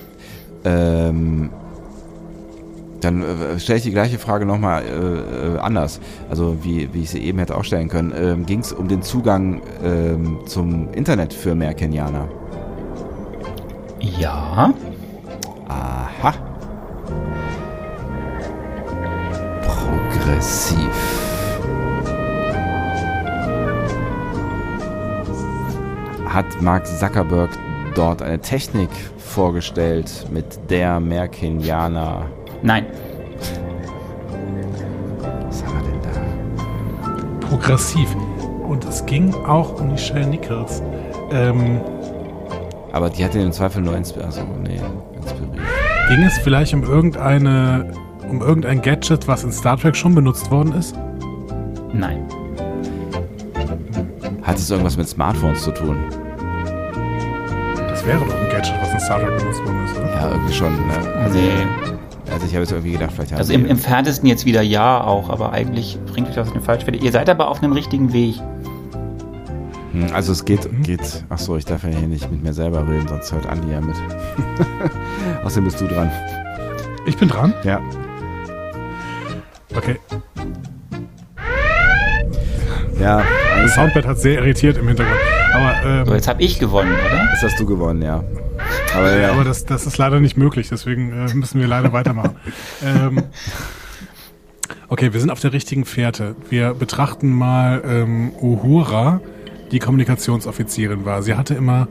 Ähm, 0.64 1.52
dann 3.02 3.24
äh, 3.24 3.60
stelle 3.60 3.78
ich 3.78 3.84
die 3.84 3.92
gleiche 3.92 4.20
Frage 4.20 4.46
nochmal 4.46 4.84
äh, 4.84 5.56
äh, 5.56 5.60
anders. 5.60 6.00
Also 6.30 6.58
wie, 6.64 6.94
wie 6.94 7.04
ich 7.04 7.10
sie 7.10 7.20
eben 7.20 7.40
hätte 7.40 7.56
auch 7.56 7.64
stellen 7.64 7.90
können. 7.90 8.14
Ähm, 8.16 8.46
Ging 8.46 8.60
es 8.60 8.72
um 8.72 8.88
den 8.88 9.02
Zugang 9.02 9.62
ähm, 9.84 10.40
zum 10.46 10.92
Internet 10.94 11.34
für 11.34 11.56
mehr 11.56 11.74
Kenianer? 11.74 12.28
Ja. 14.00 14.74
Aha. 15.68 16.34
Progressiv. 19.62 20.80
Hat 26.26 26.62
Mark 26.62 26.86
Zuckerberg 26.86 27.50
dort 27.96 28.22
eine 28.22 28.40
Technik 28.40 28.90
vorgestellt, 29.18 30.28
mit 30.32 30.70
der 30.70 31.00
mehr 31.00 31.28
Kenianer. 31.28 32.26
Nein. 32.62 32.86
Was 35.48 35.64
haben 35.66 35.74
wir 35.76 35.92
denn 35.92 36.02
da? 37.42 37.48
Progressiv. 37.48 38.10
Und 38.68 38.86
es 38.86 39.06
ging 39.06 39.34
auch 39.46 39.80
um 39.80 39.88
Nichelle 39.90 40.28
Nichols. 40.28 40.82
Ähm, 41.32 41.80
Aber 42.92 43.10
die 43.10 43.24
hat 43.24 43.34
ihn 43.36 43.42
im 43.42 43.52
Zweifel 43.52 43.82
nur 43.82 43.96
inspiriert. 43.96 44.28
Also, 44.28 44.42
nee, 44.64 44.80
inspiriert. 45.16 45.54
ging 46.10 46.24
es 46.24 46.38
vielleicht 46.40 46.74
um 46.74 46.84
irgendeine, 46.84 47.92
um 48.30 48.42
irgendein 48.42 48.82
Gadget, 48.82 49.28
was 49.28 49.44
in 49.44 49.52
Star 49.52 49.78
Trek 49.78 49.96
schon 49.96 50.14
benutzt 50.16 50.52
worden 50.52 50.74
ist? 50.74 50.96
Nein. 51.94 52.26
Hat 54.44 54.58
es 54.58 54.70
irgendwas 54.70 54.98
mit 54.98 55.08
Smartphones 55.08 55.64
zu 55.64 55.72
tun? 55.72 55.98
Das 57.88 58.06
wäre 58.06 58.20
doch 58.20 58.34
ein 58.36 58.50
Gadget, 58.52 58.74
was 58.82 58.92
in 58.94 59.00
Star 59.00 59.20
Trek 59.20 59.38
benutzt 59.38 59.64
worden 59.66 59.86
ist, 59.86 59.98
oder? 59.98 60.10
Ja, 60.14 60.30
irgendwie 60.32 60.54
schon. 60.54 60.74
Ne? 60.74 61.14
Also, 61.24 61.38
Nee. 61.40 61.98
Also 62.32 62.46
ich 62.46 62.52
habe 62.54 62.62
jetzt 62.62 62.72
irgendwie 62.72 62.92
gedacht, 62.94 63.12
vielleicht 63.14 63.32
haben 63.32 63.38
Also 63.40 63.54
die- 63.54 63.60
im 63.60 63.66
entferntesten 63.66 64.28
jetzt 64.28 64.46
wieder 64.46 64.62
ja 64.62 65.02
auch, 65.04 65.30
aber 65.30 65.52
eigentlich 65.54 65.98
bringt 66.12 66.30
euch 66.30 66.36
das 66.36 66.48
auf 66.48 66.54
den 66.54 66.62
falschen. 66.62 66.94
Ihr 66.94 67.12
seid 67.12 67.30
aber 67.30 67.50
auf 67.50 67.62
einem 67.62 67.72
richtigen 67.74 68.12
Weg. 68.14 68.36
Hm, 69.92 70.08
Also 70.14 70.32
es 70.32 70.46
geht, 70.46 70.68
geht. 70.84 71.24
Ach 71.30 71.38
so, 71.40 71.58
ich 71.58 71.66
darf 71.66 71.84
ja 71.84 71.90
hier 71.90 72.08
nicht 72.08 72.30
mit 72.32 72.44
mir 72.44 72.54
selber 72.54 72.88
reden, 72.88 73.08
sonst 73.08 73.32
hört 73.32 73.46
Andi 73.48 73.72
ja 73.72 73.82
mit. 73.82 73.96
Außerdem 75.44 75.64
bist 75.66 75.82
du 75.82 75.88
dran. 75.88 76.12
Ich 77.06 77.18
bin 77.18 77.28
dran. 77.30 77.54
Ja. 77.64 77.80
Okay. 79.76 79.98
Ja, 83.00 83.18
Das 83.20 83.56
eigentlich 83.56 83.72
Soundpad 83.74 84.06
hat 84.06 84.20
sehr 84.20 84.40
irritiert 84.40 84.78
im 84.78 84.88
Hintergrund. 84.88 85.18
Aber, 85.54 85.74
ähm, 85.90 86.06
So, 86.06 86.14
jetzt 86.14 86.28
habe 86.28 86.42
ich 86.44 86.60
gewonnen, 86.60 86.92
oder? 86.94 87.34
ist 87.34 87.42
das 87.44 87.56
du 87.56 87.66
gewonnen, 87.66 88.02
ja. 88.02 88.24
Aber 88.94 89.18
ja. 89.18 89.32
aber 89.32 89.44
das, 89.44 89.66
das 89.66 89.86
ist 89.86 89.98
leider 89.98 90.20
nicht 90.20 90.38
möglich, 90.38 90.70
deswegen 90.70 91.12
äh, 91.12 91.34
müssen 91.34 91.60
wir 91.60 91.68
leider 91.68 91.94
weitermachen. 91.94 92.36
ähm, 92.84 93.24
okay, 94.88 95.14
wir 95.14 95.20
sind 95.20 95.30
auf 95.30 95.40
der 95.40 95.54
richtigen 95.54 95.86
Fährte. 95.86 96.36
Wir 96.50 96.74
betrachten 96.74 97.30
mal 97.30 97.82
ähm, 97.86 98.32
Uhura, 98.42 99.22
die 99.72 99.80
Kommunikationsoffizierin 99.80 101.06
war. 101.06 101.22
Sie 101.22 101.36
hatte 101.36 101.54
immer, 101.54 101.88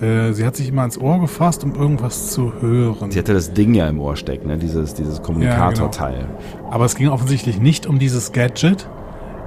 äh, 0.00 0.32
sie 0.32 0.44
hat 0.44 0.56
sich 0.56 0.68
immer 0.68 0.82
ans 0.82 0.98
Ohr 0.98 1.20
gefasst, 1.20 1.64
um 1.64 1.74
irgendwas 1.74 2.32
zu 2.32 2.52
hören. 2.60 3.10
Sie 3.10 3.18
hatte 3.18 3.34
das 3.34 3.52
Ding 3.52 3.74
ja 3.74 3.88
im 3.88 4.00
Ohr 4.00 4.16
stecken, 4.16 4.48
ne? 4.48 4.58
dieses, 4.58 4.94
dieses 4.94 5.22
Kommunikatorteil. 5.22 6.26
Aber 6.70 6.84
es 6.84 6.96
ging 6.96 7.08
offensichtlich 7.08 7.60
nicht 7.60 7.86
um 7.86 7.98
dieses 7.98 8.32
Gadget. 8.32 8.88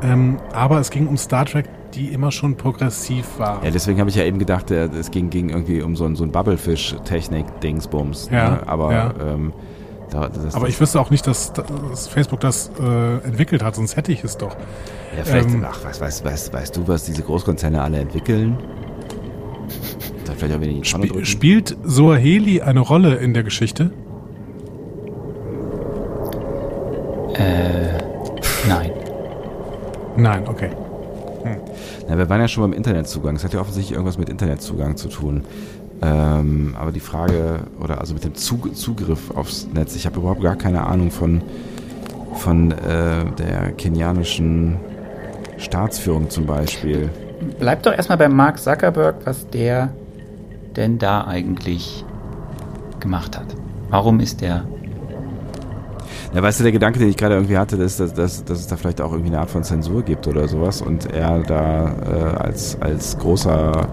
Ähm, 0.04 0.38
aber 0.52 0.80
es 0.80 0.90
ging 0.90 1.08
um 1.08 1.18
Star 1.18 1.46
Trek, 1.46 1.66
die 1.94 2.08
immer 2.08 2.32
schon 2.32 2.56
progressiv 2.56 3.26
war. 3.38 3.64
Ja, 3.64 3.72
deswegen 3.72 4.00
habe 4.00 4.10
ich 4.10 4.16
ja 4.16 4.24
eben 4.24 4.40
gedacht, 4.40 4.72
äh, 4.72 4.86
es 4.88 5.12
ging, 5.12 5.30
ging 5.30 5.50
irgendwie 5.50 5.82
um 5.82 5.96
so 5.96 6.06
ein, 6.06 6.16
so 6.16 6.24
ein 6.24 6.32
Bubblefish-Technik-Dingsbums. 6.32 8.30
Ja, 8.32 8.50
ne? 8.50 8.68
Aber, 8.68 8.92
ja. 8.92 9.14
ähm, 9.22 9.54
da, 10.10 10.30
das, 10.30 10.56
Aber 10.56 10.68
ich 10.68 10.80
wüsste 10.80 11.00
auch 11.00 11.10
nicht, 11.10 11.26
dass, 11.26 11.54
dass 11.54 12.08
Facebook 12.08 12.40
das 12.42 12.72
äh, 12.80 13.18
entwickelt 13.26 13.64
hat, 13.64 13.76
sonst 13.76 13.96
hätte 13.96 14.12
ich 14.12 14.24
es 14.24 14.38
doch. 14.38 14.56
ja, 15.18 15.24
vielleicht, 15.24 15.50
ähm, 15.50 15.66
ach, 15.68 15.84
weißt, 15.84 16.02
weißt, 16.02 16.26
weißt, 16.26 16.54
weißt 16.54 16.78
du, 16.78 16.88
was 16.88 17.06
diese 17.06 17.24
Großkonzerne 17.24 17.82
alle 17.82 18.00
entwickeln? 18.00 18.58
Da 20.26 20.34
vielleicht 20.34 20.56
auch 20.56 21.00
Tonne 21.00 21.08
Sp 21.16 21.26
spielt 21.26 21.78
Soaheli 21.84 22.62
eine 22.62 22.82
Rolle 22.82 23.16
in 23.16 23.34
der 23.34 23.44
Geschichte? 23.44 23.92
Äh. 27.36 27.83
Nein, 30.18 30.48
okay. 30.48 30.70
Na, 32.08 32.18
wir 32.18 32.30
waren 32.30 32.42
ja 32.42 32.48
schon 32.48 32.64
beim 32.64 32.74
Internetzugang. 32.74 33.36
Es 33.36 33.44
hat 33.44 33.54
ja 33.54 33.60
offensichtlich 33.60 33.94
irgendwas 33.94 34.18
mit 34.18 34.30
Internetzugang 34.30 34.96
zu 34.96 35.10
tun. 35.10 35.44
Ähm, 36.02 36.76
aber 36.78 36.92
die 36.92 37.00
Frage, 37.00 37.62
oder 37.80 38.00
also 38.00 38.14
mit 38.14 38.24
dem 38.24 38.36
Zug 38.36 38.76
Zugriff 38.76 39.32
aufs 39.32 39.68
Netz, 39.74 39.96
ich 39.96 40.06
habe 40.06 40.20
überhaupt 40.20 40.42
gar 40.42 40.56
keine 40.56 40.86
Ahnung 40.86 41.12
von, 41.12 41.42
von 42.36 42.72
äh, 42.72 43.26
der 43.38 43.72
kenianischen 43.78 44.78
Staatsführung 45.58 46.30
zum 46.30 46.46
Beispiel. 46.46 47.10
Bleib 47.60 47.84
doch 47.84 47.94
erstmal 47.94 48.18
bei 48.18 48.28
Mark 48.28 48.60
Zuckerberg, 48.60 49.16
was 49.26 49.48
der 49.50 49.94
denn 50.76 50.98
da 50.98 51.26
eigentlich 51.26 52.04
gemacht 53.00 53.38
hat. 53.38 53.48
Warum 53.90 54.20
ist 54.20 54.42
der. 54.42 54.66
Ja, 56.34 56.42
weißt 56.42 56.60
du, 56.60 56.64
der 56.64 56.72
Gedanke, 56.72 56.98
den 56.98 57.10
ich 57.10 57.18
gerade 57.18 57.36
irgendwie 57.36 57.60
hatte, 57.60 57.76
ist, 57.76 58.00
dass, 58.00 58.12
dass, 58.14 58.44
dass 58.44 58.60
es 58.60 58.66
da 58.68 58.76
vielleicht 58.76 59.02
auch 59.02 59.12
irgendwie 59.12 59.30
eine 59.30 59.40
Art 59.40 59.52
von 59.52 59.64
Zensur 59.64 60.02
gibt 60.02 60.28
oder 60.28 60.48
sowas 60.48 60.82
und 60.82 61.06
er 61.14 61.44
da 61.44 61.86
äh, 61.86 62.38
als, 62.38 62.76
als 62.82 63.20
großer 63.20 63.88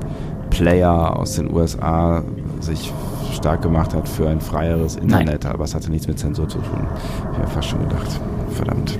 Player 0.48 1.18
aus 1.18 1.36
den 1.36 1.52
USA 1.54 2.24
sich 2.60 2.92
stark 3.34 3.60
gemacht 3.60 3.92
hat 3.94 4.08
für 4.08 4.26
ein 4.28 4.40
freieres 4.40 4.96
Internet, 4.96 5.44
aber 5.44 5.64
es 5.64 5.74
hatte 5.74 5.90
nichts 5.90 6.06
mit 6.08 6.18
Zensur 6.18 6.48
zu 6.48 6.58
tun. 6.58 6.86
Ich 7.32 7.38
habe 7.38 7.50
fast 7.50 7.68
schon 7.68 7.80
gedacht. 7.80 8.08
Verdammt. 8.52 8.98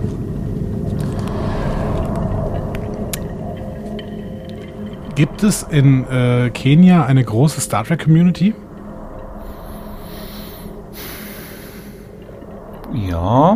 Gibt 5.15 5.43
es 5.43 5.63
in 5.63 6.07
äh, 6.09 6.51
Kenia 6.51 7.07
eine 7.07 7.25
große 7.25 7.61
Star 7.63 7.85
Trek 7.85 8.05
Community? 8.05 8.55
Ja, 13.21 13.55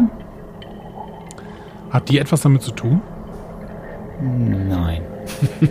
Hat 1.91 2.09
die 2.11 2.19
etwas 2.19 2.43
damit 2.43 2.61
zu 2.63 2.71
tun? 2.73 3.01
nein. 4.21 5.01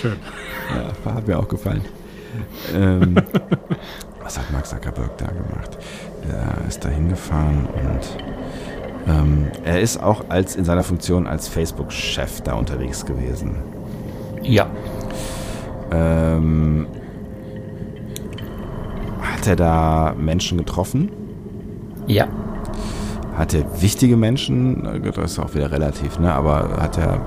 Schön. 0.00 0.16
Ja, 1.04 1.14
hat 1.14 1.26
mir 1.26 1.38
auch 1.38 1.48
gefallen. 1.48 1.82
ähm, 2.74 3.16
was 4.22 4.38
hat 4.38 4.50
Mark 4.52 4.66
Zuckerberg 4.66 5.16
da 5.16 5.26
gemacht? 5.26 5.78
Er 6.28 6.68
ist 6.68 6.84
da 6.84 6.88
hingefahren 6.90 7.66
und 7.66 8.16
ähm, 9.08 9.46
er 9.64 9.80
ist 9.80 10.02
auch 10.02 10.24
als 10.28 10.54
in 10.56 10.64
seiner 10.66 10.82
Funktion 10.82 11.26
als 11.26 11.48
Facebook-Chef 11.48 12.42
da 12.42 12.54
unterwegs 12.54 13.04
gewesen. 13.06 13.56
Ja, 14.42 14.66
Ähm, 15.90 16.86
hat 19.44 19.50
er 19.50 19.56
da 19.56 20.14
Menschen 20.18 20.56
getroffen? 20.58 21.10
ja. 22.06 22.26
Hat 23.36 23.52
er 23.52 23.64
wichtige 23.82 24.16
Menschen? 24.16 24.86
äh, 24.86 25.00
Das 25.10 25.32
ist 25.32 25.38
auch 25.40 25.52
wieder 25.54 25.70
relativ, 25.72 26.18
ne? 26.20 26.32
Aber 26.32 26.76
hat 26.80 26.96
er, 26.96 27.20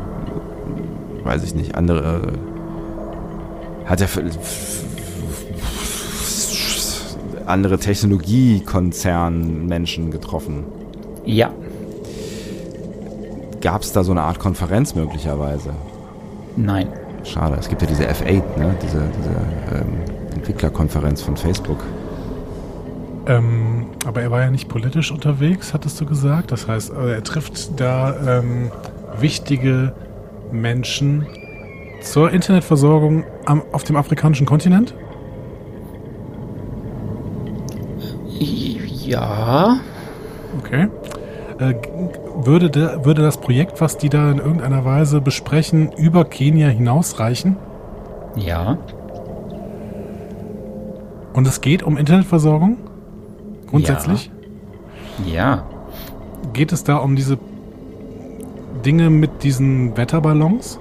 weiß 1.26 1.44
ich 1.44 1.54
nicht, 1.54 1.76
andere. 1.76 2.22
Hat 3.86 4.00
er 4.02 4.08
andere 7.46 7.78
Technologiekonzernmenschen 7.78 10.10
getroffen? 10.12 10.64
Ja, 11.26 11.52
Gab 13.62 13.82
es 13.82 13.92
da 13.92 14.04
so 14.04 14.12
eine 14.12 14.22
Art 14.22 14.38
Konferenz 14.40 14.94
möglicherweise? 14.96 15.72
nein. 16.56 16.88
Schade, 17.24 17.58
es 17.60 17.68
gibt 17.68 17.82
ja 17.82 17.88
diese 17.90 18.04
F8, 18.08 18.58
ne? 18.58 18.74
diese, 18.82 19.02
diese 19.20 19.30
ähm, 19.76 19.88
Entwicklerkonferenz 20.36 21.22
von 21.22 21.36
Facebook. 21.36 21.80
Ähm, 23.28 23.88
aber 24.06 24.22
er 24.22 24.32
war 24.32 24.42
ja 24.42 24.50
nicht 24.50 24.70
politisch 24.70 25.12
unterwegs, 25.12 25.74
hattest 25.74 26.00
du 26.00 26.06
gesagt. 26.06 26.52
Das 26.52 26.68
heißt, 26.68 26.94
äh, 26.94 27.16
er 27.16 27.24
trifft 27.24 27.80
da 27.80 28.40
ähm, 28.40 28.72
wichtige 29.20 29.94
Menschen 30.52 31.28
zur 32.02 32.32
Internetversorgung 32.32 33.26
am, 33.46 33.64
auf 33.72 33.84
dem 33.84 33.98
afrikanischen 33.98 34.46
Kontinent. 34.46 34.94
Ja, 38.40 39.80
Okay. 40.60 40.88
Äh, 41.60 41.74
würde, 42.36 42.70
der, 42.70 43.06
würde 43.06 43.22
das 43.22 43.38
Projekt, 43.38 43.82
was 43.82 43.98
die 43.98 44.10
da 44.10 44.32
in 44.32 44.38
irgendeiner 44.38 44.86
Weise 44.86 45.22
besprechen, 45.22 45.92
über 45.94 46.26
Kenia 46.26 46.68
hinausreichen? 46.68 47.58
ja, 48.36 48.78
Und 51.34 51.48
es 51.48 51.62
geht 51.62 51.84
um 51.84 51.98
Internetversorgung? 51.98 52.78
Grundsätzlich? 53.68 54.32
ja. 55.26 55.64
Geht 56.54 56.72
es 56.72 56.84
da 56.84 56.98
um 56.98 57.16
diese 57.16 57.38
Dinge 58.86 59.10
mit 59.10 59.44
diesen 59.44 59.98
Wetterballons? 59.98 60.80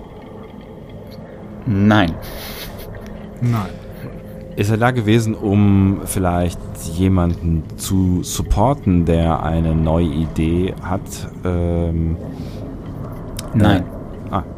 Nein. 1.66 2.14
Nein. 3.41 3.70
Ist 4.57 4.70
er 4.70 4.76
da 4.78 4.91
gewesen, 4.93 5.34
um 5.34 6.01
vielleicht 6.05 6.59
jemanden 6.95 7.64
zu 7.76 8.22
supporten, 8.22 9.05
der 9.05 9.43
eine 9.43 9.74
neue 9.74 10.07
Idee 10.07 10.74
hat? 10.82 11.03
Ähm, 11.45 12.16
Nein. 13.53 13.84
ah, 14.30 14.45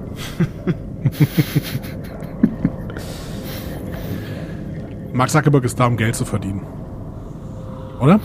Mark 5.13 5.31
Zuckerberg 5.31 5.65
ist 5.65 5.81
da, 5.81 5.87
um 5.87 5.97
Geld 5.97 6.15
zu 6.15 6.25
verdienen. 6.25 6.63
Oder? 8.01 8.21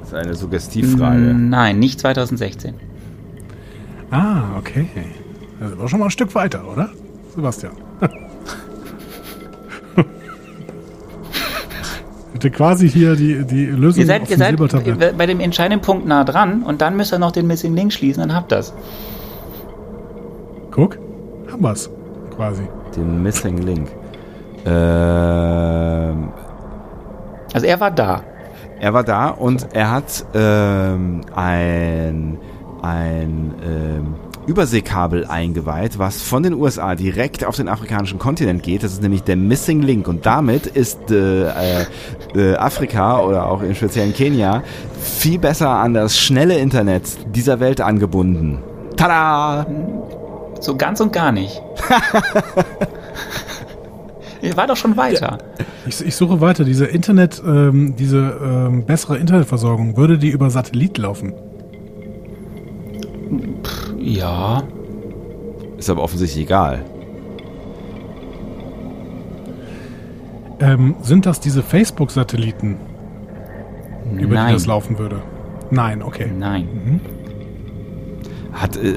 das 0.00 0.08
ist 0.08 0.14
eine 0.14 0.34
Suggestivfrage. 0.34 1.34
Nein, 1.34 1.78
nicht 1.78 2.00
2016. 2.00 2.74
Ah, 4.10 4.56
okay. 4.58 4.88
Da 5.60 5.68
sind 5.68 5.80
wir 5.80 5.88
schon 5.88 5.98
mal 5.98 6.06
ein 6.06 6.10
Stück 6.10 6.34
weiter, 6.34 6.66
oder? 6.70 6.90
Sebastian. 7.34 7.72
Hätte 12.34 12.50
quasi 12.50 12.88
hier 12.88 13.16
die, 13.16 13.44
die 13.44 13.66
Lösung 13.66 14.00
Ihr 14.00 14.06
seid, 14.06 14.22
auf 14.22 14.30
ihr 14.30 14.36
seid 14.36 14.56
bei 15.16 15.26
dem 15.26 15.40
entscheidenden 15.40 15.80
Punkt 15.82 16.06
nah 16.06 16.24
dran 16.24 16.62
und 16.62 16.80
dann 16.82 16.96
müsst 16.96 17.12
ihr 17.12 17.18
noch 17.18 17.32
den 17.32 17.46
Missing 17.46 17.74
Link 17.74 17.92
schließen, 17.92 18.20
dann 18.20 18.34
habt 18.34 18.52
ihr's. 18.52 18.74
Guck, 20.70 20.98
haben 21.50 21.62
wir's. 21.62 21.88
Quasi. 22.34 22.62
Den 22.96 23.22
Missing 23.22 23.58
Link. 23.58 23.88
Ähm, 24.66 26.28
Also 27.54 27.66
er 27.68 27.78
war 27.78 27.92
da. 27.92 28.22
er 28.80 28.92
war 28.92 29.04
da 29.04 29.28
und 29.28 29.68
er 29.72 29.92
hat 29.92 30.26
ähm, 30.34 31.20
ein, 31.34 32.38
ein 32.82 33.54
ähm, 33.64 34.14
Überseekabel 34.48 35.24
eingeweiht, 35.24 36.00
was 36.00 36.20
von 36.20 36.42
den 36.42 36.52
USA 36.52 36.96
direkt 36.96 37.44
auf 37.44 37.56
den 37.56 37.68
afrikanischen 37.68 38.18
Kontinent 38.18 38.64
geht. 38.64 38.82
Das 38.82 38.92
ist 38.92 39.02
nämlich 39.02 39.22
der 39.22 39.36
Missing 39.36 39.82
Link 39.82 40.08
und 40.08 40.26
damit 40.26 40.66
ist 40.66 41.12
äh, 41.12 41.44
äh, 41.44 41.86
äh, 42.34 42.56
Afrika 42.56 43.20
oder 43.20 43.46
auch 43.46 43.62
im 43.62 43.76
speziellen 43.76 44.12
Kenia 44.12 44.64
viel 45.00 45.38
besser 45.38 45.70
an 45.70 45.94
das 45.94 46.18
schnelle 46.18 46.58
Internet 46.58 47.04
dieser 47.36 47.60
Welt 47.60 47.80
angebunden. 47.80 48.58
Tada! 48.96 49.64
So 50.58 50.76
ganz 50.76 51.00
und 51.00 51.12
gar 51.12 51.30
nicht. 51.30 51.62
Ihr 54.44 54.56
war 54.58 54.66
doch 54.66 54.76
schon 54.76 54.96
weiter. 54.96 55.38
Ich, 55.86 56.04
ich 56.04 56.14
suche 56.14 56.40
weiter. 56.40 56.64
Diese 56.64 56.84
Internet, 56.84 57.42
ähm, 57.46 57.96
diese 57.96 58.38
ähm, 58.42 58.84
bessere 58.84 59.16
Internetversorgung, 59.16 59.96
würde 59.96 60.18
die 60.18 60.28
über 60.28 60.50
Satellit 60.50 60.98
laufen? 60.98 61.32
Ja. 63.98 64.62
Ist 65.78 65.88
aber 65.88 66.02
offensichtlich 66.02 66.44
egal. 66.44 66.84
Ähm, 70.60 70.94
sind 71.02 71.26
das 71.26 71.40
diese 71.40 71.62
Facebook-Satelliten, 71.62 72.76
über 74.12 74.20
die 74.20 74.34
Nein. 74.34 74.52
das 74.52 74.66
laufen 74.66 74.98
würde? 74.98 75.22
Nein, 75.70 76.02
okay. 76.02 76.30
Nein. 76.36 77.00
Hat, 78.52 78.76
äh, 78.76 78.96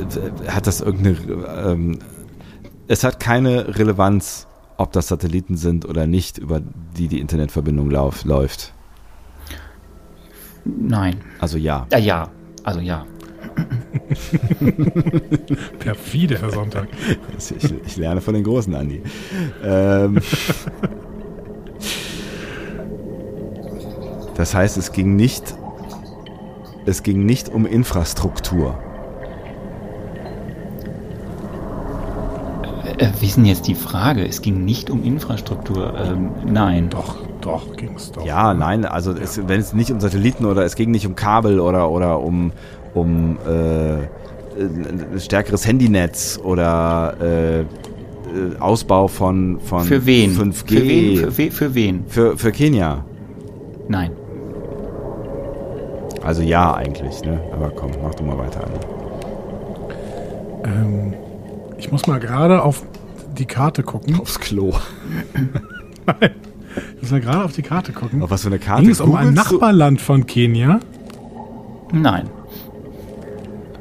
hat 0.50 0.68
das 0.68 0.82
irgendeine. 0.82 1.18
Ähm, 1.66 2.00
es 2.90 3.04
hat 3.04 3.20
keine 3.20 3.78
Relevanz, 3.78 4.47
ob 4.78 4.92
das 4.92 5.08
Satelliten 5.08 5.58
sind 5.58 5.86
oder 5.86 6.08
nicht, 6.08 6.38
über 6.38 6.62
die 6.98 7.08
die 7.08 7.20
Internetverbindung 7.20 7.90
lauf, 7.90 8.24
läuft. 8.26 8.74
Nein. 10.66 11.22
Also 11.40 11.58
ja. 11.58 11.88
Ja, 11.92 11.98
ja. 11.98 12.30
Also 12.64 12.80
ja. 12.80 13.06
Perfide, 15.80 16.40
Herr 16.40 16.52
Sonntag. 16.52 16.88
Ich, 17.38 17.52
ich 17.86 17.98
lerne 17.98 18.22
von 18.22 18.34
den 18.34 18.44
Großen, 18.44 18.74
Andi. 18.76 19.02
Ähm, 19.64 20.20
das 24.36 24.54
heißt, 24.54 24.78
es 24.78 24.92
ging 24.92 25.16
nicht, 25.16 25.56
es 26.86 27.02
ging 27.04 27.26
nicht 27.26 27.50
um 27.50 27.66
Infrastruktur. 27.66 28.78
Äh, 32.98 33.07
wie 33.22 33.26
ist 33.28 33.38
denn 33.38 33.46
jetzt 33.46 33.68
die 33.68 33.76
Frage? 33.76 34.26
Es 34.26 34.42
ging 34.42 34.66
nicht 34.66 34.90
um 34.90 35.04
Infrastruktur. 35.04 35.94
Ähm, 35.98 36.30
nein. 36.46 36.90
Doch, 36.90 37.16
doch, 37.42 37.76
ging's 37.76 38.12
doch. 38.12 38.26
Ja, 38.26 38.54
nein, 38.54 38.86
also 38.86 39.12
es, 39.14 39.48
wenn 39.48 39.60
es 39.60 39.74
nicht 39.74 39.92
um 39.92 40.00
Satelliten 40.00 40.46
oder 40.46 40.64
es 40.64 40.76
ging 40.76 40.92
nicht 40.92 41.06
um 41.08 41.16
Kabel 41.16 41.60
oder, 41.60 41.90
oder 41.92 42.20
um, 42.20 42.52
um 42.94 43.38
äh, 43.48 43.98
ein 44.60 45.20
stärkeres 45.20 45.68
Handynetz 45.68 46.40
oder 46.44 47.16
äh, 47.22 47.60
äh, 47.62 47.66
Ausbau 48.60 49.08
von, 49.08 49.60
von 49.62 49.84
Für 49.84 50.06
wen? 50.06 50.32
5G. 50.36 50.68
Für 50.68 50.88
wen? 50.88 51.18
Für, 51.18 51.38
we- 51.38 51.52
für 51.52 51.76
wen? 51.76 52.04
Für, 52.08 52.38
für 52.38 52.52
Kenia. 52.52 53.06
Nein. 53.88 54.12
Also 56.24 56.42
ja 56.42 56.74
eigentlich, 56.74 57.22
ne? 57.24 57.40
Aber 57.54 57.70
komm, 57.70 57.92
mach 58.04 58.14
du 58.16 58.24
mal 58.24 58.38
weiter, 58.38 58.62
Andi. 58.66 58.80
Ähm, 60.66 61.14
ich 61.78 61.92
muss 61.92 62.08
mal 62.08 62.20
gerade 62.20 62.62
auf 62.64 62.84
die 63.38 63.46
Karte 63.46 63.84
gucken. 63.84 64.20
Aufs 64.20 64.40
Klo. 64.40 64.74
Ich 66.96 67.02
muss 67.02 67.12
mal 67.12 67.22
gerade 67.22 67.44
auf 67.44 67.54
die 67.54 67.62
Karte 67.62 67.92
gucken. 67.92 68.22
Auf 68.22 68.30
was 68.30 68.42
für 68.42 68.48
eine 68.48 68.60
Karte? 68.60 68.84
Ging 68.84 68.92
es 68.92 69.02
um 69.02 69.16
ein? 69.16 69.34
Nachbarland 69.34 70.00
von 70.02 70.26
Kenia? 70.26 70.80
Nein. 71.92 72.30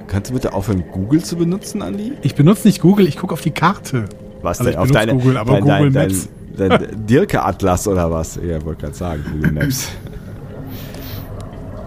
Kannst 0.06 0.30
du 0.30 0.34
bitte 0.34 0.52
aufhören, 0.54 0.84
Google 0.92 1.22
zu 1.22 1.36
benutzen, 1.36 1.82
Andi? 1.82 2.12
Ich 2.22 2.34
benutze 2.34 2.66
nicht 2.68 2.80
Google, 2.80 3.06
ich 3.06 3.16
gucke 3.16 3.32
auf 3.34 3.40
die 3.40 3.50
Karte. 3.50 4.04
Was 4.42 4.60
Also 4.60 4.70
ich 4.70 4.76
benutze 4.76 5.06
Google, 5.08 5.36
aber 5.36 5.60
Google 5.60 5.90
Maps. 5.90 6.28
Dein, 6.56 6.70
dein 6.70 7.06
Dirke-Atlas 7.06 7.88
oder 7.88 8.10
was? 8.10 8.36
Ja, 8.36 8.64
wollte 8.64 8.82
gerade 8.82 8.94
sagen, 8.94 9.24
Google 9.32 9.52
Maps. 9.52 9.88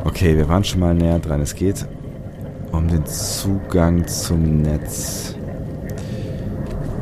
Okay, 0.06 0.38
wir 0.38 0.48
waren 0.48 0.64
schon 0.64 0.80
mal 0.80 0.96
näher 0.96 1.20
dran. 1.20 1.42
Es 1.42 1.54
geht 1.54 1.86
um 2.72 2.88
den 2.88 3.06
Zugang 3.06 4.08
zum 4.08 4.62
Netz. 4.62 5.36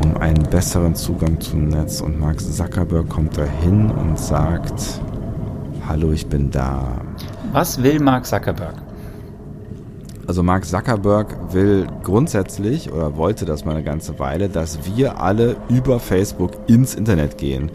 Um 0.07 0.15
einen 0.21 0.43
besseren 0.43 0.95
Zugang 0.95 1.41
zum 1.41 1.67
Netz. 1.67 1.99
Und 1.99 2.17
Mark 2.17 2.39
Zuckerberg 2.39 3.09
kommt 3.09 3.37
da 3.37 3.43
hin 3.43 3.91
und 3.91 4.17
sagt, 4.17 5.01
hallo, 5.85 6.13
ich 6.13 6.27
bin 6.27 6.49
da. 6.49 7.01
Was 7.51 7.83
will 7.83 7.99
Mark 7.99 8.25
Zuckerberg? 8.25 8.75
Also 10.25 10.43
Mark 10.43 10.63
Zuckerberg 10.63 11.53
will 11.53 11.87
grundsätzlich 12.03 12.89
oder 12.89 13.17
wollte 13.17 13.43
das 13.43 13.65
mal 13.65 13.71
eine 13.71 13.83
ganze 13.83 14.17
Weile, 14.17 14.47
dass 14.47 14.79
wir 14.85 15.19
alle 15.19 15.57
über 15.67 15.99
Facebook 15.99 16.51
ins 16.67 16.95
Internet 16.95 17.37
gehen, 17.37 17.69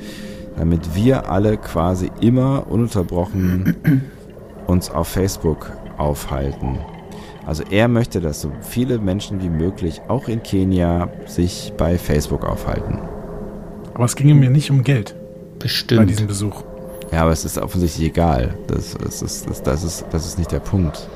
damit 0.56 0.94
wir 0.94 1.30
alle 1.30 1.58
quasi 1.58 2.10
immer 2.22 2.66
ununterbrochen 2.70 4.02
uns 4.66 4.90
auf 4.90 5.08
Facebook 5.08 5.70
aufhalten. 5.98 6.78
Also 7.46 7.64
er 7.70 7.88
möchte, 7.88 8.20
dass 8.20 8.40
so 8.40 8.52
viele 8.60 8.98
Menschen 8.98 9.42
wie 9.42 9.48
möglich 9.50 10.00
auch 10.08 10.28
in 10.28 10.42
Kenia 10.42 11.08
sich 11.26 11.72
bei 11.76 11.98
Facebook 11.98 12.44
aufhalten. 12.44 12.98
Aber 13.94 14.04
es 14.04 14.14
ging 14.16 14.38
mir 14.38 14.48
nicht 14.50 14.70
um 14.70 14.84
Geld 14.84 15.14
bei 15.58 15.64
Bestimmt. 15.64 16.08
diesem 16.08 16.26
Besuch. 16.28 16.62
Ja, 17.10 17.22
aber 17.22 17.32
es 17.32 17.44
ist 17.44 17.58
offensichtlich 17.58 18.08
egal. 18.08 18.54
Das, 18.68 18.94
das, 18.94 19.20
ist, 19.22 19.48
das, 19.50 19.62
das, 19.62 19.84
ist, 19.84 20.04
das 20.10 20.24
ist 20.26 20.38
nicht 20.38 20.50
der 20.52 20.60
Punkt. 20.60 21.08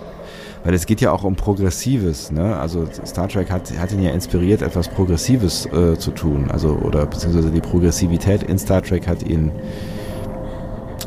Weil 0.65 0.75
es 0.75 0.85
geht 0.85 1.01
ja 1.01 1.13
auch 1.13 1.23
um 1.23 1.37
Progressives, 1.37 2.33
ne? 2.33 2.57
Also 2.57 2.87
Star 3.07 3.29
Trek 3.29 3.51
hat, 3.51 3.73
hat 3.79 3.93
ihn 3.93 4.03
ja 4.03 4.11
inspiriert, 4.11 4.63
etwas 4.63 4.89
Progressives 4.89 5.65
äh, 5.67 5.97
zu 5.97 6.11
tun. 6.11 6.51
Also, 6.51 6.71
oder 6.71 7.07
beziehungsweise 7.07 7.51
die 7.51 7.61
Progressivität 7.61 8.43
in 8.43 8.59
Star 8.59 8.83
Trek 8.83 9.07
hat 9.07 9.23
ihn, 9.23 9.53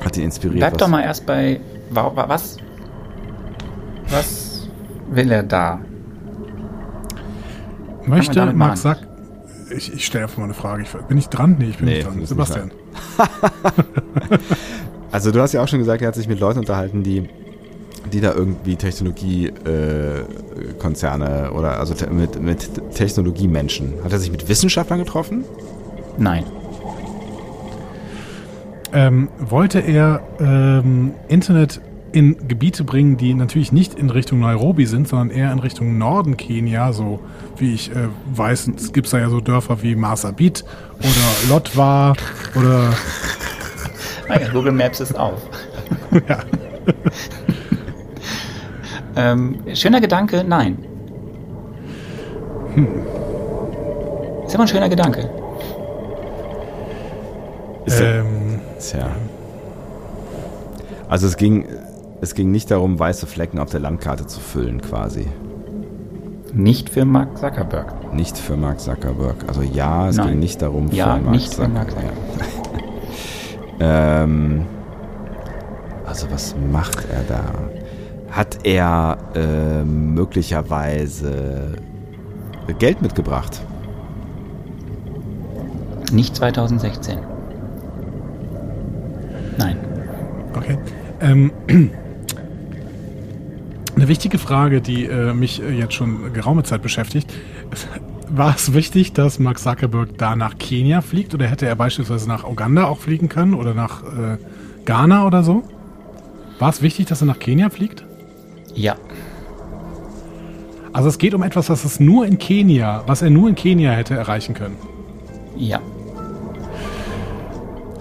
hat 0.03 0.15
ihn 0.17 0.23
inspiriert. 0.23 0.59
Bleib 0.59 0.73
was- 0.73 0.79
doch 0.79 0.87
mal 0.87 1.01
erst 1.03 1.25
bei. 1.25 1.59
wa- 1.89 2.11
wa- 2.15 2.29
Was? 2.29 2.55
Was 4.09 4.48
will 5.11 5.31
er 5.31 5.43
da? 5.43 5.79
Möchte 8.05 8.41
an. 8.41 8.75
Sack. 8.75 8.99
Ich, 9.75 9.93
ich 9.93 10.05
stelle 10.05 10.23
einfach 10.25 10.37
mal 10.39 10.45
eine 10.45 10.53
Frage. 10.53 10.81
Ich, 10.83 10.91
bin 11.07 11.17
ich 11.17 11.27
dran? 11.27 11.57
Nee, 11.59 11.69
ich 11.69 11.77
bin 11.77 11.85
Nee, 11.85 11.95
nicht 11.95 12.05
dran. 12.07 12.19
bist 12.19 12.35
nicht 12.35 12.47
Sebastian. 12.47 12.71
Also 15.11 15.31
du 15.31 15.41
hast 15.41 15.53
ja 15.53 15.63
auch 15.63 15.67
schon 15.67 15.79
gesagt, 15.79 16.01
er 16.03 16.09
hat 16.09 16.15
sich 16.15 16.27
mit 16.27 16.39
Leuten 16.39 16.59
unterhalten, 16.59 17.01
die, 17.01 17.27
die 18.13 18.21
da 18.21 18.31
irgendwie 18.33 18.75
Technologiekonzerne 18.75 20.25
äh, 20.69 20.73
Konzerne 20.77 21.51
oder 21.51 21.79
also 21.79 21.95
te 21.95 22.11
mit, 22.11 22.39
mit 22.39 22.69
Technologiemenschen. 22.93 23.95
Hat 24.03 24.11
er 24.11 24.19
sich 24.19 24.31
mit 24.31 24.47
Wissenschaftlern 24.47 24.99
getroffen? 24.99 25.43
Nein. 26.17 26.43
Ähm, 28.93 29.29
wollte 29.39 29.79
er 29.79 30.21
ähm, 30.39 31.13
Internet 31.27 31.81
in 32.11 32.47
Gebiete 32.47 32.83
bringen, 32.83 33.17
die 33.17 33.33
natürlich 33.33 33.71
nicht 33.71 33.93
in 33.93 34.09
Richtung 34.09 34.39
Nairobi 34.39 34.85
sind, 34.85 35.07
sondern 35.07 35.29
eher 35.29 35.51
in 35.51 35.59
Richtung 35.59 35.97
Norden 35.97 36.37
Kenia, 36.37 36.93
so 36.93 37.19
wie 37.57 37.73
ich 37.73 37.91
äh, 37.91 38.07
weiß, 38.33 38.71
es 38.75 38.93
gibt 38.93 39.11
da 39.11 39.19
ja 39.19 39.29
so 39.29 39.41
Dörfer 39.41 39.81
wie 39.83 39.95
Marsabit 39.95 40.63
oder 40.99 41.53
Lotwa 41.53 42.13
oder 42.55 42.93
Ah 44.29 44.39
ja, 44.39 44.47
Google 44.49 44.71
Maps 44.71 44.99
ist 44.99 45.17
auf. 45.17 45.41
ja. 46.29 46.39
Ähm, 49.15 49.59
schöner 49.73 49.99
Gedanke, 49.99 50.43
nein. 50.47 50.77
Hm. 52.75 52.87
Ist 54.45 54.53
aber 54.53 54.63
ein 54.63 54.67
schöner 54.67 54.89
Gedanke. 54.89 55.29
Ist 57.85 57.99
ähm, 57.99 58.61
Tja. 58.79 59.09
Also 61.07 61.25
es 61.25 61.37
ging, 61.37 61.65
es 62.21 62.35
ging 62.35 62.51
nicht 62.51 62.69
darum, 62.71 62.99
weiße 62.99 63.27
Flecken 63.27 63.59
auf 63.59 63.69
der 63.69 63.79
Landkarte 63.79 64.27
zu 64.27 64.39
füllen, 64.39 64.81
quasi. 64.81 65.27
Nicht 66.53 66.89
für 66.89 67.05
Mark 67.05 67.37
Zuckerberg. 67.37 68.13
Nicht 68.13 68.37
für 68.37 68.57
Mark 68.57 68.79
Zuckerberg. 68.79 69.35
Also 69.47 69.61
ja, 69.61 70.09
es 70.09 70.17
Nein. 70.17 70.29
ging 70.29 70.39
nicht 70.39 70.61
darum 70.61 70.89
Ja, 70.91 71.15
für 71.15 71.21
Mark 71.21 71.35
nicht 71.35 71.53
für 71.53 71.67
Mark 71.67 71.91
Zuckerberg. 71.91 72.15
Ja. 73.79 74.23
ähm, 74.23 74.65
also 76.05 76.29
was 76.31 76.55
macht 76.71 77.05
er 77.09 77.23
da? 77.23 77.43
Hat 78.31 78.59
er 78.63 79.17
äh, 79.35 79.83
möglicherweise 79.83 81.73
Geld 82.79 83.01
mitgebracht? 83.01 83.61
Nicht 86.11 86.35
2016. 86.35 87.19
Nein. 89.57 89.77
Okay. 90.55 90.77
Ähm, 91.21 91.51
eine 93.99 94.07
wichtige 94.07 94.37
Frage, 94.37 94.81
die 94.81 95.05
äh, 95.05 95.33
mich 95.33 95.61
äh, 95.61 95.71
jetzt 95.71 95.93
schon 95.93 96.31
geraume 96.31 96.63
Zeit 96.63 96.81
beschäftigt. 96.81 97.33
War 98.29 98.55
es 98.55 98.73
wichtig, 98.73 99.13
dass 99.13 99.39
Mark 99.39 99.59
Zuckerberg 99.59 100.17
da 100.17 100.35
nach 100.35 100.57
Kenia 100.57 101.01
fliegt 101.01 101.33
oder 101.33 101.47
hätte 101.47 101.65
er 101.65 101.75
beispielsweise 101.75 102.27
nach 102.27 102.47
Uganda 102.47 102.85
auch 102.85 102.99
fliegen 102.99 103.27
können 103.27 103.55
oder 103.55 103.73
nach 103.73 104.03
äh, 104.03 104.37
Ghana 104.85 105.25
oder 105.25 105.43
so? 105.43 105.63
War 106.59 106.69
es 106.69 106.81
wichtig, 106.81 107.07
dass 107.07 107.21
er 107.21 107.25
nach 107.25 107.39
Kenia 107.39 107.69
fliegt? 107.69 108.05
Ja. 108.73 108.95
Also 110.93 111.09
es 111.09 111.17
geht 111.17 111.33
um 111.33 111.43
etwas, 111.43 111.69
was 111.69 111.83
es 111.83 111.99
nur 111.99 112.25
in 112.25 112.37
Kenia, 112.37 113.03
was 113.05 113.21
er 113.21 113.29
nur 113.29 113.49
in 113.49 113.55
Kenia 113.55 113.91
hätte 113.91 114.15
erreichen 114.15 114.53
können. 114.53 114.77
Ja. 115.57 115.79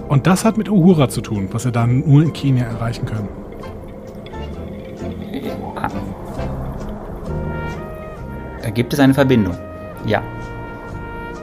Und 0.09 0.27
das 0.27 0.45
hat 0.45 0.59
mit 0.59 0.69
Uhura 0.69 1.09
zu 1.09 1.23
tun, 1.23 1.49
was 1.53 1.65
er 1.65 1.73
dann 1.73 2.01
nur 2.09 2.23
in 2.23 2.33
Kenia 2.33 2.67
erreichen 2.67 3.05
können. 3.05 3.29
Gibt 8.79 8.93
es 8.93 9.01
eine 9.01 9.13
Verbindung. 9.13 9.57
Ja. 10.07 10.23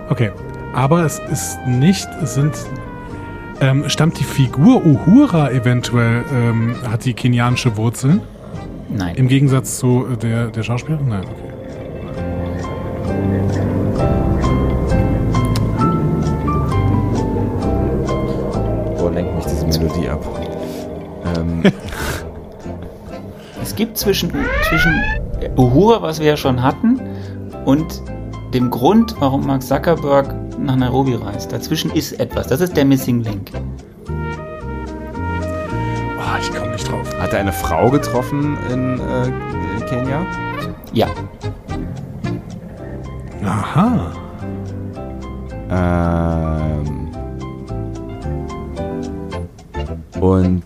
Okay, 0.08 0.32
aber 0.74 1.04
es 1.04 1.20
ist 1.30 1.60
nicht, 1.68 2.08
es 2.24 2.34
sind, 2.34 2.56
ähm, 3.60 3.90
stammt 3.90 4.18
die 4.18 4.24
Figur 4.24 4.86
Uhura 4.86 5.52
eventuell, 5.52 6.24
ähm, 6.34 6.78
hat 6.90 7.04
die 7.04 7.14
kenianische 7.14 7.76
Wurzeln, 7.76 8.22
Nein. 8.88 9.16
im 9.16 9.28
Gegensatz 9.28 9.80
zu 9.80 10.06
äh, 10.14 10.16
der, 10.16 10.48
der 10.48 10.64
Schauspielerin? 10.64 11.10
Nein, 11.10 11.24
okay. 11.26 11.52
Boah, 18.98 19.12
lenkt 19.12 19.36
mich 19.36 19.44
diese 19.44 19.68
Melodie 19.68 20.08
ab. 20.08 20.24
Ähm, 21.36 21.64
Es 23.62 23.76
gibt 23.76 23.98
zwischen, 23.98 24.32
zwischen 24.70 25.02
Uhura, 25.58 26.02
was 26.02 26.20
wir 26.20 26.28
ja 26.28 26.38
schon 26.38 26.62
hatten, 26.62 27.02
und 27.66 28.02
dem 28.54 28.70
Grund, 28.70 29.16
warum 29.20 29.46
Mark 29.46 29.64
Zuckerberg 29.64 30.34
nach 30.60 30.76
Nairobi 30.76 31.16
reist. 31.16 31.52
Dazwischen 31.52 31.92
ist 31.92 32.14
etwas. 32.20 32.48
Das 32.48 32.62
ist 32.62 32.78
der 32.78 32.86
Missing 32.86 33.22
Link. 33.22 33.52
Oh, 33.58 33.62
Ah, 36.22 36.38
ich 36.40 36.52
komme 36.54 36.72
nicht 36.72 36.90
drauf. 36.90 37.08
Hat 37.20 37.34
er 37.34 37.40
eine 37.40 37.52
Frau 37.54 37.90
getroffen 37.90 38.58
in 38.72 39.00
äh, 39.00 39.32
Kenia? 39.90 40.26
Ja. 40.94 41.08
Aha. 43.44 44.12
Ähm, 45.70 47.10
und 50.22 50.64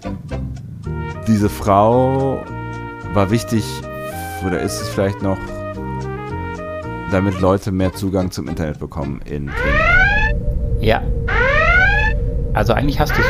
diese 1.28 1.50
Frau 1.50 2.40
war 3.14 3.32
wichtig, 3.32 3.64
oder 4.46 4.62
ist 4.62 4.82
es 4.82 4.90
vielleicht 4.90 5.22
noch, 5.22 5.38
damit 7.12 7.40
Leute 7.40 7.72
mehr 7.72 7.94
Zugang 7.94 8.32
zum 8.32 8.48
Internet 8.48 8.80
bekommen 8.80 9.22
in 9.26 9.50
Kenia? 9.50 10.36
Ja. 10.82 11.02
Also 12.54 12.74
eigentlich 12.74 13.00
hast 13.00 13.12
du 13.18 13.22
es. 13.22 13.28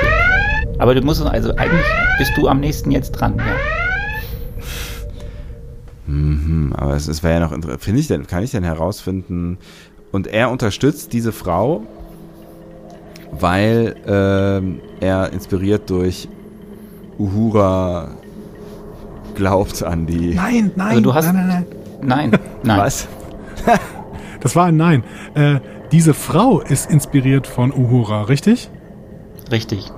Aber 0.80 0.96
du 0.96 1.02
musst, 1.02 1.22
also 1.22 1.54
eigentlich 1.56 1.86
bist 2.18 2.32
du 2.38 2.48
am 2.48 2.60
nächsten 2.60 2.92
jetzt 2.92 3.12
dran, 3.12 3.36
ja. 3.38 3.44
Mhm, 6.08 6.74
aber 6.76 6.96
es, 6.96 7.08
es 7.08 7.22
wäre 7.24 7.36
ja 7.36 7.40
noch 7.42 7.52
interessant. 7.52 7.84
Finde 7.84 8.00
ich 8.00 8.08
denn, 8.08 8.26
kann 8.28 8.44
ich 8.44 8.52
denn 8.52 8.64
herausfinden? 8.64 9.58
Und 10.12 10.26
er 10.28 10.50
unterstützt 10.50 11.14
diese 11.14 11.32
Frau, 11.32 11.84
weil 13.32 13.96
ähm, 14.08 14.80
er 15.02 15.32
inspiriert 15.34 15.90
durch 15.90 16.28
Uhura 17.20 18.10
glaubt 19.36 19.84
an 19.84 20.08
die. 20.08 20.34
Nein, 20.34 20.72
nein, 20.76 20.88
Also 20.90 21.02
du 21.02 21.14
hast- 21.14 21.26
nein, 21.26 21.36
nein, 21.36 21.48
nein. 22.02 22.30
Nein, 22.32 22.40
nein. 22.64 22.80
Was? 22.80 23.08
Das 24.42 24.56
war 24.56 24.68
ein 24.68 24.78
Nein. 24.78 25.04
Äh, 25.34 25.60
diese 25.92 26.14
Frau 26.14 26.62
ist 26.62 26.90
inspiriert 26.90 27.46
von 27.46 27.74
Uhura, 27.74 28.24
richtig? 28.24 28.70
Richtig. 29.52 29.92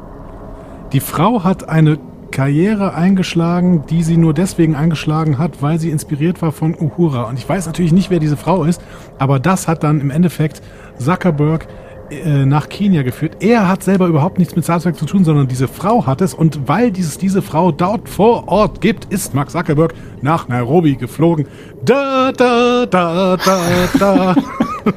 Die 0.94 1.00
Frau 1.00 1.44
hat 1.44 1.70
eine 1.70 2.00
Karriere 2.32 2.94
eingeschlagen, 2.96 3.84
die 3.90 4.04
sie 4.04 4.18
nur 4.18 4.34
deswegen 4.34 4.76
eingeschlagen 4.76 5.38
hat, 5.38 5.62
weil 5.62 5.80
sie 5.80 5.92
inspiriert 5.92 6.42
war 6.42 6.52
von 6.52 6.76
Uhura. 6.76 7.24
Und 7.24 7.38
ich 7.38 7.48
weiß 7.48 7.66
natürlich 7.68 7.92
nicht, 7.92 8.10
wer 8.10 8.20
diese 8.20 8.38
Frau 8.38 8.64
ist, 8.64 8.82
aber 9.20 9.40
das 9.40 9.68
hat 9.68 9.84
dann 9.84 10.00
im 10.00 10.10
Endeffekt 10.10 10.62
Zuckerberg 10.98 11.68
äh, 12.12 12.46
nach 12.46 12.70
Kenia 12.70 13.04
geführt. 13.04 13.38
Er 13.40 13.68
hat 13.68 13.84
selber 13.84 14.08
überhaupt 14.08 14.38
nichts 14.38 14.56
mit 14.56 14.66
Star 14.66 14.80
Trek 14.80 14.96
zu 14.96 15.06
tun, 15.06 15.24
sondern 15.24 15.48
diese 15.48 15.68
Frau 15.68 16.06
hat 16.06 16.22
es. 16.22 16.34
Und 16.34 16.68
weil 16.68 16.92
dieses, 16.92 17.18
diese 17.18 17.42
Frau 17.42 17.72
dort 17.72 18.10
vor 18.10 18.48
Ort 18.48 18.82
gibt, 18.82 19.06
ist 19.06 19.34
Mark 19.34 19.50
Zuckerberg 19.50 19.94
nach 20.22 20.48
Nairobi 20.48 20.96
geflogen. 20.96 21.48
Da, 21.84 22.32
da, 22.32 22.86
da, 22.86 23.38
da, 23.38 23.88
da. 23.98 24.36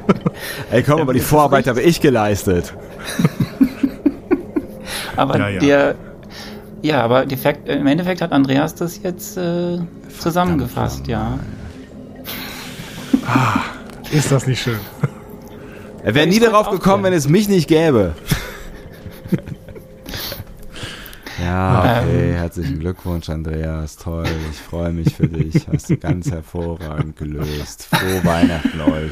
Ey, 0.71 0.83
komm, 0.83 1.01
aber 1.01 1.13
die 1.13 1.19
Vorarbeit 1.19 1.67
habe 1.67 1.81
ich 1.81 2.01
geleistet. 2.01 2.73
Aber 5.17 5.37
Ja, 5.37 5.47
ja. 5.47 5.59
der, 5.59 5.95
ja, 6.81 7.01
aber 7.01 7.25
die 7.25 7.37
Fakt, 7.37 7.69
im 7.69 7.87
Endeffekt 7.87 8.21
hat 8.21 8.33
Andreas 8.33 8.75
das 8.75 9.01
jetzt 9.01 9.37
äh, 9.37 9.79
zusammengefasst, 10.19 11.07
ja. 11.07 11.39
Ist 14.11 14.31
das 14.31 14.45
nicht 14.45 14.61
schön? 14.61 14.79
Er 16.05 16.13
wäre 16.13 16.27
nie 16.27 16.39
darauf 16.39 16.69
gekommen, 16.69 17.03
wenn 17.03 17.13
es 17.13 17.27
mich 17.27 17.49
nicht 17.49 17.67
gäbe. 17.67 18.13
Ja, 21.43 21.99
okay, 21.99 22.31
herzlichen 22.31 22.79
Glückwunsch, 22.79 23.29
Andreas. 23.29 23.97
Toll, 23.97 24.25
ich 24.49 24.57
freue 24.57 24.93
mich 24.93 25.13
für 25.13 25.27
dich. 25.27 25.67
Hast 25.67 25.89
du 25.89 25.97
ganz 25.97 26.31
hervorragend 26.31 27.17
gelöst. 27.17 27.87
Frohe 27.91 28.23
Weihnachten 28.23 28.79
euch. 28.79 29.11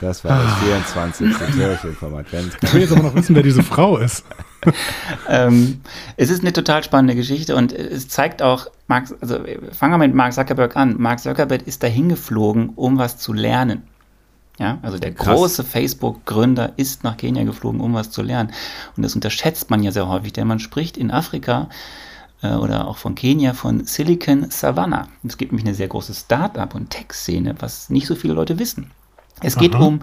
Das 0.00 0.24
war 0.24 0.40
das 0.40 0.54
24. 0.94 1.36
Türchen 1.56 1.96
vom 1.96 2.14
Advent. 2.14 2.56
Ich 2.62 2.72
will 2.72 2.82
jetzt 2.82 2.92
aber 2.92 3.02
noch 3.02 3.14
wissen, 3.16 3.34
wer 3.34 3.42
diese 3.42 3.64
Frau 3.64 3.98
ist. 3.98 4.24
Ähm, 5.28 5.80
es 6.16 6.30
ist 6.30 6.42
eine 6.42 6.52
total 6.52 6.82
spannende 6.82 7.14
Geschichte 7.14 7.54
und 7.54 7.72
es 7.72 8.08
zeigt 8.08 8.42
auch, 8.42 8.70
Mark, 8.86 9.06
also 9.20 9.38
fangen 9.72 9.92
wir 9.92 9.98
mit 9.98 10.14
Mark 10.14 10.32
Zuckerberg 10.32 10.76
an. 10.76 10.96
Mark 10.98 11.20
Zuckerberg 11.20 11.66
ist 11.66 11.82
dahin 11.82 12.08
geflogen, 12.08 12.70
um 12.74 12.98
was 12.98 13.18
zu 13.18 13.32
lernen. 13.32 13.82
Ja, 14.58 14.78
also 14.82 14.98
der 14.98 15.14
Krass. 15.14 15.36
große 15.36 15.64
Facebook-Gründer 15.64 16.72
ist 16.76 17.04
nach 17.04 17.16
Kenia 17.16 17.44
geflogen, 17.44 17.80
um 17.80 17.94
was 17.94 18.10
zu 18.10 18.22
lernen. 18.22 18.50
Und 18.96 19.04
das 19.04 19.14
unterschätzt 19.14 19.70
man 19.70 19.82
ja 19.84 19.92
sehr 19.92 20.08
häufig, 20.08 20.32
denn 20.32 20.48
man 20.48 20.58
spricht 20.58 20.96
in 20.96 21.12
Afrika 21.12 21.68
äh, 22.42 22.54
oder 22.54 22.88
auch 22.88 22.96
von 22.96 23.14
Kenia 23.14 23.54
von 23.54 23.84
Silicon 23.84 24.50
Savannah. 24.50 25.08
Es 25.24 25.38
gibt 25.38 25.52
nämlich 25.52 25.66
eine 25.66 25.76
sehr 25.76 25.86
große 25.86 26.12
Start-up- 26.12 26.74
und 26.74 26.90
Tech-Szene, 26.90 27.54
was 27.60 27.88
nicht 27.88 28.08
so 28.08 28.16
viele 28.16 28.34
Leute 28.34 28.58
wissen. 28.58 28.90
Es 29.40 29.56
geht 29.56 29.76
Aha. 29.76 29.84
um 29.84 30.00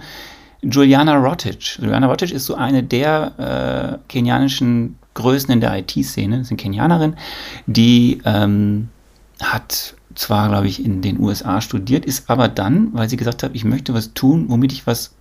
Juliana 0.62 1.16
Rotich. 1.18 1.78
Juliana 1.82 2.08
Rotich 2.08 2.32
ist 2.32 2.46
so 2.46 2.56
eine 2.56 2.82
der 2.82 4.00
äh, 4.00 4.08
kenianischen 4.08 4.98
Größen 5.16 5.52
in 5.52 5.60
der 5.60 5.78
IT-Szene. 5.78 6.38
Das 6.38 6.48
ist 6.48 6.52
eine 6.52 6.58
Kenianerin, 6.58 7.16
die 7.66 8.22
ähm, 8.24 8.90
hat 9.42 9.96
zwar, 10.16 10.50
glaube 10.50 10.68
ich, 10.68 10.84
in 10.84 11.02
den 11.02 11.20
USA 11.20 11.62
studiert, 11.62 12.06
ist 12.06 12.30
aber 12.30 12.48
dann, 12.48 12.94
weil 12.94 13.10
sie 13.10 13.18
gesagt 13.18 13.44
hat, 13.44 13.52
ich 13.54 13.66
möchte 13.66 13.94
was 13.94 14.14
tun, 14.14 14.46
womit 14.48 14.72
ich 14.72 14.88
was 14.88 15.16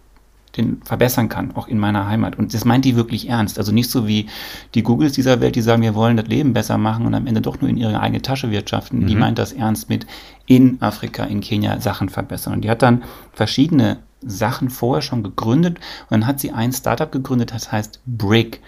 den 0.57 0.81
verbessern 0.85 1.29
kann, 1.29 1.55
auch 1.57 1.67
in 1.67 1.79
meiner 1.79 2.07
Heimat. 2.07 2.39
Und 2.39 2.55
das 2.55 2.65
meint 2.65 2.85
die 2.85 2.95
wirklich 2.95 3.29
ernst. 3.29 3.59
Also 3.59 3.73
nicht 3.73 3.91
so 3.91 4.07
wie 4.07 4.27
die 4.75 4.83
Googles 4.83 5.13
dieser 5.13 5.41
Welt, 5.41 5.57
die 5.57 5.63
sagen, 5.63 5.83
wir 5.83 5.97
wollen 5.97 6.17
das 6.17 6.29
Leben 6.29 6.53
besser 6.53 6.79
machen 6.79 7.07
und 7.07 7.15
am 7.15 7.27
Ende 7.27 7.41
doch 7.41 7.61
nur 7.61 7.69
in 7.69 7.77
ihre 7.77 7.99
eigene 8.01 8.23
Tasche 8.23 8.53
wirtschaften. 8.53 9.07
Die 9.07 9.17
meint 9.17 9.39
das 9.39 9.53
ernst 9.53 9.89
mit 9.89 10.07
in 10.47 10.81
Afrika, 10.81 11.25
in 11.25 11.41
Kenia 11.41 11.81
Sachen 11.81 12.09
verbessern. 12.09 12.55
Und 12.55 12.63
die 12.63 12.71
hat 12.71 12.83
dann 12.83 13.03
verschiedene 13.33 13.99
Sachen 14.23 14.71
vorher 14.71 15.03
schon 15.03 15.23
gegründet 15.23 15.79
und 16.05 16.11
dann 16.11 16.27
hat 16.27 16.41
sie 16.41 16.53
ein 16.53 16.73
Startup 16.73 17.11
gegründet, 17.11 17.53
das 17.53 17.73
heißt 17.73 18.01
Brick. 18.07 18.61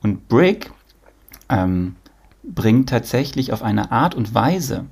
Und 0.00 0.28
Brick 0.28 0.70
ähm, 1.48 1.96
bringt 2.42 2.88
tatsächlich 2.88 3.52
auf 3.52 3.62
eine 3.62 3.92
Art 3.92 4.14
und 4.14 4.34
Weise 4.34 4.86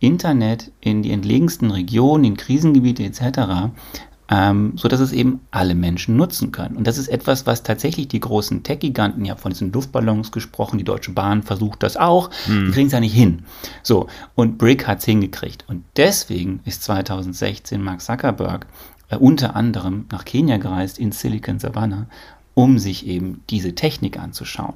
Internet 0.00 0.70
in 0.80 1.02
die 1.02 1.10
entlegensten 1.10 1.70
Regionen, 1.70 2.24
in 2.24 2.36
Krisengebiete 2.36 3.04
etc., 3.04 3.72
ähm, 4.30 4.72
so 4.76 4.88
dass 4.88 5.00
es 5.00 5.12
eben 5.12 5.40
alle 5.50 5.74
Menschen 5.74 6.16
nutzen 6.16 6.52
können. 6.52 6.76
Und 6.76 6.86
das 6.86 6.98
ist 6.98 7.08
etwas, 7.08 7.46
was 7.46 7.62
tatsächlich 7.62 8.08
die 8.08 8.20
großen 8.20 8.62
Tech-Giganten, 8.62 9.24
ja 9.24 9.36
von 9.36 9.52
diesen 9.52 9.72
Luftballons 9.72 10.32
gesprochen, 10.32 10.78
die 10.78 10.84
Deutsche 10.84 11.12
Bahn 11.12 11.42
versucht 11.42 11.82
das 11.82 11.96
auch, 11.96 12.30
die 12.46 12.70
kriegen 12.70 12.88
es 12.88 12.92
ja 12.92 13.00
nicht 13.00 13.14
hin. 13.14 13.44
So, 13.82 14.06
und 14.34 14.58
Brick 14.58 14.86
hat 14.86 14.98
es 14.98 15.06
hingekriegt. 15.06 15.64
Und 15.66 15.84
deswegen 15.96 16.60
ist 16.64 16.82
2016 16.82 17.82
Mark 17.82 18.02
Zuckerberg 18.02 18.66
äh, 19.08 19.16
unter 19.16 19.56
anderem 19.56 20.04
nach 20.12 20.24
Kenia 20.24 20.58
gereist, 20.58 20.98
in 20.98 21.12
Silicon 21.12 21.58
Savannah, 21.58 22.06
um 22.54 22.78
sich 22.78 23.06
eben 23.06 23.42
diese 23.48 23.74
Technik 23.74 24.18
anzuschauen. 24.18 24.74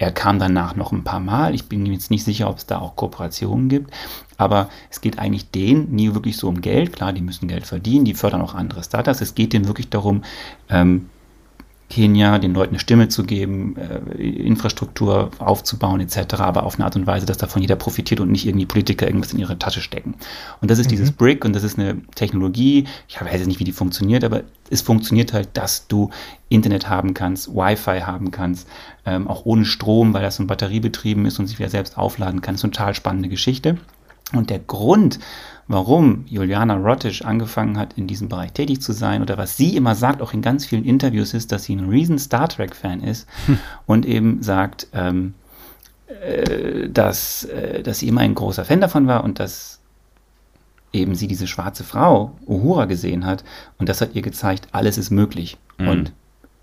Er 0.00 0.12
kam 0.12 0.38
danach 0.38 0.76
noch 0.76 0.92
ein 0.92 1.04
paar 1.04 1.20
Mal. 1.20 1.54
Ich 1.54 1.68
bin 1.68 1.84
jetzt 1.84 2.10
nicht 2.10 2.24
sicher, 2.24 2.48
ob 2.48 2.56
es 2.56 2.64
da 2.64 2.78
auch 2.78 2.96
Kooperationen 2.96 3.68
gibt. 3.68 3.92
Aber 4.38 4.70
es 4.88 5.02
geht 5.02 5.18
eigentlich 5.18 5.50
denen 5.50 5.94
nie 5.94 6.14
wirklich 6.14 6.38
so 6.38 6.48
um 6.48 6.62
Geld. 6.62 6.94
Klar, 6.94 7.12
die 7.12 7.20
müssen 7.20 7.48
Geld 7.48 7.66
verdienen, 7.66 8.06
die 8.06 8.14
fördern 8.14 8.40
auch 8.40 8.54
andere 8.54 8.82
Startups. 8.82 9.20
Es 9.20 9.34
geht 9.34 9.52
denen 9.52 9.66
wirklich 9.66 9.90
darum, 9.90 10.24
ähm, 10.70 11.10
Kenia 11.90 12.38
den 12.38 12.54
Leuten 12.54 12.70
eine 12.70 12.78
Stimme 12.78 13.08
zu 13.08 13.24
geben, 13.24 13.76
äh, 13.76 14.22
Infrastruktur 14.22 15.30
aufzubauen 15.38 16.00
etc., 16.00 16.34
aber 16.36 16.62
auf 16.62 16.76
eine 16.76 16.84
Art 16.84 16.96
und 16.96 17.06
Weise, 17.06 17.26
dass 17.26 17.36
davon 17.36 17.60
jeder 17.60 17.76
profitiert 17.76 18.20
und 18.20 18.30
nicht 18.30 18.46
irgendwie 18.46 18.64
Politiker 18.64 19.06
irgendwas 19.06 19.32
in 19.32 19.40
ihre 19.40 19.58
Tasche 19.58 19.82
stecken. 19.82 20.14
Und 20.62 20.70
das 20.70 20.78
ist 20.78 20.90
dieses 20.90 21.12
Brick 21.12 21.44
und 21.44 21.54
das 21.54 21.64
ist 21.64 21.78
eine 21.78 22.00
Technologie, 22.14 22.86
ich 23.08 23.20
weiß 23.20 23.32
jetzt 23.32 23.48
nicht, 23.48 23.60
wie 23.60 23.64
die 23.64 23.72
funktioniert, 23.72 24.24
aber 24.24 24.44
es 24.70 24.80
funktioniert 24.80 25.32
halt, 25.32 25.48
dass 25.54 25.88
du 25.88 26.10
Internet 26.48 26.88
haben 26.88 27.12
kannst, 27.12 27.48
Wi-Fi 27.48 28.00
haben 28.00 28.30
kannst, 28.30 28.68
ähm, 29.04 29.26
auch 29.26 29.44
ohne 29.44 29.64
Strom, 29.64 30.14
weil 30.14 30.22
das 30.22 30.36
so 30.36 30.44
ein 30.44 30.46
batteriebetrieben 30.46 31.26
ist 31.26 31.38
und 31.40 31.46
sich 31.46 31.58
wieder 31.58 31.70
selbst 31.70 31.98
aufladen 31.98 32.40
kann. 32.40 32.54
Das 32.54 32.60
ist 32.60 32.64
eine 32.64 32.72
total 32.72 32.94
spannende 32.94 33.28
Geschichte. 33.28 33.78
Und 34.32 34.50
der 34.50 34.60
Grund, 34.60 35.18
warum 35.70 36.24
Juliana 36.26 36.74
Rottisch 36.74 37.24
angefangen 37.24 37.78
hat, 37.78 37.92
in 37.96 38.08
diesem 38.08 38.28
Bereich 38.28 38.52
tätig 38.52 38.82
zu 38.82 38.92
sein 38.92 39.22
oder 39.22 39.38
was 39.38 39.56
sie 39.56 39.76
immer 39.76 39.94
sagt, 39.94 40.20
auch 40.20 40.34
in 40.34 40.42
ganz 40.42 40.66
vielen 40.66 40.84
Interviews, 40.84 41.32
ist, 41.32 41.52
dass 41.52 41.62
sie 41.62 41.76
ein 41.76 41.88
riesen 41.88 42.18
Star 42.18 42.48
Trek-Fan 42.48 43.00
ist 43.00 43.28
und 43.86 44.04
eben 44.04 44.42
sagt, 44.42 44.88
ähm, 44.92 45.34
äh, 46.08 46.88
dass, 46.88 47.44
äh, 47.44 47.84
dass 47.84 48.00
sie 48.00 48.08
immer 48.08 48.22
ein 48.22 48.34
großer 48.34 48.64
Fan 48.64 48.80
davon 48.80 49.06
war 49.06 49.22
und 49.22 49.38
dass 49.38 49.78
eben 50.92 51.14
sie 51.14 51.28
diese 51.28 51.46
schwarze 51.46 51.84
Frau, 51.84 52.36
Uhura, 52.46 52.86
gesehen 52.86 53.24
hat 53.24 53.44
und 53.78 53.88
das 53.88 54.00
hat 54.00 54.16
ihr 54.16 54.22
gezeigt, 54.22 54.66
alles 54.72 54.98
ist 54.98 55.10
möglich. 55.10 55.56
Und 55.78 56.12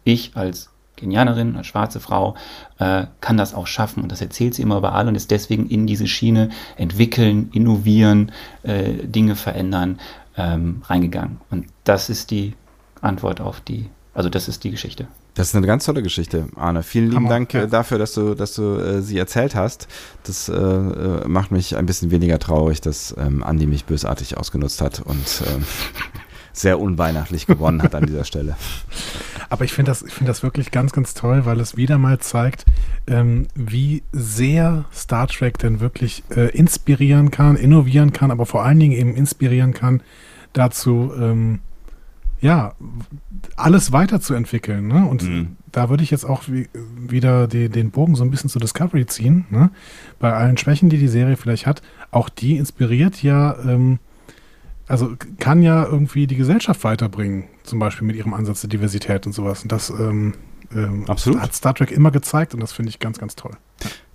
ich 0.04 0.32
als 0.36 0.70
Kenianerin, 0.98 1.56
als 1.56 1.68
schwarze 1.68 2.02
Frau, 2.02 2.36
äh, 2.80 3.06
kann 3.22 3.38
das 3.38 3.54
auch 3.54 3.68
schaffen. 3.68 4.04
Und 4.04 4.12
das 4.12 4.22
erzählt 4.22 4.54
sie 4.54 4.64
immer 4.64 4.78
überall 4.78 5.08
und 5.08 5.16
ist 5.16 5.32
deswegen 5.32 5.68
in 5.68 5.88
diese 5.88 6.08
Schiene 6.08 6.50
entwickeln, 6.76 7.50
innovieren, 7.54 8.34
äh, 8.64 8.94
Dinge 9.06 9.36
verändern, 9.36 10.00
ähm, 10.36 10.82
reingegangen. 10.86 11.38
Und 11.50 11.68
das 11.86 12.10
ist 12.10 12.32
die 12.32 12.54
Antwort 13.02 13.40
auf 13.40 13.62
die, 13.62 13.90
also 14.14 14.30
das 14.30 14.48
ist 14.48 14.64
die 14.64 14.72
Geschichte. 14.72 15.08
Das 15.38 15.50
ist 15.50 15.56
eine 15.56 15.68
ganz 15.68 15.86
tolle 15.86 16.02
Geschichte, 16.02 16.48
Arne. 16.56 16.82
Vielen 16.82 17.06
lieben 17.06 17.18
Hammer, 17.18 17.30
Dank 17.30 17.54
ja. 17.54 17.64
äh, 17.64 17.68
dafür, 17.68 18.00
dass 18.00 18.14
du, 18.14 18.34
dass 18.34 18.56
du 18.56 18.78
äh, 18.80 19.02
sie 19.04 19.20
erzählt 19.20 19.54
hast. 19.54 19.88
Das 20.24 20.50
äh, 20.50 20.54
äh, 20.56 21.28
macht 21.28 21.52
mich 21.52 21.78
ein 21.78 21.86
bisschen 21.86 22.10
weniger 22.10 22.40
traurig, 22.40 22.82
dass 22.82 23.16
ähm, 23.20 23.44
Andi 23.44 23.68
mich 23.68 23.86
bösartig 23.86 24.36
ausgenutzt 24.36 24.82
hat 24.82 25.00
und 25.00 25.44
ähm, 25.46 25.64
sehr 26.54 26.80
unweihnachtlich 26.80 27.46
gewonnen 27.46 27.84
hat 27.84 27.94
an 27.94 28.08
dieser 28.08 28.24
Stelle. 28.24 28.56
Aber 29.50 29.66
ich 29.66 29.74
finde 29.74 29.92
das, 29.92 30.02
ich 30.04 30.14
finde 30.14 30.30
das 30.30 30.44
wirklich 30.44 30.72
ganz, 30.72 30.92
ganz 30.92 31.14
toll, 31.14 31.46
weil 31.46 31.60
es 31.60 31.78
wieder 31.78 31.98
mal 31.98 32.20
zeigt, 32.20 32.66
ähm, 33.08 33.48
wie 33.56 34.04
sehr 34.12 34.86
Star 34.94 35.28
Trek 35.28 35.58
denn 35.58 35.80
wirklich 35.80 36.24
äh, 36.36 36.50
inspirieren 36.56 37.32
kann, 37.32 37.56
innovieren 37.56 38.12
kann, 38.14 38.32
aber 38.32 38.46
vor 38.46 38.64
allen 38.64 38.80
Dingen 38.80 38.94
eben 38.94 39.16
inspirieren 39.16 39.74
kann, 39.74 40.02
dazu, 40.54 41.12
ähm, 41.20 41.60
ja, 42.40 42.74
alles 43.56 43.92
weiterzuentwickeln. 43.92 44.88
Ne? 44.88 45.06
Und 45.08 45.24
Mhm. 45.24 45.56
da 45.72 45.90
würde 45.90 46.04
ich 46.04 46.12
jetzt 46.12 46.26
auch 46.26 46.44
wie, 46.48 46.70
wieder 47.08 47.48
die, 47.48 47.70
den 47.70 47.90
Bogen 47.90 48.16
so 48.16 48.24
ein 48.24 48.30
bisschen 48.30 48.50
zu 48.50 48.60
Discovery 48.60 49.06
ziehen. 49.08 49.46
Ne? 49.50 49.72
Bei 50.20 50.34
allen 50.34 50.58
Schwächen, 50.58 50.90
die 50.90 51.00
die 51.00 51.08
Serie 51.08 51.36
vielleicht 51.36 51.66
hat, 51.66 51.82
auch 52.12 52.30
die 52.30 52.58
inspiriert 52.58 53.24
ja, 53.24 53.58
ähm, 53.64 54.00
also 54.88 55.16
kann 55.40 55.62
ja 55.62 55.86
irgendwie 55.86 56.28
die 56.28 56.36
Gesellschaft 56.36 56.84
weiterbringen, 56.84 57.46
zum 57.64 57.80
Beispiel 57.80 58.08
mit 58.08 58.16
ihrem 58.16 58.34
Ansatz 58.34 58.62
der 58.62 58.70
Diversität 58.70 59.26
und 59.26 59.34
sowas. 59.34 59.64
Und 59.64 59.72
das 59.72 59.90
ähm, 59.90 60.34
ähm, 60.74 61.06
Absolut. 61.08 61.42
hat 61.42 61.54
Star 61.54 61.74
Trek 61.74 61.92
immer 61.92 62.12
gezeigt 62.12 62.54
und 62.54 62.60
das 62.60 62.72
finde 62.72 62.90
ich 62.90 63.00
ganz, 63.00 63.20
ganz 63.20 63.36
toll. 63.36 63.52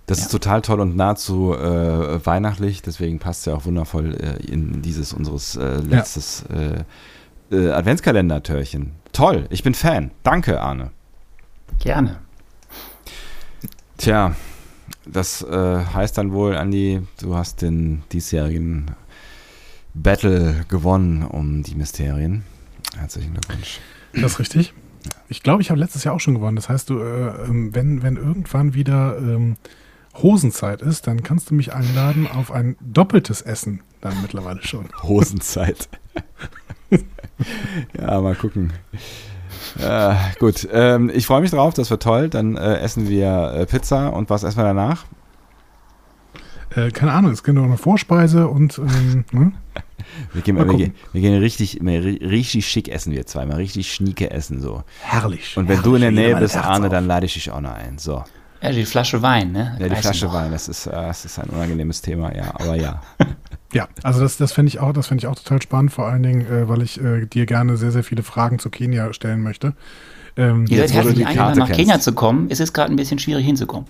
Das 0.05 0.19
ist 0.19 0.31
total 0.31 0.61
toll 0.61 0.81
und 0.81 0.97
nahezu 0.97 1.53
äh, 1.53 2.25
weihnachtlich, 2.25 2.81
deswegen 2.81 3.19
passt 3.19 3.45
ja 3.45 3.55
auch 3.55 3.65
wundervoll 3.65 4.15
äh, 4.15 4.45
in 4.45 4.81
dieses 4.81 5.13
unseres 5.13 5.55
äh, 5.55 5.77
letztes 5.77 6.43
äh, 6.49 6.83
äh, 7.55 7.71
Adventskalender-Törchen. 7.71 8.91
Toll, 9.13 9.45
ich 9.49 9.63
bin 9.63 9.73
Fan. 9.73 10.11
Danke, 10.23 10.59
Arne. 10.59 10.91
Gerne. 11.79 12.19
Tja, 13.97 14.35
das 15.05 15.41
äh, 15.41 15.85
heißt 15.85 16.17
dann 16.17 16.33
wohl, 16.33 16.57
Andi, 16.57 17.01
du 17.21 17.35
hast 17.35 17.61
den 17.61 18.03
diesjährigen 18.11 18.91
Battle 19.93 20.65
gewonnen 20.69 21.23
um 21.23 21.63
die 21.63 21.75
Mysterien. 21.75 22.43
Herzlichen 22.97 23.33
Glückwunsch. 23.33 23.79
Das 24.13 24.33
ist 24.33 24.39
richtig. 24.39 24.73
Ich 25.27 25.43
glaube, 25.43 25.61
ich 25.61 25.69
habe 25.69 25.79
letztes 25.79 26.03
Jahr 26.03 26.13
auch 26.15 26.19
schon 26.19 26.35
gewonnen. 26.35 26.55
Das 26.55 26.69
heißt, 26.69 26.89
du, 26.89 26.99
äh, 26.99 27.45
ähm, 27.45 27.73
wenn, 27.73 28.03
wenn 28.03 28.17
irgendwann 28.17 28.73
wieder 28.73 29.17
ähm, 29.17 29.57
Hosenzeit 30.15 30.81
ist, 30.81 31.07
dann 31.07 31.23
kannst 31.23 31.49
du 31.49 31.55
mich 31.55 31.73
einladen 31.73 32.27
auf 32.27 32.51
ein 32.51 32.75
doppeltes 32.81 33.41
Essen. 33.41 33.81
Dann 34.01 34.21
mittlerweile 34.21 34.61
schon. 34.63 34.89
Hosenzeit. 35.03 35.89
ja, 37.99 38.21
mal 38.21 38.35
gucken. 38.35 38.73
Äh, 39.79 40.15
gut, 40.39 40.67
ähm, 40.71 41.09
ich 41.13 41.25
freue 41.25 41.41
mich 41.41 41.51
drauf, 41.51 41.73
das 41.73 41.89
wird 41.89 42.03
toll. 42.03 42.29
Dann 42.29 42.57
äh, 42.57 42.77
essen 42.77 43.09
wir 43.09 43.53
äh, 43.55 43.65
Pizza 43.65 44.09
und 44.09 44.29
was 44.29 44.43
essen 44.43 44.57
wir 44.57 44.65
danach? 44.65 45.05
Äh, 46.75 46.91
keine 46.91 47.11
Ahnung, 47.11 47.31
es 47.31 47.43
gibt 47.43 47.55
noch 47.55 47.63
eine 47.63 47.77
Vorspeise 47.77 48.47
und 48.47 48.77
ähm, 48.77 49.25
ne? 49.31 49.51
Wir 50.33 50.41
gehen, 50.41 50.55
Mal 50.55 50.67
wir, 50.67 50.75
gehen, 50.75 50.95
wir 51.11 51.21
gehen 51.21 51.39
richtig, 51.39 51.79
richtig 51.81 52.67
schick 52.67 52.89
essen 52.89 53.13
wir 53.13 53.25
zweimal, 53.25 53.57
richtig 53.57 53.93
schnieke 53.93 54.31
essen 54.31 54.59
so. 54.59 54.83
herrlich. 55.01 55.55
Und 55.57 55.67
wenn 55.67 55.77
herrlich, 55.77 55.83
du 55.83 55.95
in 55.95 56.01
der 56.01 56.11
Nähe 56.11 56.35
bist, 56.35 56.57
Arne, 56.57 56.89
dann 56.89 57.07
lade 57.07 57.25
ich 57.25 57.33
dich 57.33 57.49
auch 57.51 57.61
noch 57.61 57.73
ein. 57.73 57.97
So. 57.97 58.23
Ja, 58.61 58.71
die 58.71 58.85
Flasche 58.85 59.21
Wein, 59.21 59.51
ne? 59.51 59.75
Ja, 59.79 59.89
die 59.89 59.95
Flasche 59.95 60.25
noch. 60.25 60.33
Wein, 60.33 60.51
das 60.51 60.67
ist, 60.67 60.87
äh, 60.87 60.91
das 60.91 61.25
ist 61.25 61.39
ein 61.39 61.49
unangenehmes 61.49 62.01
Thema, 62.01 62.35
ja, 62.35 62.51
aber 62.55 62.75
ja. 62.75 63.01
Ja, 63.73 63.87
also 64.03 64.19
das, 64.21 64.37
das 64.37 64.51
fände 64.53 64.69
ich 64.69 64.79
auch, 64.79 64.93
das 64.93 65.07
fände 65.07 65.23
ich 65.23 65.27
auch 65.27 65.35
total 65.35 65.59
spannend, 65.59 65.91
vor 65.91 66.05
allen 66.07 66.21
Dingen, 66.21 66.45
äh, 66.45 66.69
weil 66.69 66.83
ich 66.83 67.01
äh, 67.01 67.25
dir 67.25 67.47
gerne 67.47 67.75
sehr, 67.75 67.91
sehr 67.91 68.03
viele 68.03 68.21
Fragen 68.21 68.59
zu 68.59 68.69
Kenia 68.69 69.11
stellen 69.13 69.41
möchte. 69.41 69.73
Ähm, 70.35 70.65
Ihr 70.67 70.77
Jetzt, 70.77 70.89
seid 70.89 70.97
herzlich 70.97 71.17
die 71.17 71.25
eingeladen, 71.25 71.45
Karte 71.47 71.59
nach 71.59 71.67
kennst. 71.67 71.79
Kenia 71.79 71.99
zu 71.99 72.13
kommen. 72.13 72.47
Es 72.49 72.59
ist 72.59 72.73
gerade 72.73 72.91
ein 72.91 72.95
bisschen 72.95 73.19
schwierig 73.19 73.45
hinzukommen. 73.45 73.87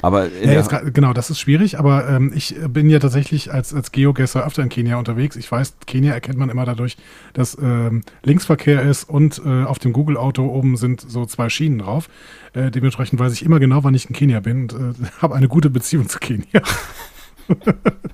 Aber 0.00 0.30
in 0.30 0.48
Ja, 0.48 0.54
jetzt, 0.54 0.68
grad- 0.70 0.94
genau, 0.94 1.12
das 1.12 1.28
ist 1.30 1.40
schwierig, 1.40 1.78
aber 1.78 2.08
ähm, 2.08 2.32
ich 2.34 2.54
bin 2.68 2.88
ja 2.88 3.00
tatsächlich 3.00 3.52
als, 3.52 3.74
als 3.74 3.90
Geogesser 3.90 4.46
öfter 4.46 4.62
in 4.62 4.68
Kenia 4.68 4.96
unterwegs. 4.96 5.34
Ich 5.34 5.50
weiß, 5.50 5.74
Kenia 5.86 6.12
erkennt 6.14 6.38
man 6.38 6.50
immer 6.50 6.64
dadurch, 6.64 6.96
dass 7.32 7.58
ähm, 7.60 8.02
Linksverkehr 8.22 8.82
ist 8.82 9.08
und 9.08 9.42
äh, 9.44 9.64
auf 9.64 9.80
dem 9.80 9.92
Google-Auto 9.92 10.44
oben 10.46 10.76
sind 10.76 11.00
so 11.00 11.26
zwei 11.26 11.48
Schienen 11.48 11.78
drauf. 11.80 12.08
Äh, 12.52 12.70
dementsprechend 12.70 13.18
weiß 13.18 13.32
ich 13.32 13.44
immer 13.44 13.58
genau, 13.58 13.82
wann 13.82 13.94
ich 13.94 14.08
in 14.08 14.14
Kenia 14.14 14.38
bin 14.40 14.70
und 14.70 14.72
äh, 14.74 15.06
habe 15.20 15.34
eine 15.34 15.48
gute 15.48 15.68
Beziehung 15.68 16.08
zu 16.08 16.18
Kenia. 16.20 16.62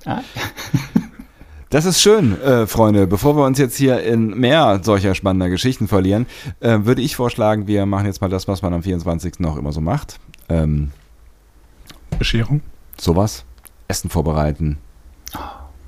Ah, 0.07 0.23
Das 1.71 1.85
ist 1.85 2.01
schön, 2.01 2.41
äh, 2.41 2.66
Freunde. 2.66 3.07
Bevor 3.07 3.37
wir 3.37 3.45
uns 3.45 3.59
jetzt 3.59 3.77
hier 3.77 4.03
in 4.03 4.29
mehr 4.39 4.81
solcher 4.83 5.14
spannender 5.14 5.51
Geschichten 5.51 5.87
verlieren, 5.87 6.27
äh, 6.61 6.79
würde 6.83 7.03
ich 7.03 7.14
vorschlagen, 7.14 7.66
wir 7.66 7.85
machen 7.85 8.07
jetzt 8.07 8.23
mal 8.23 8.31
das, 8.31 8.49
was 8.49 8.62
man 8.62 8.73
am 8.73 8.83
24. 8.83 9.35
noch 9.41 9.59
immer 9.59 9.73
so 9.73 9.83
macht. 9.83 10.19
Ähm, 10.49 10.93
Bescherung. 12.19 12.62
sowas. 12.99 13.45
Essen 13.87 14.09
vorbereiten. 14.09 14.79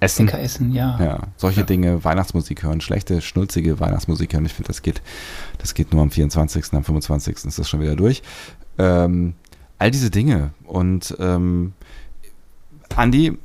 Essen. 0.01 0.27
lecker 0.27 0.41
essen, 0.41 0.73
ja. 0.73 0.99
Ja, 0.99 1.21
solche 1.37 1.65
Dinge, 1.65 2.05
Weihnachtsmusik 2.05 2.63
hören, 2.63 2.81
schlechte, 2.81 3.21
schnulzige 3.21 3.81
Weihnachtsmusik 3.81 4.33
hören. 4.33 4.47
Ich 4.47 4.55
finde, 4.55 4.69
das 4.69 4.83
geht, 4.83 5.03
das 5.59 5.75
geht 5.75 5.93
nur 5.93 6.03
am 6.03 6.11
24., 6.11 6.73
am 6.73 6.85
25. 6.85 7.45
ist 7.45 7.59
das 7.59 7.69
schon 7.69 7.81
wieder 7.81 7.97
durch. 7.97 8.23
Ähm, 8.79 9.35
all 9.79 9.91
diese 9.91 10.11
Dinge. 10.11 10.51
Und 10.65 11.17
ähm, 11.19 11.73
Andi, 12.97 13.39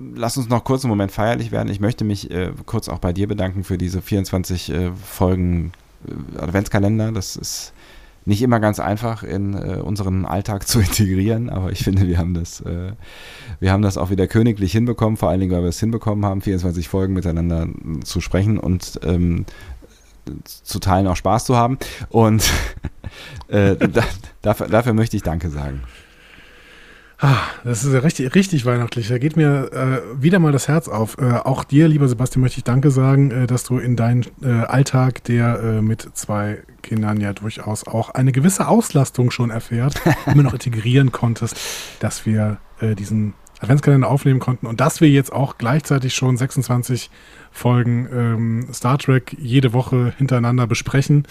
lass 0.00 0.36
uns 0.36 0.48
noch 0.48 0.64
kurz 0.64 0.84
einen 0.84 0.90
Moment 0.90 1.12
feierlich 1.12 1.52
werden. 1.52 1.68
Ich 1.68 1.80
möchte 1.80 2.04
mich 2.04 2.30
äh, 2.30 2.52
kurz 2.66 2.88
auch 2.88 2.98
bei 2.98 3.12
dir 3.12 3.28
bedanken 3.28 3.64
für 3.64 3.78
diese 3.78 4.02
24 4.02 4.70
äh, 4.70 4.90
Folgen 4.92 5.72
äh, 6.06 6.38
Adventskalender. 6.38 7.12
Das 7.12 7.36
ist 7.36 7.72
nicht 8.24 8.42
immer 8.42 8.60
ganz 8.60 8.80
einfach 8.80 9.22
in 9.22 9.54
äh, 9.54 9.80
unseren 9.80 10.24
Alltag 10.24 10.66
zu 10.68 10.80
integrieren, 10.80 11.50
aber 11.50 11.72
ich 11.72 11.84
finde, 11.84 12.06
wir 12.06 12.18
haben 12.18 12.34
das, 12.34 12.60
äh, 12.60 12.92
wir 13.60 13.72
haben 13.72 13.82
das 13.82 13.98
auch 13.98 14.10
wieder 14.10 14.26
königlich 14.26 14.72
hinbekommen, 14.72 15.16
vor 15.16 15.30
allen 15.30 15.40
Dingen, 15.40 15.52
weil 15.52 15.62
wir 15.62 15.68
es 15.68 15.80
hinbekommen 15.80 16.24
haben, 16.24 16.40
24 16.40 16.88
Folgen 16.88 17.14
miteinander 17.14 17.64
äh, 17.64 18.00
zu 18.00 18.20
sprechen 18.20 18.58
und 18.58 19.00
ähm, 19.04 19.46
zu 20.44 20.78
teilen 20.78 21.06
auch 21.06 21.16
Spaß 21.16 21.44
zu 21.44 21.56
haben. 21.56 21.78
Und 22.08 22.50
äh, 23.48 23.76
da, 23.76 24.02
dafür, 24.42 24.68
dafür 24.68 24.92
möchte 24.92 25.16
ich 25.16 25.22
Danke 25.22 25.50
sagen. 25.50 25.82
Ah, 27.22 27.36
das 27.64 27.84
ist 27.84 27.92
ja 27.92 27.98
richtig, 27.98 28.34
richtig 28.34 28.64
weihnachtlich. 28.64 29.08
Da 29.08 29.18
geht 29.18 29.36
mir 29.36 29.70
äh, 29.72 30.22
wieder 30.22 30.38
mal 30.38 30.52
das 30.52 30.68
Herz 30.68 30.88
auf. 30.88 31.18
Äh, 31.18 31.34
auch 31.34 31.64
dir, 31.64 31.86
lieber 31.86 32.08
Sebastian, 32.08 32.40
möchte 32.40 32.58
ich 32.58 32.64
Danke 32.64 32.90
sagen, 32.90 33.30
äh, 33.30 33.46
dass 33.46 33.64
du 33.64 33.76
in 33.76 33.94
deinen 33.94 34.24
äh, 34.42 34.48
Alltag, 34.48 35.22
der 35.24 35.60
äh, 35.60 35.82
mit 35.82 36.08
zwei 36.14 36.62
Kindern 36.82 37.20
ja 37.20 37.34
durchaus 37.34 37.86
auch 37.86 38.08
eine 38.10 38.32
gewisse 38.32 38.68
Auslastung 38.68 39.30
schon 39.30 39.50
erfährt, 39.50 40.00
immer 40.26 40.42
noch 40.42 40.54
integrieren 40.54 41.12
konntest, 41.12 41.60
dass 42.00 42.24
wir 42.24 42.56
äh, 42.80 42.94
diesen 42.94 43.34
Adventskalender 43.60 44.08
aufnehmen 44.08 44.40
konnten 44.40 44.66
und 44.66 44.80
dass 44.80 45.02
wir 45.02 45.10
jetzt 45.10 45.30
auch 45.30 45.58
gleichzeitig 45.58 46.14
schon 46.14 46.38
26 46.38 47.10
Folgen 47.52 48.08
ähm, 48.10 48.68
Star 48.72 48.96
Trek 48.96 49.36
jede 49.38 49.74
Woche 49.74 50.14
hintereinander 50.16 50.66
besprechen 50.66 51.26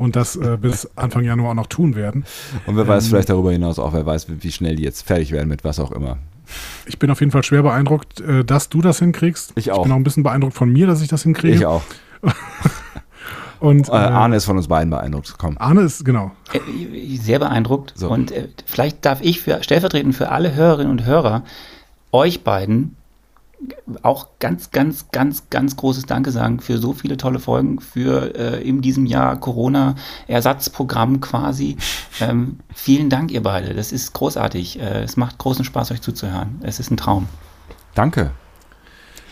und 0.00 0.16
das 0.16 0.34
äh, 0.34 0.56
bis 0.58 0.88
Anfang 0.96 1.24
Januar 1.24 1.50
auch 1.50 1.54
noch 1.54 1.66
tun 1.66 1.94
werden. 1.94 2.24
Und 2.64 2.74
wer 2.76 2.88
weiß 2.88 3.04
Ähm, 3.04 3.10
vielleicht 3.10 3.28
darüber 3.28 3.52
hinaus 3.52 3.78
auch, 3.78 3.92
wer 3.92 4.06
weiß, 4.06 4.28
wie 4.30 4.50
schnell 4.50 4.76
die 4.76 4.82
jetzt 4.82 5.06
fertig 5.06 5.30
werden 5.30 5.48
mit 5.48 5.62
was 5.62 5.78
auch 5.78 5.92
immer. 5.92 6.16
Ich 6.86 6.98
bin 6.98 7.10
auf 7.10 7.20
jeden 7.20 7.30
Fall 7.30 7.44
schwer 7.44 7.62
beeindruckt, 7.62 8.18
äh, 8.20 8.42
dass 8.42 8.70
du 8.70 8.80
das 8.80 8.98
hinkriegst. 8.98 9.52
Ich 9.56 9.70
auch. 9.70 9.76
Ich 9.76 9.82
bin 9.82 9.92
auch 9.92 9.96
ein 9.96 10.04
bisschen 10.04 10.22
beeindruckt 10.22 10.54
von 10.54 10.72
mir, 10.72 10.86
dass 10.86 11.02
ich 11.02 11.08
das 11.08 11.22
hinkriege. 11.22 11.54
Ich 11.54 11.66
auch. 11.66 11.82
Und 13.60 13.90
Äh, 13.90 13.92
äh, 13.92 13.96
Arne 13.96 14.36
ist 14.36 14.46
von 14.46 14.56
uns 14.56 14.68
beiden 14.68 14.88
beeindruckt. 14.88 15.34
Komm. 15.36 15.58
Arne 15.58 15.82
ist, 15.82 16.02
genau. 16.02 16.30
Äh, 16.54 17.16
Sehr 17.18 17.38
beeindruckt. 17.38 17.92
So. 17.94 18.08
Und 18.08 18.30
äh, 18.32 18.48
vielleicht 18.64 19.04
darf 19.04 19.20
ich 19.20 19.42
für, 19.42 19.62
stellvertretend 19.62 20.14
für 20.14 20.30
alle 20.30 20.54
Hörerinnen 20.54 20.90
und 20.90 21.04
Hörer 21.04 21.44
euch 22.10 22.42
beiden 22.42 22.96
auch 24.02 24.28
ganz, 24.38 24.70
ganz, 24.70 25.10
ganz, 25.10 25.50
ganz 25.50 25.76
großes 25.76 26.06
Danke 26.06 26.30
sagen 26.30 26.60
für 26.60 26.78
so 26.78 26.92
viele 26.92 27.16
tolle 27.16 27.38
Folgen, 27.38 27.80
für 27.80 28.34
äh, 28.34 28.66
in 28.66 28.80
diesem 28.80 29.06
Jahr 29.06 29.38
Corona-Ersatzprogramm 29.38 31.20
quasi. 31.20 31.76
Ähm, 32.22 32.58
vielen 32.74 33.08
Dank, 33.08 33.30
ihr 33.30 33.42
beide. 33.42 33.72
Das 33.72 33.92
ist 33.92 34.12
großartig. 34.12 34.78
Äh, 34.78 35.04
es 35.04 35.16
macht 35.16 35.38
großen 35.38 35.64
Spaß, 35.64 35.90
euch 35.90 36.02
zuzuhören. 36.02 36.60
Es 36.62 36.78
ist 36.78 36.90
ein 36.90 36.98
Traum. 36.98 37.28
Danke. 37.94 38.32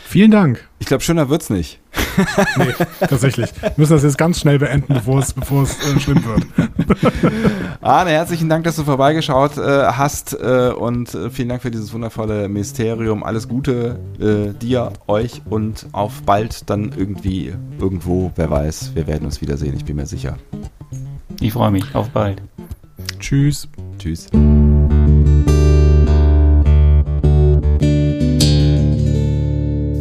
Vielen 0.09 0.31
Dank. 0.31 0.67
Ich 0.79 0.87
glaube, 0.87 1.03
schöner 1.03 1.29
wird's 1.29 1.51
nicht. 1.51 1.81
Nee, 2.57 2.75
tatsächlich. 2.99 3.53
Wir 3.61 3.73
müssen 3.77 3.93
das 3.93 4.03
jetzt 4.03 4.19
ganz 4.19 4.41
schnell 4.41 4.59
beenden, 4.59 4.95
bevor 4.95 5.21
es, 5.21 5.33
bevor 5.33 5.63
es 5.63 5.79
äh, 5.79 6.01
schlimm 6.01 6.25
wird. 6.25 6.47
Arne, 7.81 8.11
herzlichen 8.11 8.49
Dank, 8.49 8.65
dass 8.65 8.75
du 8.77 8.83
vorbeigeschaut 8.85 9.57
äh, 9.59 9.85
hast 9.85 10.33
äh, 10.33 10.73
und 10.77 11.15
äh, 11.15 11.31
vielen 11.31 11.51
Dank 11.51 11.63
für 11.63 11.71
dieses 11.71 11.93
wundervolle 11.93 12.49
Mysterium. 12.49 13.23
Alles 13.23 13.47
Gute 13.47 14.01
äh, 14.19 14.53
dir, 14.59 14.95
euch 15.07 15.43
und 15.49 15.87
auf 15.93 16.23
bald 16.23 16.69
dann 16.71 16.93
irgendwie 16.97 17.53
irgendwo, 17.79 18.33
wer 18.35 18.51
weiß. 18.51 18.93
Wir 18.95 19.07
werden 19.07 19.27
uns 19.27 19.41
wiedersehen, 19.41 19.77
ich 19.77 19.85
bin 19.85 19.97
mir 19.97 20.07
sicher. 20.07 20.39
Ich 21.41 21.53
freue 21.53 21.71
mich. 21.71 21.95
Auf 21.95 22.09
bald. 22.09 22.43
Tschüss. 23.21 23.69
Tschüss. 23.99 24.29